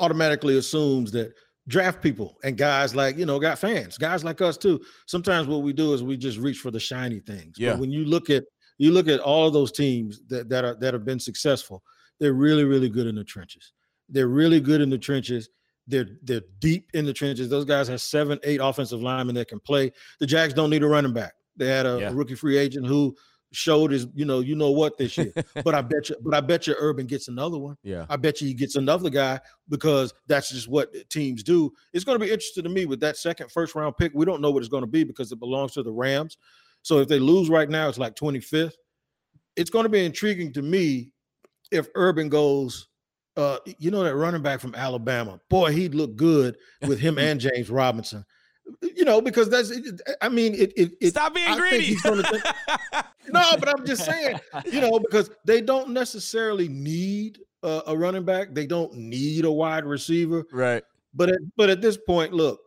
automatically 0.00 0.58
assumes 0.58 1.12
that 1.12 1.34
draft 1.68 2.00
people 2.00 2.36
and 2.44 2.56
guys 2.56 2.94
like 2.94 3.16
you 3.18 3.26
know 3.26 3.40
got 3.40 3.58
fans 3.58 3.98
guys 3.98 4.24
like 4.24 4.40
us 4.40 4.56
too. 4.56 4.80
Sometimes 5.06 5.48
what 5.48 5.62
we 5.62 5.72
do 5.72 5.92
is 5.92 6.02
we 6.02 6.16
just 6.16 6.38
reach 6.38 6.58
for 6.58 6.70
the 6.70 6.80
shiny 6.80 7.20
things. 7.20 7.56
Yeah. 7.58 7.72
but 7.72 7.80
when 7.80 7.90
you 7.90 8.04
look 8.04 8.30
at 8.30 8.44
you 8.78 8.92
look 8.92 9.08
at 9.08 9.20
all 9.20 9.46
of 9.46 9.52
those 9.52 9.72
teams 9.72 10.22
that, 10.28 10.48
that 10.48 10.64
are 10.64 10.74
that 10.76 10.94
have 10.94 11.04
been 11.04 11.20
successful 11.20 11.82
they're 12.20 12.34
really 12.34 12.64
really 12.64 12.88
good 12.88 13.06
in 13.06 13.14
the 13.14 13.24
trenches. 13.24 13.72
They're 14.08 14.28
really 14.28 14.60
good 14.60 14.80
in 14.80 14.90
the 14.90 14.98
trenches. 14.98 15.48
They're 15.86 16.08
they're 16.22 16.42
deep 16.60 16.90
in 16.94 17.04
the 17.04 17.12
trenches. 17.12 17.48
Those 17.48 17.64
guys 17.64 17.88
have 17.88 18.00
seven 18.00 18.38
eight 18.44 18.60
offensive 18.62 19.02
linemen 19.02 19.34
that 19.36 19.48
can 19.48 19.60
play. 19.60 19.92
The 20.20 20.26
jags 20.26 20.54
don't 20.54 20.70
need 20.70 20.82
a 20.82 20.88
running 20.88 21.12
back. 21.12 21.34
They 21.56 21.68
had 21.68 21.86
a, 21.86 21.98
yeah. 22.00 22.10
a 22.10 22.14
rookie 22.14 22.34
free 22.34 22.58
agent 22.58 22.86
who 22.86 23.16
showed 23.56 23.90
his, 23.90 24.06
you 24.14 24.26
know, 24.26 24.40
you 24.40 24.54
know 24.54 24.70
what 24.70 24.98
this 24.98 25.16
year. 25.16 25.32
but 25.64 25.74
I 25.74 25.80
bet 25.80 26.10
you, 26.10 26.16
but 26.20 26.34
I 26.34 26.40
bet 26.40 26.66
you 26.66 26.74
Urban 26.78 27.06
gets 27.06 27.28
another 27.28 27.58
one. 27.58 27.76
Yeah. 27.82 28.04
I 28.10 28.16
bet 28.16 28.40
you 28.40 28.46
he 28.46 28.54
gets 28.54 28.76
another 28.76 29.08
guy 29.08 29.40
because 29.68 30.12
that's 30.26 30.50
just 30.50 30.68
what 30.68 30.92
teams 31.08 31.42
do. 31.42 31.72
It's 31.94 32.04
going 32.04 32.18
to 32.18 32.24
be 32.24 32.30
interesting 32.30 32.64
to 32.64 32.70
me 32.70 32.84
with 32.84 33.00
that 33.00 33.16
second 33.16 33.50
first 33.50 33.74
round 33.74 33.96
pick. 33.96 34.12
We 34.14 34.26
don't 34.26 34.42
know 34.42 34.50
what 34.50 34.60
it's 34.60 34.68
going 34.68 34.82
to 34.82 34.88
be 34.88 35.04
because 35.04 35.32
it 35.32 35.40
belongs 35.40 35.72
to 35.72 35.82
the 35.82 35.90
Rams. 35.90 36.36
So 36.82 36.98
if 36.98 37.08
they 37.08 37.18
lose 37.18 37.48
right 37.48 37.68
now, 37.68 37.88
it's 37.88 37.98
like 37.98 38.14
25th. 38.14 38.74
It's 39.56 39.70
going 39.70 39.84
to 39.84 39.88
be 39.88 40.04
intriguing 40.04 40.52
to 40.52 40.62
me 40.62 41.12
if 41.72 41.88
Urban 41.94 42.28
goes, 42.28 42.88
uh, 43.38 43.56
you 43.78 43.90
know, 43.90 44.04
that 44.04 44.14
running 44.14 44.42
back 44.42 44.60
from 44.60 44.74
Alabama. 44.74 45.40
Boy, 45.48 45.72
he'd 45.72 45.94
look 45.94 46.14
good 46.14 46.58
with 46.86 47.00
him 47.00 47.18
and 47.18 47.40
James 47.40 47.70
Robinson 47.70 48.24
you 48.82 49.04
know, 49.04 49.20
because 49.20 49.48
that's, 49.48 49.72
I 50.20 50.28
mean, 50.28 50.54
it, 50.54 50.72
it, 50.76 50.92
it 51.00 51.10
stop 51.10 51.34
being 51.34 51.48
I 51.48 51.56
greedy. 51.56 51.94
Think, 51.94 52.16
no, 53.28 53.56
but 53.58 53.68
I'm 53.68 53.86
just 53.86 54.04
saying, 54.04 54.38
you 54.70 54.80
know, 54.80 54.98
because 54.98 55.30
they 55.44 55.60
don't 55.60 55.90
necessarily 55.90 56.68
need 56.68 57.40
a, 57.62 57.82
a, 57.88 57.96
running 57.96 58.24
back, 58.24 58.54
they 58.54 58.66
don't 58.66 58.94
need 58.94 59.44
a 59.44 59.50
wide 59.50 59.84
receiver, 59.84 60.44
right? 60.52 60.82
But 61.14 61.30
at, 61.30 61.38
but 61.56 61.70
at 61.70 61.80
this 61.80 61.96
point, 61.96 62.32
look, 62.32 62.60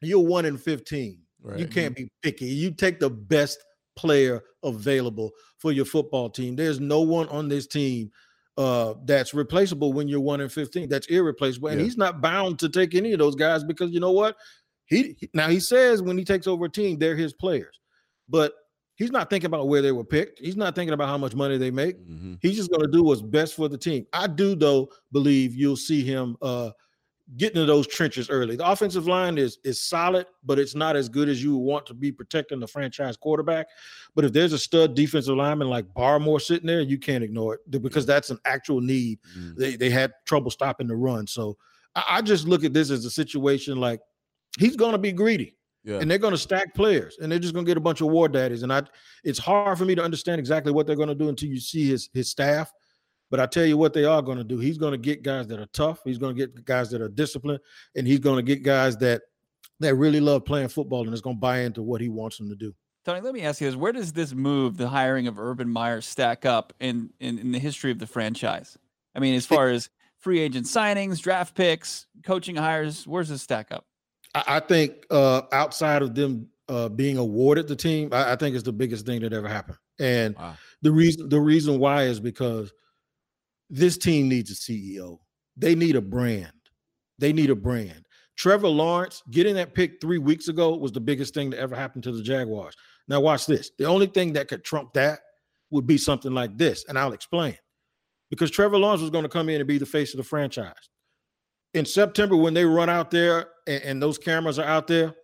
you're 0.00 0.20
one 0.20 0.44
in 0.44 0.56
fifteen. 0.56 1.18
Right. 1.42 1.58
You 1.58 1.66
can't 1.66 1.94
be 1.94 2.08
picky. 2.22 2.46
You 2.46 2.70
take 2.70 3.00
the 3.00 3.10
best 3.10 3.58
player 3.96 4.42
available 4.62 5.32
for 5.58 5.72
your 5.72 5.84
football 5.84 6.30
team. 6.30 6.56
There's 6.56 6.80
no 6.80 7.00
one 7.00 7.28
on 7.28 7.48
this 7.48 7.66
team 7.66 8.10
uh, 8.56 8.94
that's 9.04 9.34
replaceable 9.34 9.92
when 9.92 10.08
you're 10.08 10.20
one 10.20 10.40
in 10.40 10.48
15. 10.48 10.88
That's 10.88 11.06
irreplaceable. 11.08 11.68
And 11.68 11.80
Yeah. 11.80 11.84
he's 11.84 11.96
not 11.96 12.20
bound 12.20 12.58
to 12.60 12.68
take 12.68 12.94
any 12.94 13.12
of 13.12 13.18
those 13.18 13.34
guys 13.34 13.64
because 13.64 13.90
you 13.90 14.00
know 14.00 14.12
what? 14.12 14.36
He 14.92 15.28
now 15.34 15.48
he 15.48 15.60
says 15.60 16.02
when 16.02 16.18
he 16.18 16.24
takes 16.24 16.46
over 16.46 16.66
a 16.66 16.70
team, 16.70 16.98
they're 16.98 17.16
his 17.16 17.32
players, 17.32 17.80
but 18.28 18.52
he's 18.96 19.10
not 19.10 19.30
thinking 19.30 19.46
about 19.46 19.68
where 19.68 19.82
they 19.82 19.92
were 19.92 20.04
picked. 20.04 20.38
He's 20.38 20.56
not 20.56 20.74
thinking 20.74 20.92
about 20.94 21.08
how 21.08 21.18
much 21.18 21.34
money 21.34 21.56
they 21.58 21.70
make. 21.70 21.98
Mhm. 22.06 22.38
He's 22.42 22.56
just 22.56 22.70
going 22.70 22.82
to 22.82 22.90
do 22.90 23.02
what's 23.02 23.22
best 23.22 23.54
for 23.54 23.68
the 23.68 23.78
team. 23.78 24.06
I 24.12 24.26
do, 24.26 24.54
though, 24.54 24.90
believe 25.12 25.54
you'll 25.54 25.76
see 25.76 26.02
him 26.04 26.36
uh, 26.42 26.70
get 27.36 27.54
into 27.54 27.64
those 27.64 27.86
trenches 27.86 28.28
early. 28.28 28.56
The 28.56 28.68
offensive 28.68 29.06
line 29.06 29.38
is 29.38 29.58
is 29.64 29.80
solid, 29.80 30.26
but 30.44 30.58
it's 30.58 30.74
not 30.74 30.96
as 30.96 31.08
good 31.08 31.28
as 31.28 31.42
you 31.42 31.56
want 31.56 31.86
to 31.86 31.94
be 31.94 32.12
protecting 32.12 32.60
the 32.60 32.66
franchise 32.66 33.16
quarterback. 33.16 33.66
But 34.14 34.24
if 34.26 34.32
there's 34.32 34.52
a 34.52 34.58
stud 34.58 34.94
defensive 34.94 35.36
lineman 35.36 35.68
like 35.68 35.86
Barmore 35.94 36.40
sitting 36.42 36.66
there, 36.66 36.82
you 36.82 36.98
can't 36.98 37.24
ignore 37.24 37.54
it 37.54 37.82
because 37.82 38.04
that's 38.04 38.30
an 38.30 38.38
actual 38.44 38.80
need. 38.80 39.18
Mhm. 39.38 39.56
They 39.56 39.76
they 39.76 39.88
had 39.90 40.12
trouble 40.26 40.50
stopping 40.50 40.86
the 40.88 40.96
run, 40.96 41.26
so 41.26 41.56
I, 41.94 42.04
I 42.18 42.22
just 42.22 42.46
look 42.46 42.64
at 42.64 42.74
this 42.74 42.90
as 42.90 43.04
a 43.06 43.10
situation 43.10 43.78
like 43.80 44.00
he's 44.58 44.76
going 44.76 44.92
to 44.92 44.98
be 44.98 45.12
greedy 45.12 45.56
Yeah. 45.84 45.98
and 45.98 46.10
they're 46.10 46.18
going 46.18 46.32
to 46.32 46.38
stack 46.38 46.74
players 46.74 47.16
and 47.20 47.30
they're 47.30 47.38
just 47.38 47.54
going 47.54 47.64
to 47.66 47.70
get 47.70 47.76
a 47.76 47.80
bunch 47.80 48.00
of 48.00 48.08
war 48.08 48.28
daddies 48.28 48.62
and 48.62 48.72
i 48.72 48.82
it's 49.24 49.38
hard 49.38 49.78
for 49.78 49.84
me 49.84 49.94
to 49.94 50.02
understand 50.02 50.38
exactly 50.38 50.72
what 50.72 50.86
they're 50.86 50.96
going 50.96 51.08
to 51.08 51.14
do 51.14 51.28
until 51.28 51.48
you 51.48 51.60
see 51.60 51.88
his 51.88 52.08
his 52.12 52.28
staff 52.30 52.72
but 53.30 53.40
i 53.40 53.46
tell 53.46 53.64
you 53.64 53.76
what 53.76 53.92
they 53.92 54.04
are 54.04 54.22
going 54.22 54.38
to 54.38 54.44
do 54.44 54.58
he's 54.58 54.78
going 54.78 54.92
to 54.92 54.98
get 54.98 55.22
guys 55.22 55.46
that 55.46 55.58
are 55.60 55.66
tough 55.72 56.00
he's 56.04 56.18
going 56.18 56.34
to 56.36 56.46
get 56.46 56.64
guys 56.64 56.90
that 56.90 57.00
are 57.00 57.08
disciplined 57.08 57.60
and 57.96 58.06
he's 58.06 58.20
going 58.20 58.36
to 58.36 58.42
get 58.42 58.62
guys 58.62 58.96
that 58.96 59.22
that 59.80 59.94
really 59.96 60.20
love 60.20 60.44
playing 60.44 60.68
football 60.68 61.04
and 61.04 61.12
is 61.14 61.20
going 61.20 61.36
to 61.36 61.40
buy 61.40 61.60
into 61.60 61.82
what 61.82 62.00
he 62.00 62.08
wants 62.08 62.38
them 62.38 62.48
to 62.48 62.56
do 62.56 62.74
Tony, 63.04 63.20
let 63.20 63.34
me 63.34 63.40
ask 63.40 63.60
you 63.60 63.66
this: 63.66 63.74
Where 63.74 63.90
does 63.90 64.12
this 64.12 64.32
move, 64.32 64.76
the 64.76 64.86
hiring 64.88 65.26
of 65.26 65.40
Urban 65.40 65.68
Meyer, 65.68 66.00
stack 66.00 66.46
up 66.46 66.72
in, 66.78 67.10
in 67.18 67.36
in 67.36 67.50
the 67.50 67.58
history 67.58 67.90
of 67.90 67.98
the 67.98 68.06
franchise? 68.06 68.78
I 69.16 69.18
mean, 69.18 69.34
as 69.34 69.44
far 69.44 69.70
as 69.70 69.90
free 70.18 70.38
agent 70.38 70.66
signings, 70.66 71.20
draft 71.20 71.56
picks, 71.56 72.06
coaching 72.22 72.54
hires, 72.54 73.04
where's 73.04 73.28
this 73.28 73.42
stack 73.42 73.72
up? 73.72 73.86
I, 74.34 74.44
I 74.56 74.60
think 74.60 75.06
uh 75.10 75.42
outside 75.52 76.02
of 76.02 76.14
them 76.14 76.48
uh 76.68 76.88
being 76.88 77.16
awarded 77.18 77.68
the 77.68 77.76
team 77.76 78.08
I, 78.12 78.32
I 78.32 78.36
think 78.36 78.54
it's 78.54 78.64
the 78.64 78.72
biggest 78.72 79.06
thing 79.06 79.20
that 79.22 79.32
ever 79.32 79.48
happened 79.48 79.78
and 79.98 80.36
Wow. 80.36 80.54
the 80.82 80.92
reason 80.92 81.28
the 81.28 81.40
reason 81.40 81.78
why 81.78 82.04
is 82.04 82.20
because 82.20 82.72
this 83.70 83.96
team 83.96 84.28
needs 84.28 84.50
a 84.50 84.54
CEO. 84.54 85.18
They 85.56 85.74
need 85.74 85.96
a 85.96 86.02
brand. 86.02 86.52
They 87.18 87.32
need 87.32 87.48
a 87.48 87.54
brand. 87.54 88.06
Trevor 88.36 88.68
Lawrence 88.68 89.22
getting 89.30 89.54
that 89.54 89.74
pick 89.74 89.98
three 90.00 90.18
weeks 90.18 90.48
ago 90.48 90.76
was 90.76 90.92
the 90.92 91.00
biggest 91.00 91.32
thing 91.32 91.50
that 91.50 91.58
ever 91.58 91.74
happened 91.74 92.04
to 92.04 92.12
the 92.12 92.22
Jaguars. 92.22 92.74
Now 93.08 93.20
watch 93.20 93.46
this. 93.46 93.70
The 93.78 93.86
only 93.86 94.06
thing 94.06 94.34
that 94.34 94.48
could 94.48 94.62
trump 94.62 94.92
that 94.92 95.20
would 95.70 95.86
be 95.86 95.96
something 95.96 96.32
like 96.32 96.58
this, 96.58 96.84
and 96.86 96.98
I'll 96.98 97.14
explain. 97.14 97.56
Because 98.28 98.50
Trevor 98.50 98.76
Lawrence 98.78 99.00
was 99.00 99.10
going 99.10 99.24
to 99.24 99.28
come 99.30 99.48
in 99.48 99.60
and 99.60 99.68
be 99.68 99.78
the 99.78 99.86
face 99.86 100.12
of 100.12 100.18
the 100.18 100.24
franchise. 100.24 100.88
In 101.74 101.84
September, 101.86 102.36
when 102.36 102.54
they 102.54 102.64
run 102.64 102.88
out 102.90 103.10
there 103.10 103.48
and, 103.66 103.82
and 103.82 104.02
those 104.02 104.18
cameras 104.18 104.58
are 104.58 104.64
out 104.66 104.86
there, 104.86 105.14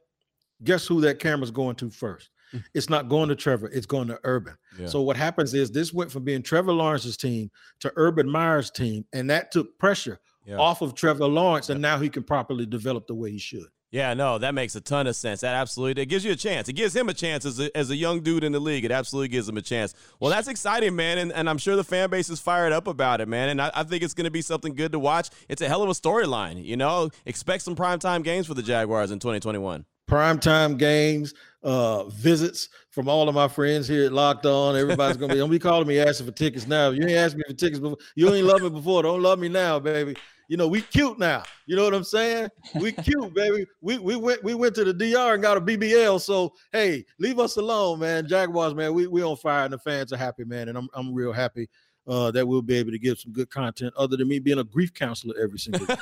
guess 0.65 0.87
who 0.87 1.01
that 1.03 1.19
camera's 1.19 1.51
going 1.51 1.77
to 1.77 1.91
first? 1.91 2.31
Hmm. 2.51 2.59
It's 2.75 2.89
not 2.89 3.09
going 3.09 3.29
to 3.29 3.37
Trevor, 3.37 3.69
it's 3.69 3.87
going 3.87 4.09
to 4.09 4.19
Urban. 4.25 4.57
Yeah. 4.79 4.87
So 4.87 5.03
what 5.03 5.17
happens 5.17 5.53
is 5.53 5.71
this 5.71 5.93
went 5.93 6.11
from 6.11 6.25
being 6.25 6.43
Trevor 6.43 6.73
Lawrence's 6.73 7.17
team 7.19 7.51
to 7.81 7.93
Urban 7.97 8.29
Meyer's 8.29 8.71
team, 8.71 9.05
and 9.13 9.29
that 9.29 9.53
took 9.53 9.79
pressure 9.79 10.19
Yeah. 10.47 10.57
off 10.57 10.81
of 10.81 10.95
Trevor 10.95 11.27
Lawrence, 11.27 11.69
and 11.69 11.83
now 11.83 11.99
he 11.99 12.09
can 12.09 12.23
properly 12.23 12.65
develop 12.65 13.07
the 13.07 13.15
way 13.15 13.31
he 13.31 13.39
should. 13.39 13.67
Yeah, 13.91 14.13
no, 14.13 14.37
that 14.37 14.53
makes 14.55 14.75
a 14.75 14.83
ton 14.83 15.07
of 15.07 15.17
sense. 15.17 15.41
That 15.41 15.55
absolutely 15.55 16.03
it 16.03 16.07
gives 16.07 16.23
you 16.23 16.33
a 16.33 16.37
chance. 16.37 16.69
It 16.69 16.75
gives 16.75 16.95
him 16.95 17.09
a 17.09 17.15
chance 17.15 17.47
as 17.47 17.59
a, 17.59 17.75
as 17.75 17.89
a 17.91 17.97
young 17.97 18.21
dude 18.21 18.45
in 18.45 18.53
the 18.53 18.61
league. 18.61 18.85
It 18.85 18.91
absolutely 18.91 19.29
gives 19.29 19.49
him 19.49 19.57
a 19.57 19.63
chance. 19.63 19.95
Well, 20.21 20.31
that's 20.31 20.47
exciting, 20.47 20.95
man, 20.95 21.17
and, 21.17 21.33
and 21.33 21.49
I'm 21.49 21.57
sure 21.57 21.75
the 21.75 21.85
fan 21.85 22.11
base 22.11 22.29
is 22.29 22.39
fired 22.39 22.73
up 22.73 22.87
about 22.87 23.23
it, 23.23 23.29
man. 23.29 23.49
And 23.49 23.63
I, 23.63 23.71
I 23.75 23.85
think 23.85 24.03
it's 24.03 24.13
going 24.13 24.27
to 24.27 24.31
be 24.31 24.43
something 24.43 24.75
good 24.75 24.93
to 24.93 24.99
watch. 24.99 25.31
It's 25.49 25.63
a 25.63 25.69
hell 25.69 25.83
of 25.83 25.89
a 25.89 25.93
storyline. 25.93 26.63
You 26.63 26.77
know, 26.77 27.09
expect 27.25 27.63
some 27.63 27.75
primetime 27.75 28.23
games 28.23 28.47
for 28.47 28.55
the 28.55 28.63
Jaguars 28.63 29.11
in 29.11 29.21
2021. 29.21 29.87
Primetime 30.07 30.79
games, 30.79 31.33
uh, 31.63 32.05
visits 32.05 32.69
from 32.91 33.09
all 33.09 33.29
of 33.29 33.35
my 33.35 33.49
friends 33.49 33.89
here 33.89 34.05
at 34.05 34.13
Locked 34.13 34.45
On. 34.45 34.77
Everybody's 34.77 35.17
gonna 35.17 35.33
be. 35.33 35.39
Don't 35.39 35.51
be 35.51 35.59
calling 35.59 35.87
me 35.87 35.99
asking 35.99 36.27
for 36.27 36.33
tickets 36.33 36.67
now. 36.67 36.91
You 36.91 37.03
ain't 37.03 37.13
asked 37.13 37.37
me 37.37 37.43
for 37.47 37.55
tickets 37.55 37.79
before. 37.79 37.99
You 38.15 38.33
ain't 38.33 38.47
love 38.47 38.63
me 38.63 38.71
before. 38.71 39.03
Don't 39.03 39.23
love 39.23 39.39
me 39.39 39.49
now, 39.49 39.79
baby. 39.79 40.17
You 40.49 40.57
know 40.57 40.67
we 40.67 40.81
cute 40.81 41.19
now. 41.19 41.43
You 41.67 41.77
know 41.77 41.85
what 41.85 41.95
I'm 41.95 42.05
saying? 42.05 42.49
We 42.75 42.93
cute, 42.93 43.35
baby. 43.35 43.67
We 43.83 43.99
we 43.99 44.17
went 44.17 44.43
we 44.43 44.55
went 44.55 44.75
to 44.77 44.85
the 44.85 44.95
DR 44.95 45.35
and 45.35 45.43
got 45.43 45.59
a 45.59 45.61
BBL. 45.61 46.21
So 46.21 46.55
hey, 46.73 47.05
leave 47.19 47.39
us 47.39 47.57
alone, 47.57 48.01
man. 48.01 48.27
Jaguars, 48.27 48.75
man. 48.75 48.95
We 48.95 49.07
we 49.07 49.23
on 49.23 49.37
fire 49.37 49.65
and 49.65 49.73
the 49.73 49.79
fans 49.79 50.13
are 50.13 50.17
happy, 50.17 50.45
man. 50.45 50.69
And 50.69 50.79
I'm 50.79 50.89
I'm 50.95 51.15
real 51.15 51.33
happy. 51.33 51.69
Uh, 52.07 52.31
that 52.31 52.49
we'll 52.49 52.63
be 52.63 52.75
able 52.75 52.91
to 52.91 52.99
give 52.99 53.19
some 53.19 53.33
good 53.33 53.51
content 53.51 53.93
other 53.95 54.17
than 54.17 54.27
me 54.27 54.39
being 54.39 54.59
a 54.59 54.65
grief 54.65 54.95
counselor 54.95 55.35
every 55.39 55.59
single 55.59 55.85
day. 55.85 55.97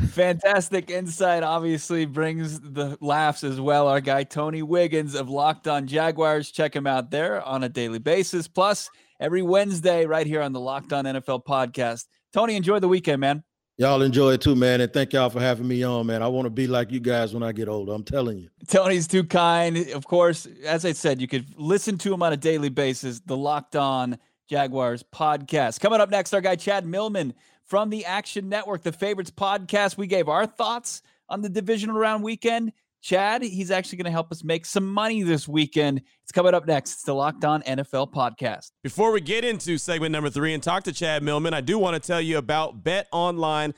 Fantastic 0.08 0.90
insight. 0.90 1.44
Obviously, 1.44 2.06
brings 2.06 2.62
the 2.62 2.98
laughs 3.02 3.44
as 3.44 3.60
well. 3.60 3.90
Our 3.90 4.00
guy 4.00 4.24
Tony 4.24 4.64
Wiggins 4.64 5.16
of 5.16 5.30
Locked 5.30 5.68
On 5.68 5.86
Jaguars. 5.86 6.50
Check 6.50 6.74
him 6.74 6.88
out 6.88 7.12
there 7.12 7.42
on 7.44 7.64
a 7.64 7.70
daily 7.70 8.00
basis. 8.00 8.48
Plus, 8.48 8.90
every 9.20 9.42
Wednesday, 9.42 10.06
right 10.06 10.26
here 10.26 10.42
on 10.42 10.54
the 10.54 10.62
Locked 10.62 10.94
On 10.94 11.04
NFL 11.04 11.44
podcast. 11.46 12.06
Tony, 12.34 12.56
enjoy 12.56 12.80
the 12.80 12.88
weekend, 12.88 13.20
man. 13.20 13.44
Y'all 13.78 14.02
enjoy 14.02 14.34
it 14.34 14.42
too, 14.42 14.56
man. 14.56 14.80
And 14.82 14.94
thank 14.94 15.14
y'all 15.14 15.30
for 15.30 15.40
having 15.40 15.68
me 15.68 15.82
on, 15.84 16.06
man. 16.06 16.22
I 16.22 16.28
want 16.28 16.46
to 16.46 16.52
be 16.52 16.68
like 16.68 16.92
you 16.92 17.00
guys 17.00 17.34
when 17.34 17.42
I 17.42 17.52
get 17.52 17.68
older. 17.68 17.94
I'm 17.94 18.04
telling 18.04 18.38
you. 18.38 18.50
Tony's 18.68 19.08
too 19.08 19.24
kind. 19.24 19.78
Of 19.90 20.06
course, 20.06 20.48
as 20.66 20.86
I 20.86 20.92
said, 20.92 21.20
you 21.20 21.28
could 21.28 21.48
listen 21.58 21.98
to 22.00 22.14
him 22.14 22.22
on 22.22 22.32
a 22.32 22.38
daily 22.38 22.70
basis. 22.70 23.22
The 23.22 23.36
Locked 23.36 23.76
On 23.76 24.20
Jaguars 24.48 25.04
podcast. 25.04 25.80
Coming 25.80 26.00
up 26.00 26.12
next, 26.12 26.34
our 26.34 26.42
guy 26.42 26.58
Chad 26.58 26.86
Millman 26.86 27.34
from 27.66 27.90
the 27.90 28.06
Action 28.06 28.50
Network, 28.50 28.84
the 28.84 28.92
Favorites 28.92 29.32
podcast. 29.32 29.98
We 29.98 30.06
gave 30.06 30.30
our 30.30 30.46
thoughts 30.46 31.02
on 31.28 31.42
the 31.42 31.50
divisional 31.50 31.96
round 31.98 32.24
weekend. 32.24 32.74
Chad, 33.02 33.42
he's 33.42 33.72
actually 33.72 33.98
going 33.98 34.06
to 34.06 34.12
help 34.12 34.32
us 34.32 34.44
make 34.44 34.64
some 34.66 34.86
money 34.86 35.24
this 35.24 35.48
weekend. 35.48 36.02
It's 36.24 36.32
coming 36.32 36.54
up 36.54 36.68
next. 36.68 36.94
It's 36.94 37.04
the 37.04 37.16
Locked 37.16 37.44
On 37.44 37.64
NFL 37.64 38.14
podcast. 38.14 38.72
Before 38.84 39.12
we 39.12 39.22
get 39.22 39.44
into 39.44 39.80
segment 39.80 40.12
number 40.12 40.30
three 40.30 40.54
and 40.54 40.62
talk 40.62 40.84
to 40.84 40.94
Chad 40.94 41.24
Millman, 41.24 41.56
I 41.56 41.62
do 41.62 41.80
want 41.80 42.02
to 42.02 42.08
tell 42.08 42.22
you 42.22 42.38
about 42.38 42.84
betonline.ag. 42.84 43.74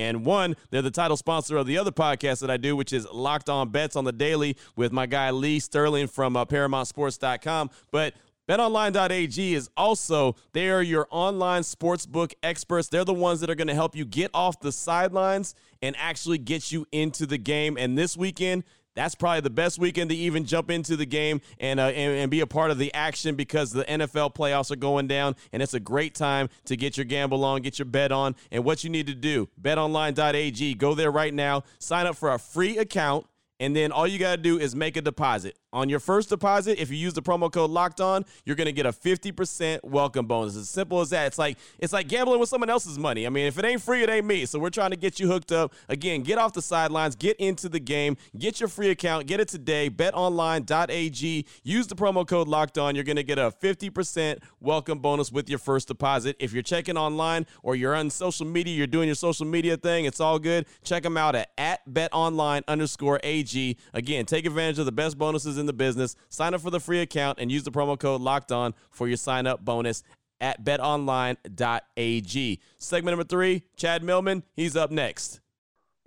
And 0.00 0.24
one, 0.24 0.56
they're 0.70 0.82
the 0.82 0.90
title 0.90 1.16
sponsor 1.16 1.56
of 1.56 1.66
the 1.66 1.78
other 1.78 1.92
podcast 1.92 2.40
that 2.40 2.50
I 2.50 2.56
do, 2.56 2.74
which 2.74 2.92
is 2.92 3.06
Locked 3.12 3.48
On 3.48 3.70
Bets 3.70 3.94
on 3.94 4.04
the 4.04 4.12
Daily 4.12 4.56
with 4.74 4.90
my 4.90 5.06
guy 5.06 5.30
Lee 5.30 5.60
Sterling 5.60 6.08
from 6.08 6.36
uh, 6.36 6.44
ParamountSports.com. 6.44 7.70
But 7.92 8.14
BetOnline.ag 8.48 9.54
is 9.54 9.68
also, 9.76 10.34
they 10.52 10.70
are 10.70 10.82
your 10.82 11.06
online 11.10 11.62
sportsbook 11.62 12.32
experts. 12.42 12.88
They're 12.88 13.04
the 13.04 13.12
ones 13.12 13.40
that 13.40 13.50
are 13.50 13.54
going 13.54 13.68
to 13.68 13.74
help 13.74 13.94
you 13.94 14.06
get 14.06 14.30
off 14.32 14.58
the 14.58 14.72
sidelines 14.72 15.54
and 15.82 15.94
actually 15.98 16.38
get 16.38 16.72
you 16.72 16.86
into 16.90 17.26
the 17.26 17.36
game. 17.36 17.76
And 17.76 17.98
this 17.98 18.16
weekend, 18.16 18.64
that's 18.94 19.14
probably 19.14 19.42
the 19.42 19.50
best 19.50 19.78
weekend 19.78 20.08
to 20.10 20.16
even 20.16 20.46
jump 20.46 20.70
into 20.70 20.96
the 20.96 21.04
game 21.04 21.42
and, 21.60 21.78
uh, 21.78 21.88
and 21.88 22.14
and 22.14 22.30
be 22.30 22.40
a 22.40 22.46
part 22.46 22.70
of 22.70 22.78
the 22.78 22.92
action 22.94 23.36
because 23.36 23.70
the 23.70 23.84
NFL 23.84 24.34
playoffs 24.34 24.72
are 24.72 24.76
going 24.76 25.06
down 25.06 25.36
and 25.52 25.62
it's 25.62 25.74
a 25.74 25.78
great 25.78 26.14
time 26.14 26.48
to 26.64 26.76
get 26.76 26.96
your 26.96 27.04
gamble 27.04 27.44
on, 27.44 27.60
get 27.60 27.78
your 27.78 27.86
bet 27.86 28.10
on. 28.10 28.34
And 28.50 28.64
what 28.64 28.82
you 28.82 28.88
need 28.88 29.06
to 29.08 29.14
do, 29.14 29.48
betonline.ag, 29.60 30.74
go 30.74 30.94
there 30.94 31.12
right 31.12 31.34
now, 31.34 31.64
sign 31.78 32.06
up 32.06 32.16
for 32.16 32.32
a 32.32 32.38
free 32.38 32.78
account, 32.78 33.26
and 33.60 33.76
then 33.76 33.92
all 33.92 34.06
you 34.06 34.18
got 34.18 34.36
to 34.36 34.42
do 34.42 34.58
is 34.58 34.74
make 34.74 34.96
a 34.96 35.02
deposit. 35.02 35.56
On 35.70 35.90
your 35.90 36.00
first 36.00 36.30
deposit, 36.30 36.80
if 36.80 36.90
you 36.90 36.96
use 36.96 37.12
the 37.12 37.20
promo 37.20 37.52
code 37.52 37.68
locked 37.68 38.00
on, 38.00 38.24
you're 38.46 38.56
to 38.56 38.72
get 38.72 38.86
a 38.86 38.92
50% 38.92 39.84
welcome 39.84 40.24
bonus. 40.24 40.56
As 40.56 40.70
simple 40.70 41.02
as 41.02 41.10
that. 41.10 41.26
It's 41.26 41.38
like 41.38 41.58
it's 41.78 41.92
like 41.92 42.08
gambling 42.08 42.40
with 42.40 42.48
someone 42.48 42.70
else's 42.70 42.98
money. 42.98 43.26
I 43.26 43.30
mean, 43.30 43.44
if 43.44 43.58
it 43.58 43.66
ain't 43.66 43.82
free, 43.82 44.02
it 44.02 44.08
ain't 44.08 44.24
me. 44.24 44.46
So 44.46 44.58
we're 44.58 44.70
trying 44.70 44.92
to 44.92 44.96
get 44.96 45.20
you 45.20 45.28
hooked 45.28 45.52
up. 45.52 45.74
Again, 45.90 46.22
get 46.22 46.38
off 46.38 46.54
the 46.54 46.62
sidelines, 46.62 47.16
get 47.16 47.36
into 47.36 47.68
the 47.68 47.80
game, 47.80 48.16
get 48.38 48.60
your 48.60 48.68
free 48.70 48.88
account, 48.88 49.26
get 49.26 49.40
it 49.40 49.48
today. 49.48 49.90
betonline.ag. 49.90 51.44
Use 51.64 51.86
the 51.86 51.94
promo 51.94 52.26
code 52.26 52.48
locked 52.48 52.78
on. 52.78 52.94
You're 52.94 53.04
to 53.04 53.22
get 53.22 53.38
a 53.38 53.50
50% 53.50 54.38
welcome 54.60 55.00
bonus 55.00 55.30
with 55.30 55.50
your 55.50 55.58
first 55.58 55.88
deposit. 55.88 56.36
If 56.38 56.54
you're 56.54 56.62
checking 56.62 56.96
online 56.96 57.46
or 57.62 57.76
you're 57.76 57.94
on 57.94 58.08
social 58.08 58.46
media, 58.46 58.74
you're 58.74 58.86
doing 58.86 59.06
your 59.06 59.14
social 59.14 59.46
media 59.46 59.76
thing, 59.76 60.06
it's 60.06 60.20
all 60.20 60.38
good. 60.38 60.66
Check 60.82 61.02
them 61.02 61.16
out 61.16 61.34
at, 61.34 61.50
at 61.58 61.86
betonline 61.86 62.62
underscore 62.68 63.20
AG. 63.22 63.76
Again, 63.92 64.24
take 64.24 64.46
advantage 64.46 64.78
of 64.78 64.86
the 64.86 64.92
best 64.92 65.18
bonuses 65.18 65.57
in 65.58 65.66
the 65.66 65.72
business. 65.72 66.16
Sign 66.28 66.54
up 66.54 66.60
for 66.60 66.70
the 66.70 66.80
free 66.80 67.00
account 67.00 67.38
and 67.40 67.50
use 67.50 67.64
the 67.64 67.70
promo 67.70 67.98
code 67.98 68.20
locked 68.20 68.52
on 68.52 68.74
for 68.90 69.08
your 69.08 69.16
sign 69.16 69.46
up 69.46 69.64
bonus 69.64 70.02
at 70.40 70.64
betonline.ag. 70.64 72.60
Segment 72.78 73.12
number 73.12 73.28
three, 73.28 73.62
Chad 73.76 74.02
Millman, 74.02 74.42
he's 74.54 74.76
up 74.76 74.90
next. 74.90 75.40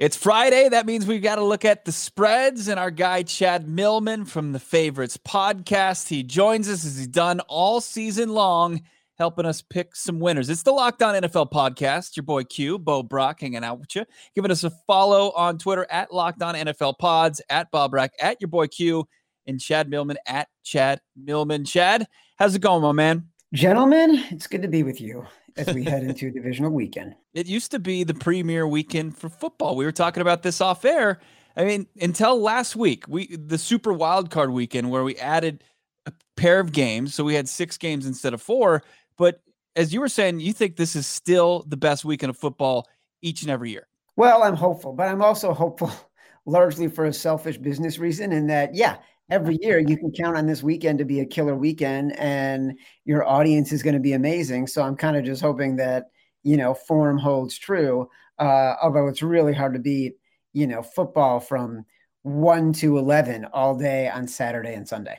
It's 0.02 0.18
Friday. 0.18 0.68
That 0.68 0.88
means 0.88 1.06
we've 1.06 1.22
got 1.22 1.36
to 1.36 1.44
look 1.44 1.64
at 1.64 1.86
the 1.86 1.92
spreads. 1.92 2.68
And 2.68 2.80
our 2.80 2.90
guy, 2.90 3.22
Chad 3.22 3.68
Millman 3.68 4.26
from 4.26 4.52
the 4.52 4.60
Favorites 4.60 5.16
podcast, 5.18 6.08
he 6.08 6.24
joins 6.24 6.68
us 6.68 6.84
as 6.84 6.98
he's 6.98 7.08
done 7.08 7.40
all 7.42 7.82
season 7.82 8.30
long, 8.30 8.82
helping 9.20 9.46
us 9.46 9.62
pick 9.62 9.96
some 9.96 10.20
winners. 10.20 10.50
It's 10.50 10.64
the 10.64 10.72
Locked 10.72 11.04
On 11.04 11.14
NFL 11.14 11.52
podcast. 11.52 12.18
Your 12.18 12.24
boy 12.24 12.46
Q, 12.46 12.80
Bo 12.80 13.04
Brock, 13.04 13.42
hanging 13.42 13.64
out 13.64 13.80
with 13.80 13.96
you. 13.96 14.04
Giving 14.34 14.50
us 14.50 14.64
a 14.64 14.72
follow 14.88 15.34
on 15.34 15.60
Twitter 15.60 15.86
at 15.92 16.12
Locked 16.12 16.42
On 16.42 16.56
NFL 16.56 16.98
Pods, 16.98 17.40
at 17.48 17.70
Bob 17.70 17.92
Brock, 17.92 18.10
at 18.20 18.42
your 18.42 18.48
boy 18.48 18.66
Q, 18.66 19.08
and 19.52 19.60
Chad 19.60 19.90
Millman 19.90 20.18
at 20.26 20.48
Chad 20.64 21.02
Millman. 21.16 21.66
Chad, 21.66 22.08
how's 22.38 22.56
it 22.56 22.62
going, 22.62 22.82
my 22.82 22.92
man? 22.92 23.28
Gentlemen, 23.54 24.24
it's 24.32 24.48
good 24.48 24.62
to 24.62 24.68
be 24.68 24.82
with 24.82 25.00
you 25.00 25.26
as 25.58 25.68
we 25.74 25.84
head 25.84 26.04
into 26.04 26.28
a 26.28 26.32
divisional 26.32 26.72
weekend. 26.72 27.16
It 27.34 27.48
used 27.48 27.72
to 27.72 27.80
be 27.80 28.04
the 28.04 28.14
premier 28.14 28.68
weekend 28.68 29.18
for 29.18 29.30
football. 29.30 29.78
We 29.78 29.86
were 29.86 29.94
talking 29.94 30.20
about 30.20 30.44
this 30.44 30.60
off 30.60 30.84
air. 30.84 31.22
I 31.56 31.64
mean, 31.64 31.88
until 32.02 32.42
last 32.42 32.76
week, 32.76 33.06
we 33.08 33.34
the 33.38 33.58
super 33.58 33.94
wild 33.94 34.30
card 34.32 34.50
weekend 34.50 34.92
where 34.92 35.06
we 35.06 35.16
added 35.16 35.64
a 36.06 36.12
pair 36.36 36.60
of 36.60 36.74
games, 36.74 37.16
so 37.16 37.24
we 37.24 37.34
had 37.34 37.48
six 37.48 37.78
games 37.78 38.06
instead 38.06 38.34
of 38.34 38.42
four. 38.42 38.84
But 39.18 39.42
as 39.78 39.94
you 39.94 40.02
were 40.02 40.10
saying, 40.10 40.42
you 40.42 40.52
think 40.52 40.76
this 40.76 40.94
is 40.94 41.08
still 41.08 41.64
the 41.70 41.78
best 41.78 42.04
weekend 42.04 42.32
of 42.32 42.38
football 42.38 42.90
each 43.22 43.44
and 43.44 43.50
every 43.50 43.72
year. 43.72 43.88
Well, 44.18 44.44
I'm 44.44 44.58
hopeful, 44.58 44.92
but 44.92 45.08
I'm 45.08 45.22
also 45.22 45.54
hopeful 45.54 45.90
largely 46.46 46.90
for 46.90 47.06
a 47.06 47.14
selfish 47.14 47.58
business 47.58 47.98
reason 47.98 48.34
in 48.34 48.48
that, 48.48 48.76
yeah, 48.76 48.98
every 49.32 49.58
year 49.62 49.80
you 49.80 49.98
can 49.98 50.12
count 50.12 50.38
on 50.38 50.46
this 50.46 50.62
weekend 50.62 51.00
to 51.00 51.06
be 51.06 51.22
a 51.22 51.26
killer 51.26 51.56
weekend 51.56 52.18
and 52.20 52.78
your 53.06 53.26
audience 53.26 53.72
is 53.72 53.82
going 53.82 53.94
to 53.94 54.00
be 54.00 54.14
amazing. 54.14 54.68
So 54.68 54.84
I'm 54.84 54.98
kind 54.98 55.16
of 55.16 55.24
just 55.24 55.42
hoping 55.42 55.78
that, 55.78 56.12
you 56.44 56.58
know, 56.58 56.74
form 56.74 57.18
holds 57.18 57.58
true. 57.58 58.10
Uh, 58.38 58.76
although 58.84 59.08
it's 59.08 59.24
really 59.24 59.54
hard 59.54 59.74
to 59.74 59.80
beat, 59.80 60.16
you 60.52 60.68
know, 60.68 60.84
football 60.84 61.40
from 61.40 61.86
one 62.24 62.74
to 62.74 62.98
11 62.98 63.46
all 63.54 63.76
day 63.76 64.10
on 64.10 64.28
Saturday 64.28 64.74
and 64.74 64.88
Sunday. 64.88 65.18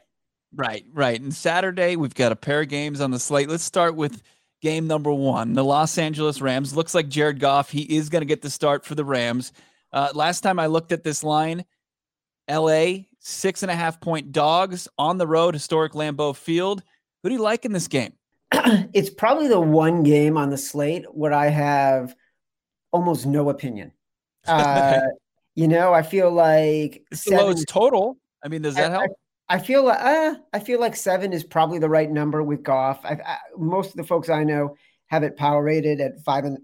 Right, 0.55 0.85
right. 0.93 1.19
And 1.19 1.35
Saturday, 1.35 1.97
we've 1.97 2.15
got 2.15 2.33
a 2.33 2.37
pair 2.37 2.61
of 2.61 2.69
games 2.69 3.01
on 3.01 3.11
the 3.11 3.19
slate. 3.19 3.49
Let's 3.49 3.65
start 3.65 3.97
with 3.97 4.23
game 4.61 4.87
number 4.87 5.13
one. 5.13 5.55
The 5.55 5.65
Los 5.65 5.97
Angeles 5.97 6.43
Rams. 6.43 6.77
Looks 6.77 6.95
like 6.95 7.09
Jared 7.09 7.41
Goff, 7.41 7.71
he 7.71 7.83
is 7.83 8.11
going 8.11 8.21
to 8.21 8.27
get 8.27 8.43
the 8.43 8.51
start 8.51 8.85
for 8.85 8.95
the 8.95 9.05
Rams. 9.05 9.53
Uh, 9.91 10.11
last 10.15 10.43
time 10.43 10.59
I 10.59 10.67
looked 10.67 10.93
at 10.93 11.03
this 11.03 11.25
line, 11.25 11.65
LA, 12.51 13.05
six 13.23 13.63
and 13.63 13.71
a 13.71 13.75
half 13.75 14.01
point 14.01 14.33
dogs 14.33 14.89
on 14.99 15.17
the 15.17 15.27
road, 15.27 15.55
historic 15.55 15.93
Lambeau 15.93 16.37
Field. 16.37 16.83
Who 17.23 17.31
do 17.31 17.37
you 17.37 17.41
like 17.41 17.65
in 17.65 17.73
this 17.73 17.89
game? 17.89 18.13
it's 18.53 19.09
probably 19.09 19.49
the 19.49 19.61
one 19.61 20.03
game 20.03 20.37
on 20.37 20.51
the 20.51 20.59
slate 20.59 21.07
where 21.15 21.33
I 21.33 21.47
have 21.47 22.15
almost 22.93 23.25
no 23.25 23.49
opinion. 23.49 23.93
Uh, 24.45 24.99
you 25.55 25.69
know, 25.69 25.93
I 25.93 26.03
feel 26.03 26.29
like 26.29 27.05
it's 27.13 27.23
seven, 27.23 27.65
total. 27.65 28.19
I 28.45 28.49
mean, 28.49 28.63
does 28.63 28.75
that 28.75 28.91
I, 28.91 28.95
help? 28.95 29.13
I, 29.49 29.55
I 29.55 29.59
feel 29.61 29.85
like 29.85 30.01
uh, 30.01 30.35
I 30.53 30.59
feel 30.59 30.81
like 30.81 30.97
seven 30.97 31.33
is 31.33 31.45
probably 31.45 31.79
the 31.79 31.89
right 31.89 32.11
number 32.11 32.43
with 32.43 32.65
Goff. 32.65 33.05
I, 33.05 33.21
I, 33.25 33.37
most 33.57 33.91
of 33.91 33.97
the 33.97 34.03
folks 34.03 34.29
I 34.29 34.43
know 34.43 34.75
have 35.07 35.23
it 35.23 35.37
power 35.37 35.63
rated 35.63 36.01
at 36.01 36.25
five 36.25 36.45
and 36.45 36.59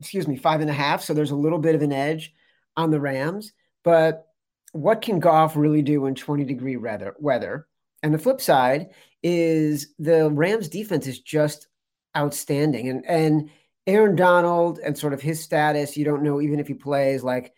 excuse 0.00 0.26
me 0.26 0.36
five 0.36 0.62
and 0.62 0.68
a 0.70 0.72
half, 0.72 1.04
so 1.04 1.14
there's 1.14 1.30
a 1.30 1.36
little 1.36 1.60
bit 1.60 1.76
of 1.76 1.82
an 1.82 1.92
edge 1.92 2.34
on 2.76 2.90
the 2.90 2.98
Rams. 2.98 3.52
But 3.84 4.26
what 4.72 5.02
can 5.02 5.20
Goff 5.20 5.56
really 5.56 5.82
do 5.82 6.06
in 6.06 6.14
20 6.14 6.44
degree 6.44 6.76
weather? 6.76 7.14
Weather, 7.18 7.66
and 8.02 8.12
the 8.12 8.18
flip 8.18 8.40
side 8.40 8.90
is 9.22 9.94
the 9.98 10.30
Rams 10.30 10.68
defense 10.68 11.06
is 11.06 11.20
just 11.20 11.68
outstanding, 12.16 12.88
and 12.88 13.06
and 13.06 13.50
Aaron 13.86 14.16
Donald 14.16 14.78
and 14.78 14.96
sort 14.96 15.12
of 15.12 15.22
his 15.22 15.42
status, 15.42 15.96
you 15.96 16.04
don't 16.04 16.22
know 16.22 16.40
even 16.40 16.60
if 16.60 16.68
he 16.68 16.74
plays, 16.74 17.22
like 17.22 17.52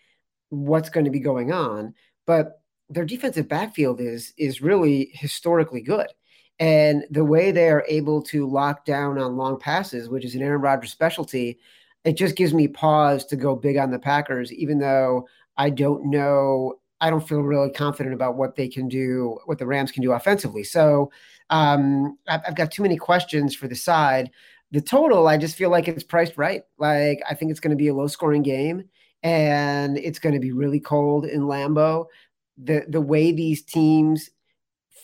what's 0.50 0.90
going 0.90 1.04
to 1.04 1.10
be 1.10 1.20
going 1.20 1.52
on. 1.52 1.94
But 2.26 2.60
their 2.88 3.04
defensive 3.04 3.48
backfield 3.48 4.00
is 4.00 4.32
is 4.36 4.62
really 4.62 5.10
historically 5.12 5.82
good. 5.82 6.08
And 6.60 7.04
the 7.10 7.24
way 7.24 7.50
they 7.50 7.68
are 7.68 7.84
able 7.88 8.22
to 8.22 8.48
lock 8.48 8.84
down 8.84 9.18
on 9.18 9.36
long 9.36 9.58
passes, 9.58 10.08
which 10.08 10.24
is 10.24 10.34
an 10.34 10.42
Aaron 10.42 10.60
Rodgers 10.60 10.92
specialty, 10.92 11.58
it 12.04 12.12
just 12.12 12.36
gives 12.36 12.54
me 12.54 12.68
pause 12.68 13.24
to 13.26 13.36
go 13.36 13.56
big 13.56 13.76
on 13.76 13.90
the 13.90 13.98
Packers, 13.98 14.52
even 14.52 14.78
though 14.78 15.26
I 15.56 15.70
don't 15.70 16.10
know, 16.10 16.74
I 17.04 17.10
don't 17.10 17.28
feel 17.28 17.42
really 17.42 17.70
confident 17.70 18.14
about 18.14 18.36
what 18.36 18.56
they 18.56 18.66
can 18.66 18.88
do, 18.88 19.38
what 19.44 19.58
the 19.58 19.66
Rams 19.66 19.92
can 19.92 20.02
do 20.02 20.12
offensively. 20.12 20.64
So 20.64 21.12
um, 21.50 22.16
I've, 22.26 22.40
I've 22.48 22.56
got 22.56 22.70
too 22.70 22.82
many 22.82 22.96
questions 22.96 23.54
for 23.54 23.68
the 23.68 23.74
side. 23.74 24.30
The 24.70 24.80
total, 24.80 25.28
I 25.28 25.36
just 25.36 25.54
feel 25.54 25.68
like 25.68 25.86
it's 25.86 26.02
priced 26.02 26.38
right. 26.38 26.62
Like 26.78 27.20
I 27.28 27.34
think 27.34 27.50
it's 27.50 27.60
going 27.60 27.72
to 27.72 27.76
be 27.76 27.88
a 27.88 27.94
low 27.94 28.06
scoring 28.06 28.42
game 28.42 28.84
and 29.22 29.98
it's 29.98 30.18
going 30.18 30.32
to 30.32 30.40
be 30.40 30.52
really 30.52 30.80
cold 30.80 31.26
in 31.26 31.42
Lambeau. 31.42 32.06
The 32.56 32.86
the 32.88 33.02
way 33.02 33.32
these 33.32 33.62
teams 33.62 34.30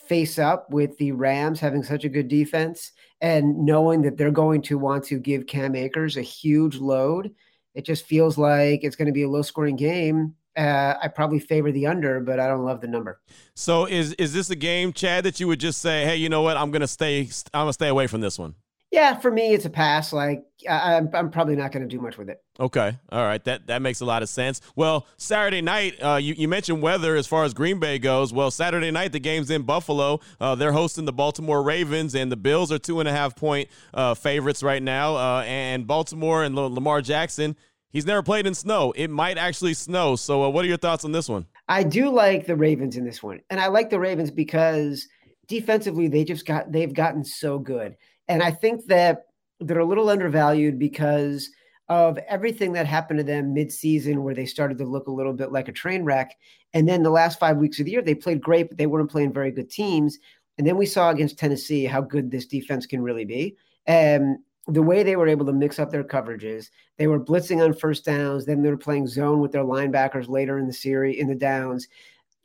face 0.07 0.39
up 0.39 0.71
with 0.71 0.97
the 0.97 1.11
Rams 1.11 1.59
having 1.59 1.83
such 1.83 2.03
a 2.03 2.09
good 2.09 2.29
defense 2.29 2.93
and 3.21 3.59
knowing 3.63 4.01
that 4.01 4.17
they're 4.17 4.31
going 4.31 4.63
to 4.63 4.79
want 4.79 5.03
to 5.05 5.19
give 5.19 5.45
Cam 5.45 5.75
Akers 5.75 6.17
a 6.17 6.23
huge 6.23 6.77
load, 6.77 7.31
it 7.75 7.85
just 7.85 8.07
feels 8.07 8.39
like 8.39 8.83
it's 8.83 8.95
going 8.95 9.05
to 9.05 9.13
be 9.13 9.23
a 9.23 9.29
low 9.29 9.43
scoring 9.43 9.75
game. 9.75 10.33
Uh, 10.57 10.95
I 11.01 11.07
probably 11.07 11.39
favor 11.39 11.71
the 11.71 11.87
under, 11.87 12.19
but 12.19 12.39
I 12.39 12.47
don't 12.47 12.65
love 12.65 12.81
the 12.81 12.87
number. 12.87 13.21
So 13.53 13.85
is 13.85 14.13
is 14.13 14.33
this 14.33 14.49
a 14.49 14.55
game, 14.55 14.93
Chad, 14.93 15.23
that 15.23 15.39
you 15.39 15.47
would 15.47 15.59
just 15.59 15.81
say, 15.81 16.03
hey, 16.05 16.17
you 16.17 16.29
know 16.29 16.41
what, 16.41 16.57
I'm 16.57 16.71
gonna 16.71 16.87
stay, 16.87 17.29
I'm 17.53 17.61
gonna 17.61 17.73
stay 17.73 17.87
away 17.87 18.07
from 18.07 18.21
this 18.21 18.37
one? 18.37 18.55
Yeah, 18.91 19.17
for 19.17 19.31
me, 19.31 19.53
it's 19.53 19.63
a 19.63 19.69
pass. 19.69 20.11
Like 20.11 20.43
I'm, 20.69 21.09
I'm 21.13 21.31
probably 21.31 21.55
not 21.55 21.71
going 21.71 21.87
to 21.87 21.87
do 21.87 22.01
much 22.01 22.17
with 22.17 22.29
it. 22.29 22.43
Okay, 22.59 22.97
all 23.09 23.23
right, 23.23 23.41
that 23.45 23.67
that 23.67 23.81
makes 23.81 24.01
a 24.01 24.05
lot 24.05 24.21
of 24.21 24.27
sense. 24.27 24.59
Well, 24.75 25.07
Saturday 25.15 25.61
night, 25.61 25.95
uh, 26.03 26.17
you 26.17 26.33
you 26.37 26.49
mentioned 26.49 26.81
weather 26.81 27.15
as 27.15 27.25
far 27.25 27.45
as 27.45 27.53
Green 27.53 27.79
Bay 27.79 27.99
goes. 27.99 28.33
Well, 28.33 28.51
Saturday 28.51 28.91
night 28.91 29.13
the 29.13 29.19
game's 29.19 29.49
in 29.49 29.61
Buffalo. 29.61 30.19
Uh, 30.41 30.55
they're 30.55 30.73
hosting 30.73 31.05
the 31.05 31.13
Baltimore 31.13 31.63
Ravens, 31.63 32.13
and 32.13 32.29
the 32.29 32.35
Bills 32.35 32.69
are 32.69 32.79
two 32.79 32.99
and 32.99 33.07
a 33.07 33.13
half 33.13 33.33
point 33.33 33.69
uh, 33.93 34.13
favorites 34.13 34.61
right 34.61 34.83
now. 34.83 35.15
Uh, 35.15 35.43
and 35.47 35.87
Baltimore 35.87 36.43
and 36.43 36.53
Lamar 36.53 37.01
Jackson, 37.01 37.55
he's 37.91 38.05
never 38.05 38.23
played 38.23 38.47
in 38.47 38.53
snow. 38.53 38.93
It 38.95 39.09
might 39.09 39.37
actually 39.37 39.73
snow. 39.73 40.15
So, 40.15 40.43
uh, 40.43 40.49
what 40.49 40.65
are 40.65 40.67
your 40.67 40.77
thoughts 40.77 41.05
on 41.05 41.11
this 41.11 41.29
one? 41.29 41.45
I 41.67 41.83
do 41.83 42.09
like 42.09 42.45
the 42.45 42.55
Ravens 42.55 42.97
in 42.97 43.05
this 43.05 43.21
one, 43.21 43.41
and 43.49 43.59
I 43.59 43.67
like 43.67 43.89
the 43.89 43.99
Ravens 43.99 44.31
because 44.31 45.07
defensively 45.47 46.07
they 46.07 46.23
just 46.23 46.45
got 46.45 46.71
they've 46.71 46.93
gotten 46.93 47.23
so 47.23 47.59
good. 47.59 47.95
And 48.27 48.41
I 48.41 48.51
think 48.51 48.85
that 48.85 49.25
they're 49.59 49.79
a 49.79 49.85
little 49.85 50.09
undervalued 50.09 50.79
because 50.79 51.49
of 51.89 52.17
everything 52.29 52.71
that 52.71 52.85
happened 52.85 53.19
to 53.19 53.23
them 53.23 53.53
mid-season 53.53 54.23
where 54.23 54.33
they 54.33 54.45
started 54.45 54.77
to 54.77 54.85
look 54.85 55.07
a 55.07 55.11
little 55.11 55.33
bit 55.33 55.51
like 55.51 55.67
a 55.67 55.73
train 55.73 56.05
wreck. 56.05 56.37
And 56.73 56.87
then 56.87 57.03
the 57.03 57.09
last 57.09 57.37
five 57.37 57.57
weeks 57.57 57.79
of 57.79 57.85
the 57.85 57.91
year, 57.91 58.01
they 58.01 58.15
played 58.15 58.39
great, 58.39 58.69
but 58.69 58.77
they 58.77 58.87
weren't 58.87 59.11
playing 59.11 59.33
very 59.33 59.51
good 59.51 59.69
teams. 59.69 60.17
And 60.57 60.65
then 60.65 60.77
we 60.77 60.85
saw 60.85 61.09
against 61.09 61.37
Tennessee 61.37 61.83
how 61.83 61.99
good 61.99 62.31
this 62.31 62.45
defense 62.45 62.85
can 62.85 63.01
really 63.01 63.25
be. 63.25 63.57
And 63.87 64.37
the 64.67 64.81
way 64.81 65.03
they 65.03 65.15
were 65.15 65.27
able 65.27 65.45
to 65.45 65.53
mix 65.53 65.79
up 65.79 65.91
their 65.91 66.03
coverages, 66.03 66.69
they 66.97 67.07
were 67.07 67.19
blitzing 67.19 67.63
on 67.63 67.73
first 67.73 68.05
downs, 68.05 68.45
then 68.45 68.61
they 68.61 68.69
were 68.69 68.77
playing 68.77 69.07
zone 69.07 69.39
with 69.39 69.51
their 69.51 69.63
linebackers 69.63 70.29
later 70.29 70.59
in 70.59 70.67
the 70.67 70.73
series 70.73 71.17
in 71.19 71.27
the 71.27 71.35
downs. 71.35 71.87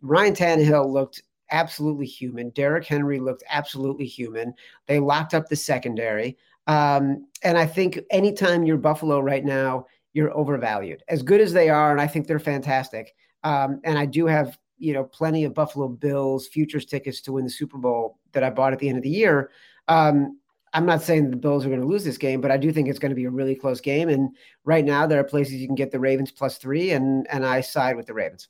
Ryan 0.00 0.34
Tannehill 0.34 0.90
looked 0.90 1.22
absolutely 1.50 2.06
human. 2.06 2.50
Derrick 2.50 2.86
Henry 2.86 3.20
looked 3.20 3.44
absolutely 3.48 4.06
human. 4.06 4.54
They 4.86 4.98
locked 4.98 5.34
up 5.34 5.48
the 5.48 5.56
secondary. 5.56 6.36
Um, 6.66 7.26
and 7.42 7.56
I 7.56 7.66
think 7.66 8.00
anytime 8.10 8.64
you're 8.64 8.78
Buffalo 8.78 9.20
right 9.20 9.44
now, 9.44 9.86
you're 10.12 10.36
overvalued. 10.36 11.02
As 11.08 11.22
good 11.22 11.40
as 11.40 11.52
they 11.52 11.68
are, 11.68 11.92
and 11.92 12.00
I 12.00 12.06
think 12.06 12.26
they're 12.26 12.38
fantastic. 12.38 13.14
Um, 13.44 13.80
and 13.84 13.98
I 13.98 14.06
do 14.06 14.26
have, 14.26 14.58
you 14.78 14.92
know, 14.92 15.04
plenty 15.04 15.44
of 15.44 15.54
Buffalo 15.54 15.88
Bills 15.88 16.48
futures 16.48 16.86
tickets 16.86 17.20
to 17.22 17.32
win 17.32 17.44
the 17.44 17.50
Super 17.50 17.78
Bowl 17.78 18.18
that 18.32 18.42
I 18.42 18.50
bought 18.50 18.72
at 18.72 18.78
the 18.78 18.88
end 18.88 18.96
of 18.96 19.04
the 19.04 19.10
year. 19.10 19.50
Um, 19.88 20.40
I'm 20.76 20.84
not 20.84 21.00
saying 21.00 21.30
the 21.30 21.38
Bills 21.38 21.64
are 21.64 21.70
going 21.70 21.80
to 21.80 21.86
lose 21.86 22.04
this 22.04 22.18
game, 22.18 22.42
but 22.42 22.50
I 22.50 22.58
do 22.58 22.70
think 22.70 22.86
it's 22.86 22.98
going 22.98 23.10
to 23.10 23.16
be 23.16 23.24
a 23.24 23.30
really 23.30 23.54
close 23.54 23.80
game. 23.80 24.10
And 24.10 24.36
right 24.66 24.84
now, 24.84 25.06
there 25.06 25.18
are 25.18 25.24
places 25.24 25.54
you 25.54 25.66
can 25.66 25.74
get 25.74 25.90
the 25.90 25.98
Ravens 25.98 26.30
plus 26.30 26.58
three, 26.58 26.90
and 26.90 27.26
and 27.30 27.46
I 27.46 27.62
side 27.62 27.96
with 27.96 28.04
the 28.04 28.12
Ravens. 28.12 28.48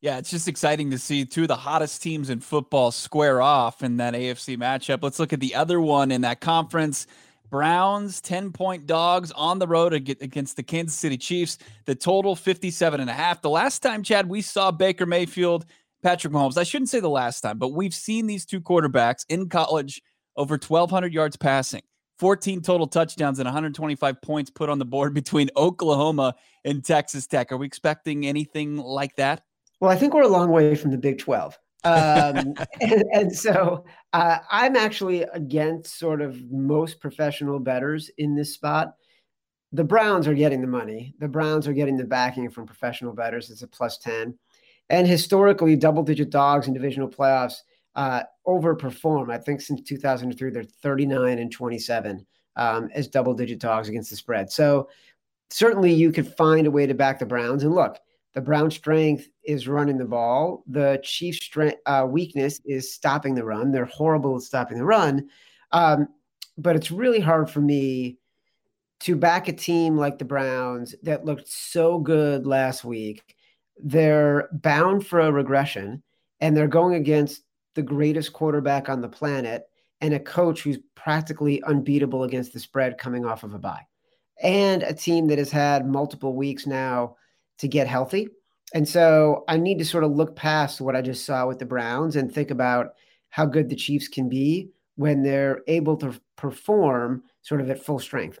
Yeah, 0.00 0.18
it's 0.18 0.30
just 0.30 0.46
exciting 0.46 0.92
to 0.92 0.98
see 0.98 1.24
two 1.24 1.42
of 1.42 1.48
the 1.48 1.56
hottest 1.56 2.00
teams 2.00 2.30
in 2.30 2.38
football 2.38 2.92
square 2.92 3.42
off 3.42 3.82
in 3.82 3.96
that 3.96 4.14
AFC 4.14 4.56
matchup. 4.56 5.02
Let's 5.02 5.18
look 5.18 5.32
at 5.32 5.40
the 5.40 5.56
other 5.56 5.80
one 5.80 6.12
in 6.12 6.20
that 6.20 6.40
conference. 6.40 7.08
Browns 7.50 8.20
10 8.20 8.52
point 8.52 8.86
dogs 8.86 9.32
on 9.32 9.58
the 9.58 9.66
road 9.66 9.92
against 9.94 10.54
the 10.54 10.62
Kansas 10.62 10.96
City 10.96 11.16
Chiefs. 11.16 11.58
The 11.86 11.94
total 11.96 12.36
57 12.36 13.00
and 13.00 13.10
a 13.10 13.12
half. 13.12 13.42
The 13.42 13.50
last 13.50 13.82
time, 13.82 14.04
Chad, 14.04 14.28
we 14.28 14.42
saw 14.42 14.70
Baker 14.70 15.06
Mayfield, 15.06 15.66
Patrick 16.04 16.32
Mahomes. 16.32 16.56
I 16.56 16.62
shouldn't 16.62 16.90
say 16.90 17.00
the 17.00 17.10
last 17.10 17.40
time, 17.40 17.58
but 17.58 17.72
we've 17.72 17.94
seen 17.94 18.28
these 18.28 18.46
two 18.46 18.60
quarterbacks 18.60 19.24
in 19.28 19.48
college 19.48 20.00
over 20.38 20.54
1,200 20.54 21.12
yards 21.12 21.36
passing, 21.36 21.82
14 22.18 22.62
total 22.62 22.86
touchdowns, 22.86 23.40
and 23.40 23.46
125 23.46 24.22
points 24.22 24.50
put 24.50 24.70
on 24.70 24.78
the 24.78 24.84
board 24.84 25.12
between 25.22 25.50
Oklahoma 25.56 26.34
and 26.64 26.82
Texas 26.82 27.26
Tech. 27.26 27.52
Are 27.52 27.58
we 27.58 27.66
expecting 27.66 28.26
anything 28.26 28.76
like 28.76 29.14
that? 29.16 29.42
Well, 29.80 29.90
I 29.90 29.96
think 29.96 30.14
we're 30.14 30.22
a 30.22 30.28
long 30.28 30.50
way 30.50 30.74
from 30.74 30.92
the 30.92 30.98
Big 30.98 31.18
12. 31.18 31.58
um, 31.84 31.92
and, 32.80 33.04
and, 33.12 33.36
so 33.36 33.84
uh, 34.12 34.38
I'm 34.50 34.74
actually 34.74 35.22
against 35.22 35.98
sort 35.98 36.20
of 36.20 36.50
most 36.50 36.98
professional 36.98 37.60
bettors 37.60 38.10
in 38.18 38.34
this 38.34 38.54
spot. 38.54 38.94
The 39.72 39.84
Browns 39.84 40.26
are 40.26 40.34
getting 40.34 40.60
the 40.60 40.66
money. 40.66 41.14
The 41.20 41.28
Browns 41.28 41.68
are 41.68 41.72
getting 41.72 41.96
the 41.96 42.04
backing 42.04 42.50
from 42.50 42.66
professional 42.66 43.12
bettors. 43.12 43.50
It's 43.50 43.62
a 43.62 43.68
plus 43.68 43.98
10. 43.98 44.36
And 44.90 45.06
historically, 45.06 45.76
double 45.76 46.02
digit 46.02 46.30
dogs 46.30 46.66
in 46.66 46.74
divisional 46.74 47.08
playoffs 47.08 47.58
uh, 47.98 48.22
overperform. 48.46 49.28
I 49.28 49.38
think 49.38 49.60
since 49.60 49.82
2003, 49.82 50.50
they're 50.50 50.62
39 50.62 51.40
and 51.40 51.50
27 51.50 52.24
um, 52.54 52.88
as 52.94 53.08
double 53.08 53.34
digit 53.34 53.58
dogs 53.58 53.88
against 53.88 54.10
the 54.10 54.16
spread. 54.16 54.52
So 54.52 54.88
certainly 55.50 55.92
you 55.92 56.12
could 56.12 56.32
find 56.36 56.68
a 56.68 56.70
way 56.70 56.86
to 56.86 56.94
back 56.94 57.18
the 57.18 57.26
Browns. 57.26 57.64
And 57.64 57.74
look, 57.74 57.98
the 58.34 58.40
Brown 58.40 58.70
strength 58.70 59.28
is 59.42 59.66
running 59.66 59.98
the 59.98 60.04
ball. 60.04 60.62
The 60.68 61.00
Chiefs' 61.02 61.44
strength, 61.44 61.78
uh, 61.86 62.06
weakness 62.08 62.60
is 62.64 62.94
stopping 62.94 63.34
the 63.34 63.44
run. 63.44 63.72
They're 63.72 63.84
horrible 63.86 64.36
at 64.36 64.42
stopping 64.42 64.78
the 64.78 64.84
run. 64.84 65.28
Um, 65.72 66.06
but 66.56 66.76
it's 66.76 66.92
really 66.92 67.20
hard 67.20 67.50
for 67.50 67.60
me 67.60 68.18
to 69.00 69.16
back 69.16 69.48
a 69.48 69.52
team 69.52 69.96
like 69.96 70.18
the 70.18 70.24
Browns 70.24 70.94
that 71.02 71.24
looked 71.24 71.48
so 71.48 71.98
good 71.98 72.46
last 72.46 72.84
week. 72.84 73.34
They're 73.76 74.48
bound 74.52 75.04
for 75.04 75.18
a 75.18 75.32
regression 75.32 76.04
and 76.40 76.56
they're 76.56 76.68
going 76.68 76.94
against 76.94 77.42
the 77.78 77.82
greatest 77.84 78.32
quarterback 78.32 78.88
on 78.88 79.00
the 79.00 79.08
planet 79.08 79.68
and 80.00 80.12
a 80.12 80.18
coach 80.18 80.62
who's 80.62 80.80
practically 80.96 81.62
unbeatable 81.62 82.24
against 82.24 82.52
the 82.52 82.58
spread 82.58 82.98
coming 82.98 83.24
off 83.24 83.44
of 83.44 83.54
a 83.54 83.58
bye. 83.58 83.86
And 84.42 84.82
a 84.82 84.92
team 84.92 85.28
that 85.28 85.38
has 85.38 85.52
had 85.52 85.86
multiple 85.86 86.34
weeks 86.34 86.66
now 86.66 87.14
to 87.58 87.68
get 87.68 87.86
healthy. 87.86 88.30
And 88.74 88.88
so 88.88 89.44
I 89.46 89.58
need 89.58 89.78
to 89.78 89.84
sort 89.84 90.02
of 90.02 90.10
look 90.10 90.34
past 90.34 90.80
what 90.80 90.96
I 90.96 91.02
just 91.02 91.24
saw 91.24 91.46
with 91.46 91.60
the 91.60 91.66
Browns 91.66 92.16
and 92.16 92.34
think 92.34 92.50
about 92.50 92.94
how 93.30 93.46
good 93.46 93.68
the 93.68 93.76
Chiefs 93.76 94.08
can 94.08 94.28
be 94.28 94.70
when 94.96 95.22
they're 95.22 95.60
able 95.68 95.96
to 95.98 96.20
perform 96.34 97.22
sort 97.42 97.60
of 97.60 97.70
at 97.70 97.84
full 97.84 98.00
strength. 98.00 98.40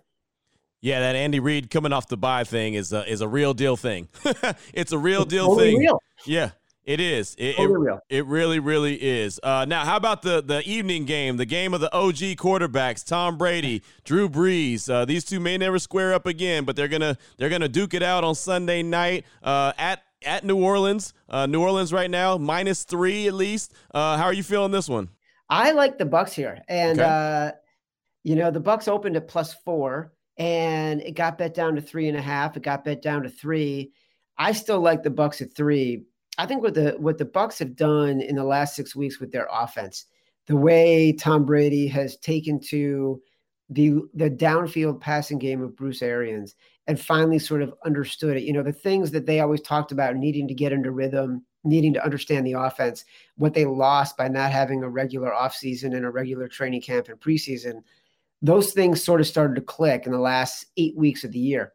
Yeah, 0.80 0.98
that 0.98 1.14
Andy 1.14 1.38
Reid 1.38 1.70
coming 1.70 1.92
off 1.92 2.08
the 2.08 2.16
bye 2.16 2.42
thing 2.42 2.74
is 2.74 2.92
a, 2.92 3.08
is 3.08 3.20
a 3.20 3.28
real 3.28 3.54
deal 3.54 3.76
thing. 3.76 4.08
it's 4.74 4.90
a 4.90 4.98
real 4.98 5.24
deal 5.24 5.46
totally 5.46 5.70
thing. 5.70 5.78
Real. 5.78 6.02
Yeah, 6.26 6.50
it 6.88 7.00
is. 7.00 7.36
It, 7.38 7.56
totally 7.56 7.92
it, 8.08 8.16
it, 8.20 8.26
really, 8.26 8.58
really 8.58 8.94
is. 8.94 9.38
Uh, 9.42 9.66
now, 9.68 9.84
how 9.84 9.98
about 9.98 10.22
the 10.22 10.42
the 10.42 10.66
evening 10.66 11.04
game, 11.04 11.36
the 11.36 11.44
game 11.44 11.74
of 11.74 11.82
the 11.82 11.94
OG 11.94 12.38
quarterbacks, 12.38 13.04
Tom 13.04 13.36
Brady, 13.36 13.82
Drew 14.04 14.26
Brees? 14.26 14.90
Uh, 14.90 15.04
these 15.04 15.26
two 15.26 15.38
may 15.38 15.58
never 15.58 15.78
square 15.78 16.14
up 16.14 16.24
again, 16.24 16.64
but 16.64 16.76
they're 16.76 16.88
gonna 16.88 17.18
they're 17.36 17.50
gonna 17.50 17.68
duke 17.68 17.92
it 17.92 18.02
out 18.02 18.24
on 18.24 18.34
Sunday 18.34 18.82
night 18.82 19.26
uh, 19.42 19.74
at 19.76 20.02
at 20.24 20.44
New 20.44 20.56
Orleans. 20.56 21.12
Uh, 21.28 21.44
New 21.44 21.60
Orleans 21.60 21.92
right 21.92 22.10
now 22.10 22.38
minus 22.38 22.84
three 22.84 23.28
at 23.28 23.34
least. 23.34 23.74
Uh, 23.92 24.16
how 24.16 24.24
are 24.24 24.32
you 24.32 24.42
feeling 24.42 24.72
this 24.72 24.88
one? 24.88 25.10
I 25.50 25.72
like 25.72 25.98
the 25.98 26.06
Bucs 26.06 26.32
here, 26.32 26.62
and 26.70 27.00
okay. 27.00 27.08
uh, 27.08 27.52
you 28.24 28.34
know 28.34 28.50
the 28.50 28.62
Bucs 28.62 28.88
opened 28.88 29.14
at 29.14 29.28
plus 29.28 29.52
four, 29.52 30.14
and 30.38 31.02
it 31.02 31.12
got 31.12 31.36
bet 31.36 31.52
down 31.52 31.74
to 31.74 31.82
three 31.82 32.08
and 32.08 32.16
a 32.16 32.22
half. 32.22 32.56
It 32.56 32.62
got 32.62 32.82
bet 32.82 33.02
down 33.02 33.24
to 33.24 33.28
three. 33.28 33.92
I 34.38 34.52
still 34.52 34.80
like 34.80 35.02
the 35.02 35.10
Bucs 35.10 35.42
at 35.42 35.54
three. 35.54 36.04
I 36.38 36.46
think 36.46 36.62
what 36.62 36.74
the 36.74 36.94
what 36.98 37.18
the 37.18 37.24
Bucs 37.24 37.58
have 37.58 37.76
done 37.76 38.20
in 38.20 38.36
the 38.36 38.44
last 38.44 38.76
six 38.76 38.94
weeks 38.94 39.20
with 39.20 39.32
their 39.32 39.48
offense, 39.52 40.06
the 40.46 40.56
way 40.56 41.12
Tom 41.12 41.44
Brady 41.44 41.86
has 41.88 42.16
taken 42.16 42.60
to 42.68 43.20
the 43.68 44.00
the 44.14 44.30
downfield 44.30 45.00
passing 45.00 45.38
game 45.38 45.62
of 45.62 45.76
Bruce 45.76 46.00
Arians 46.00 46.54
and 46.86 46.98
finally 46.98 47.38
sort 47.38 47.60
of 47.60 47.74
understood 47.84 48.36
it. 48.36 48.44
You 48.44 48.52
know, 48.54 48.62
the 48.62 48.72
things 48.72 49.10
that 49.10 49.26
they 49.26 49.40
always 49.40 49.60
talked 49.60 49.92
about 49.92 50.16
needing 50.16 50.48
to 50.48 50.54
get 50.54 50.72
into 50.72 50.90
rhythm, 50.90 51.44
needing 51.64 51.92
to 51.92 52.04
understand 52.04 52.46
the 52.46 52.54
offense, 52.54 53.04
what 53.36 53.52
they 53.52 53.66
lost 53.66 54.16
by 54.16 54.28
not 54.28 54.52
having 54.52 54.82
a 54.82 54.88
regular 54.88 55.30
offseason 55.30 55.94
and 55.94 56.06
a 56.06 56.10
regular 56.10 56.48
training 56.48 56.80
camp 56.80 57.08
and 57.08 57.20
preseason, 57.20 57.82
those 58.40 58.72
things 58.72 59.02
sort 59.02 59.20
of 59.20 59.26
started 59.26 59.54
to 59.56 59.60
click 59.60 60.06
in 60.06 60.12
the 60.12 60.18
last 60.18 60.66
eight 60.78 60.96
weeks 60.96 61.24
of 61.24 61.32
the 61.32 61.38
year. 61.38 61.72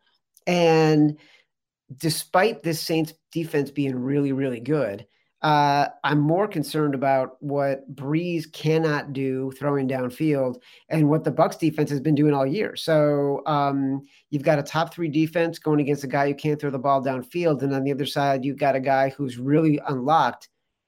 And 0.47 1.17
despite 1.97 2.63
this 2.63 2.79
Saints 2.79 3.13
defense 3.31 3.71
being 3.71 3.95
really, 3.95 4.31
really 4.31 4.59
good, 4.59 5.05
uh, 5.43 5.89
I'm 6.05 6.21
more 6.21 6.47
concerned 6.47 6.95
about 6.95 7.35
what 7.41 7.93
Brees 7.93 8.49
cannot 8.49 9.11
do 9.11 9.51
throwing 9.51 9.89
downfield 9.89 10.55
and 10.87 11.09
what 11.09 11.25
the 11.25 11.33
Bucs 11.33 11.59
defense 11.59 11.89
has 11.89 11.99
been 11.99 12.15
doing 12.15 12.33
all 12.33 12.45
year. 12.45 12.77
So 12.77 13.41
um, 13.45 14.03
you've 14.29 14.43
got 14.43 14.57
a 14.59 14.63
top 14.63 14.93
three 14.93 15.09
defense 15.09 15.59
going 15.59 15.81
against 15.81 16.05
a 16.05 16.07
guy 16.07 16.29
who 16.29 16.33
can't 16.33 16.59
throw 16.61 16.69
the 16.69 16.79
ball 16.79 17.03
downfield, 17.03 17.61
and 17.61 17.73
on 17.73 17.83
the 17.83 17.91
other 17.91 18.05
side, 18.05 18.45
you've 18.45 18.57
got 18.57 18.75
a 18.75 18.79
guy 18.79 19.09
who's 19.09 19.37
really 19.37 19.81
unlocked 19.89 20.47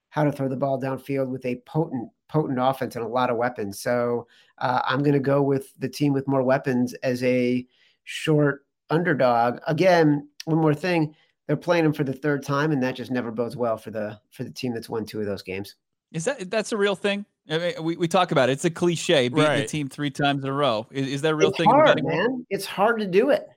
how 0.09 0.23
to 0.23 0.31
throw 0.31 0.47
the 0.47 0.55
ball 0.55 0.81
downfield 0.81 1.27
with 1.27 1.45
a 1.45 1.57
potent, 1.65 2.09
potent 2.29 2.57
offense 2.57 2.95
and 2.95 3.03
a 3.03 3.09
lot 3.09 3.29
of 3.29 3.35
weapons. 3.35 3.81
So 3.81 4.25
uh, 4.59 4.81
I'm 4.87 4.99
going 4.99 5.13
to 5.13 5.19
go 5.19 5.41
with 5.41 5.73
the 5.77 5.89
team 5.89 6.13
with 6.13 6.29
more 6.29 6.43
weapons 6.43 6.93
as 7.03 7.21
a 7.25 7.67
short 8.05 8.65
underdog. 8.89 9.59
Again, 9.67 10.29
one 10.45 10.57
more 10.57 10.73
thing 10.73 11.15
they're 11.47 11.55
playing 11.55 11.83
them 11.83 11.93
for 11.93 12.03
the 12.03 12.13
third 12.13 12.43
time, 12.43 12.71
and 12.71 12.81
that 12.81 12.95
just 12.95 13.11
never 13.11 13.31
bodes 13.31 13.55
well 13.55 13.77
for 13.77 13.91
the 13.91 14.19
for 14.31 14.43
the 14.43 14.49
team 14.49 14.73
that's 14.73 14.89
won 14.89 15.05
two 15.05 15.19
of 15.19 15.25
those 15.25 15.43
games. 15.43 15.75
Is 16.11 16.25
that 16.25 16.49
that's 16.49 16.71
a 16.71 16.77
real 16.77 16.95
thing? 16.95 17.25
I 17.49 17.57
mean, 17.57 17.83
we, 17.83 17.97
we 17.97 18.07
talk 18.07 18.31
about 18.31 18.49
it. 18.49 18.53
It's 18.53 18.65
a 18.65 18.71
cliche, 18.71 19.27
beating 19.27 19.43
right. 19.43 19.57
the 19.57 19.67
team 19.67 19.87
three 19.87 20.09
times 20.09 20.43
in 20.43 20.49
a 20.49 20.53
row. 20.53 20.87
Is, 20.91 21.07
is 21.07 21.21
that 21.21 21.33
a 21.33 21.35
real 21.35 21.49
it's 21.49 21.57
thing? 21.57 21.69
Hard, 21.69 22.03
man. 22.03 22.45
It's 22.49 22.65
hard 22.65 22.99
to 22.99 23.05
do 23.05 23.29
it. 23.29 23.47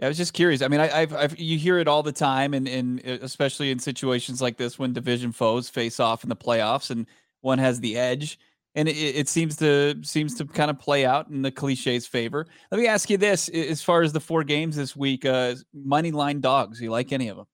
I 0.00 0.08
was 0.08 0.16
just 0.16 0.34
curious. 0.34 0.60
I 0.60 0.68
mean, 0.68 0.80
I, 0.80 0.88
have 0.88 1.14
I've, 1.14 1.38
you 1.38 1.56
hear 1.56 1.78
it 1.78 1.88
all 1.88 2.02
the 2.02 2.12
time, 2.12 2.52
and, 2.52 2.68
and 2.68 3.00
uh, 3.00 3.18
especially 3.22 3.70
in 3.70 3.78
situations 3.78 4.42
like 4.42 4.56
this 4.56 4.78
when 4.78 4.92
division 4.92 5.32
foes 5.32 5.68
face 5.68 5.98
off 5.98 6.22
in 6.24 6.28
the 6.28 6.36
playoffs, 6.36 6.90
and 6.90 7.06
one 7.40 7.58
has 7.58 7.80
the 7.80 7.96
edge 7.96 8.38
and 8.74 8.88
it, 8.88 8.96
it, 8.96 9.28
seems 9.28 9.56
to 9.56 9.96
seems 10.02 10.34
to 10.36 10.44
kind 10.44 10.70
of 10.70 10.78
play 10.78 11.06
out 11.06 11.28
in 11.28 11.42
the 11.42 11.50
cliches 11.50 12.06
favor. 12.06 12.46
Let 12.70 12.80
me 12.80 12.86
ask 12.86 13.08
you 13.08 13.16
this: 13.16 13.48
as 13.48 13.82
far 13.82 14.02
as 14.02 14.12
the 14.12 14.20
four 14.20 14.44
games 14.44 14.76
this 14.76 14.96
week, 14.96 15.24
uh, 15.24 15.54
money 15.72 16.10
line 16.10 16.40
dogs, 16.40 16.80
you 16.80 16.90
like 16.90 17.12
any 17.12 17.28
of 17.28 17.36
them? 17.36 17.46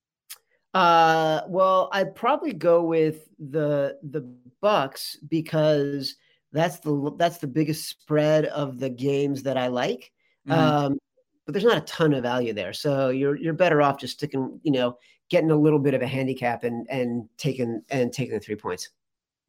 Uh, 0.72 1.42
well, 1.48 1.88
I'd 1.92 2.14
probably 2.14 2.52
go 2.52 2.82
with 2.82 3.28
the 3.38 3.98
the 4.02 4.22
Bucs 4.62 5.16
because 5.28 6.16
that's 6.52 6.80
the 6.80 7.12
that's 7.16 7.38
the 7.38 7.46
biggest 7.46 7.88
spread 7.88 8.46
of 8.46 8.78
the 8.78 8.90
games 8.90 9.42
that 9.42 9.56
I 9.56 9.68
like. 9.68 10.12
Mm-hmm. 10.48 10.58
Um, 10.58 10.98
but 11.44 11.54
there's 11.54 11.64
not 11.64 11.78
a 11.78 11.82
ton 11.82 12.14
of 12.14 12.22
value 12.22 12.52
there, 12.52 12.72
so 12.72 13.10
you're 13.10 13.36
you're 13.36 13.52
better 13.52 13.82
off 13.82 13.98
just 13.98 14.14
sticking, 14.14 14.60
you 14.62 14.72
know, 14.72 14.96
getting 15.28 15.50
a 15.50 15.56
little 15.56 15.78
bit 15.78 15.94
of 15.94 16.02
a 16.02 16.06
handicap 16.06 16.64
and 16.64 16.86
and 16.88 17.28
taking 17.36 17.82
and 17.90 18.12
taking 18.12 18.34
the 18.34 18.40
three 18.40 18.56
points. 18.56 18.90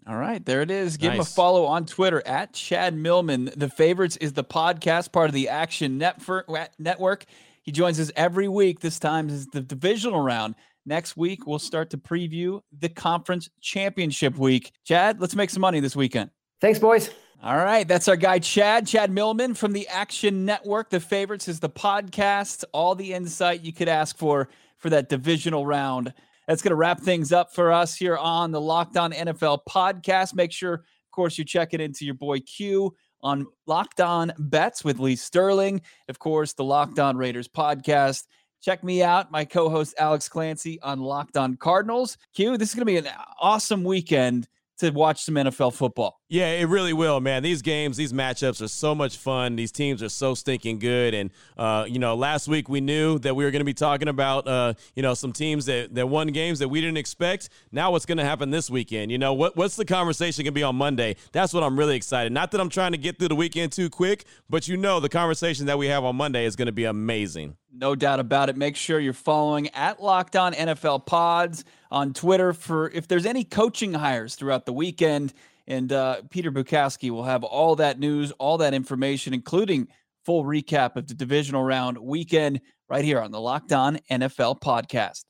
All 0.08 0.18
right, 0.18 0.44
there 0.44 0.62
it 0.62 0.72
is. 0.72 0.98
Give 0.98 1.10
nice. 1.10 1.18
him 1.18 1.22
a 1.22 1.26
follow 1.26 1.66
on 1.66 1.86
Twitter 1.86 2.24
at 2.26 2.54
Chad 2.54 2.96
Millman. 2.96 3.52
The 3.56 3.70
favorites 3.70 4.18
is 4.18 4.34
the 4.34 4.44
podcast, 4.44 5.12
part 5.12 5.30
of 5.30 5.34
the 5.34 5.50
Action 5.50 5.98
Network. 6.00 7.26
He 7.62 7.72
joins 7.72 8.00
us 8.00 8.12
every 8.16 8.48
week. 8.48 8.80
This 8.80 8.98
time 8.98 9.30
is 9.30 9.46
the 9.48 9.62
divisional 9.62 10.20
round. 10.20 10.56
Next 10.88 11.16
week, 11.16 11.46
we'll 11.46 11.60
start 11.60 11.92
to 11.92 11.98
preview 11.98 12.62
the 12.80 12.90
conference 12.90 13.50
championship 13.62 14.38
week. 14.40 14.72
Chad, 14.84 15.22
let's 15.22 15.36
make 15.36 15.52
some 15.52 15.62
money 15.62 15.80
this 15.80 15.96
weekend. 15.96 16.32
Thanks, 16.60 16.80
boys. 16.80 17.12
All 17.44 17.58
right, 17.58 17.88
that's 17.88 18.08
our 18.08 18.16
guy 18.16 18.40
Chad, 18.40 18.88
Chad 18.88 19.12
Millman 19.12 19.54
from 19.54 19.74
the 19.74 19.88
Action 19.88 20.46
Network. 20.46 20.90
The 20.90 21.00
favorites 21.00 21.48
is 21.48 21.60
the 21.60 21.70
podcast, 21.70 22.64
all 22.72 22.96
the 22.96 23.14
insight 23.14 23.62
you 23.62 23.74
could 23.74 23.88
ask 23.88 24.18
for 24.18 24.50
for 24.78 24.90
that 24.90 25.10
divisional 25.10 25.66
round 25.66 26.14
that's 26.48 26.62
going 26.62 26.72
to 26.72 26.76
wrap 26.76 27.00
things 27.00 27.32
up 27.32 27.54
for 27.54 27.72
us 27.72 27.96
here 27.96 28.18
on 28.18 28.52
the 28.52 28.62
Locked 28.62 28.98
On 28.98 29.12
NFL 29.12 29.60
podcast. 29.70 30.34
Make 30.34 30.52
sure, 30.52 30.74
of 30.74 31.12
course, 31.12 31.38
you 31.38 31.46
check 31.46 31.74
it 31.74 31.82
into 31.82 32.06
your 32.06 32.16
boy 32.16 32.40
Q 32.40 32.96
on 33.22 33.46
Locked 33.68 34.02
On 34.02 34.32
Bets 34.38 34.84
with 34.84 35.00
Lee 35.00 35.16
Sterling. 35.16 35.82
Of 36.10 36.20
course, 36.20 36.54
the 36.54 36.64
Locked 36.64 37.00
On 37.00 37.18
Raiders 37.18 37.48
podcast. 37.48 38.26
Check 38.62 38.84
me 38.84 39.02
out, 39.02 39.32
my 39.32 39.44
co 39.44 39.70
host 39.70 39.96
Alex 39.98 40.30
Clancy 40.30 40.80
on 40.82 41.00
Locked 41.00 41.38
On 41.38 41.56
Cardinals. 41.56 42.18
Q, 42.36 42.58
this 42.58 42.70
is 42.70 42.76
going 42.76 42.82
to 42.82 42.86
be 42.86 42.98
an 42.98 43.08
awesome 43.40 43.84
weekend 43.84 44.48
to 44.82 44.90
watch 44.92 45.24
some 45.24 45.36
NFL 45.36 45.74
football. 45.74 46.20
Yeah, 46.28 46.52
it 46.54 46.66
really 46.66 46.94
will, 46.94 47.20
man. 47.20 47.44
These 47.44 47.62
games, 47.62 47.98
these 47.98 48.14
matchups 48.14 48.62
are 48.62 48.68
so 48.68 48.96
much 48.96 49.18
fun. 49.18 49.56
These 49.56 49.72
teams 49.72 50.02
are 50.02 50.10
so 50.10 50.34
stinking 50.34 50.80
good. 50.80 51.14
And, 51.14 51.30
uh, 51.58 51.86
you 51.88 52.00
know, 52.00 52.16
last 52.16 52.48
week 52.48 52.70
we 52.70 52.82
knew 52.82 53.20
that 53.20 53.36
we 53.36 53.44
were 53.44 53.52
going 53.52 53.62
to 53.62 53.66
be 53.66 53.74
talking 53.74 54.08
about, 54.08 54.48
uh, 54.48 54.74
you 54.96 55.04
know, 55.04 55.14
some 55.14 55.34
teams 55.34 55.66
that, 55.66 55.94
that 55.96 56.08
won 56.08 56.28
games 56.28 56.60
that 56.60 56.70
we 56.70 56.82
didn't 56.82 56.98
expect. 56.98 57.50
Now 57.72 57.92
what's 57.92 58.06
going 58.06 58.18
to 58.18 58.24
happen 58.24 58.50
this 58.50 58.70
weekend? 58.70 59.12
You 59.12 59.18
know, 59.18 59.34
what, 59.34 59.56
what's 59.56 59.76
the 59.76 59.86
conversation 59.86 60.44
going 60.44 60.54
to 60.54 60.60
be 60.60 60.64
on 60.64 60.76
Monday? 60.76 61.16
That's 61.32 61.54
what 61.54 61.64
I'm 61.64 61.78
really 61.78 61.96
excited. 61.96 62.32
Not 62.32 62.52
that 62.52 62.62
I'm 62.62 62.70
trying 62.70 62.94
to 62.94 62.98
get 62.98 63.20
through 63.20 63.30
the 63.30 63.36
weekend 63.36 63.72
too 63.72 63.90
quick, 63.90 64.26
but 64.50 64.68
you 64.68 64.78
know, 64.78 65.00
the 65.00 65.10
conversation 65.10 65.66
that 65.68 65.78
we 65.78 65.88
have 65.88 66.04
on 66.04 66.16
Monday 66.16 66.46
is 66.46 66.56
going 66.56 66.68
to 66.68 66.72
be 66.72 66.86
amazing. 66.86 67.58
No 67.74 67.96
doubt 67.96 68.20
about 68.20 68.50
it. 68.50 68.58
Make 68.58 68.76
sure 68.76 69.00
you're 69.00 69.14
following 69.14 69.70
at 69.70 70.02
Locked 70.02 70.36
On 70.36 70.54
NFL 70.54 71.06
Pods 71.06 71.64
on 71.92 72.14
Twitter 72.14 72.54
for 72.54 72.90
if 72.90 73.08
there's 73.08 73.26
any 73.26 73.44
coaching 73.44 73.94
hires 73.94 74.36
throughout 74.36 74.66
the 74.66 74.74
weekend. 74.74 75.34
And 75.68 75.92
uh, 75.92 76.22
Peter 76.30 76.52
Bukowski 76.52 77.12
will 77.12 77.24
have 77.24 77.44
all 77.44 77.76
that 77.76 78.00
news, 78.00 78.32
all 78.32 78.58
that 78.58 78.74
information, 78.74 79.34
including 79.34 79.88
full 80.26 80.44
recap 80.44 80.96
of 80.96 81.08
the 81.08 81.14
divisional 81.14 81.64
round 81.64 81.98
weekend 81.98 82.62
right 82.90 83.06
here 83.06 83.22
on 83.22 83.32
the 83.32 83.40
Locked 83.40 83.72
On 83.72 84.00
NFL 84.10 84.60
podcast. 84.60 85.24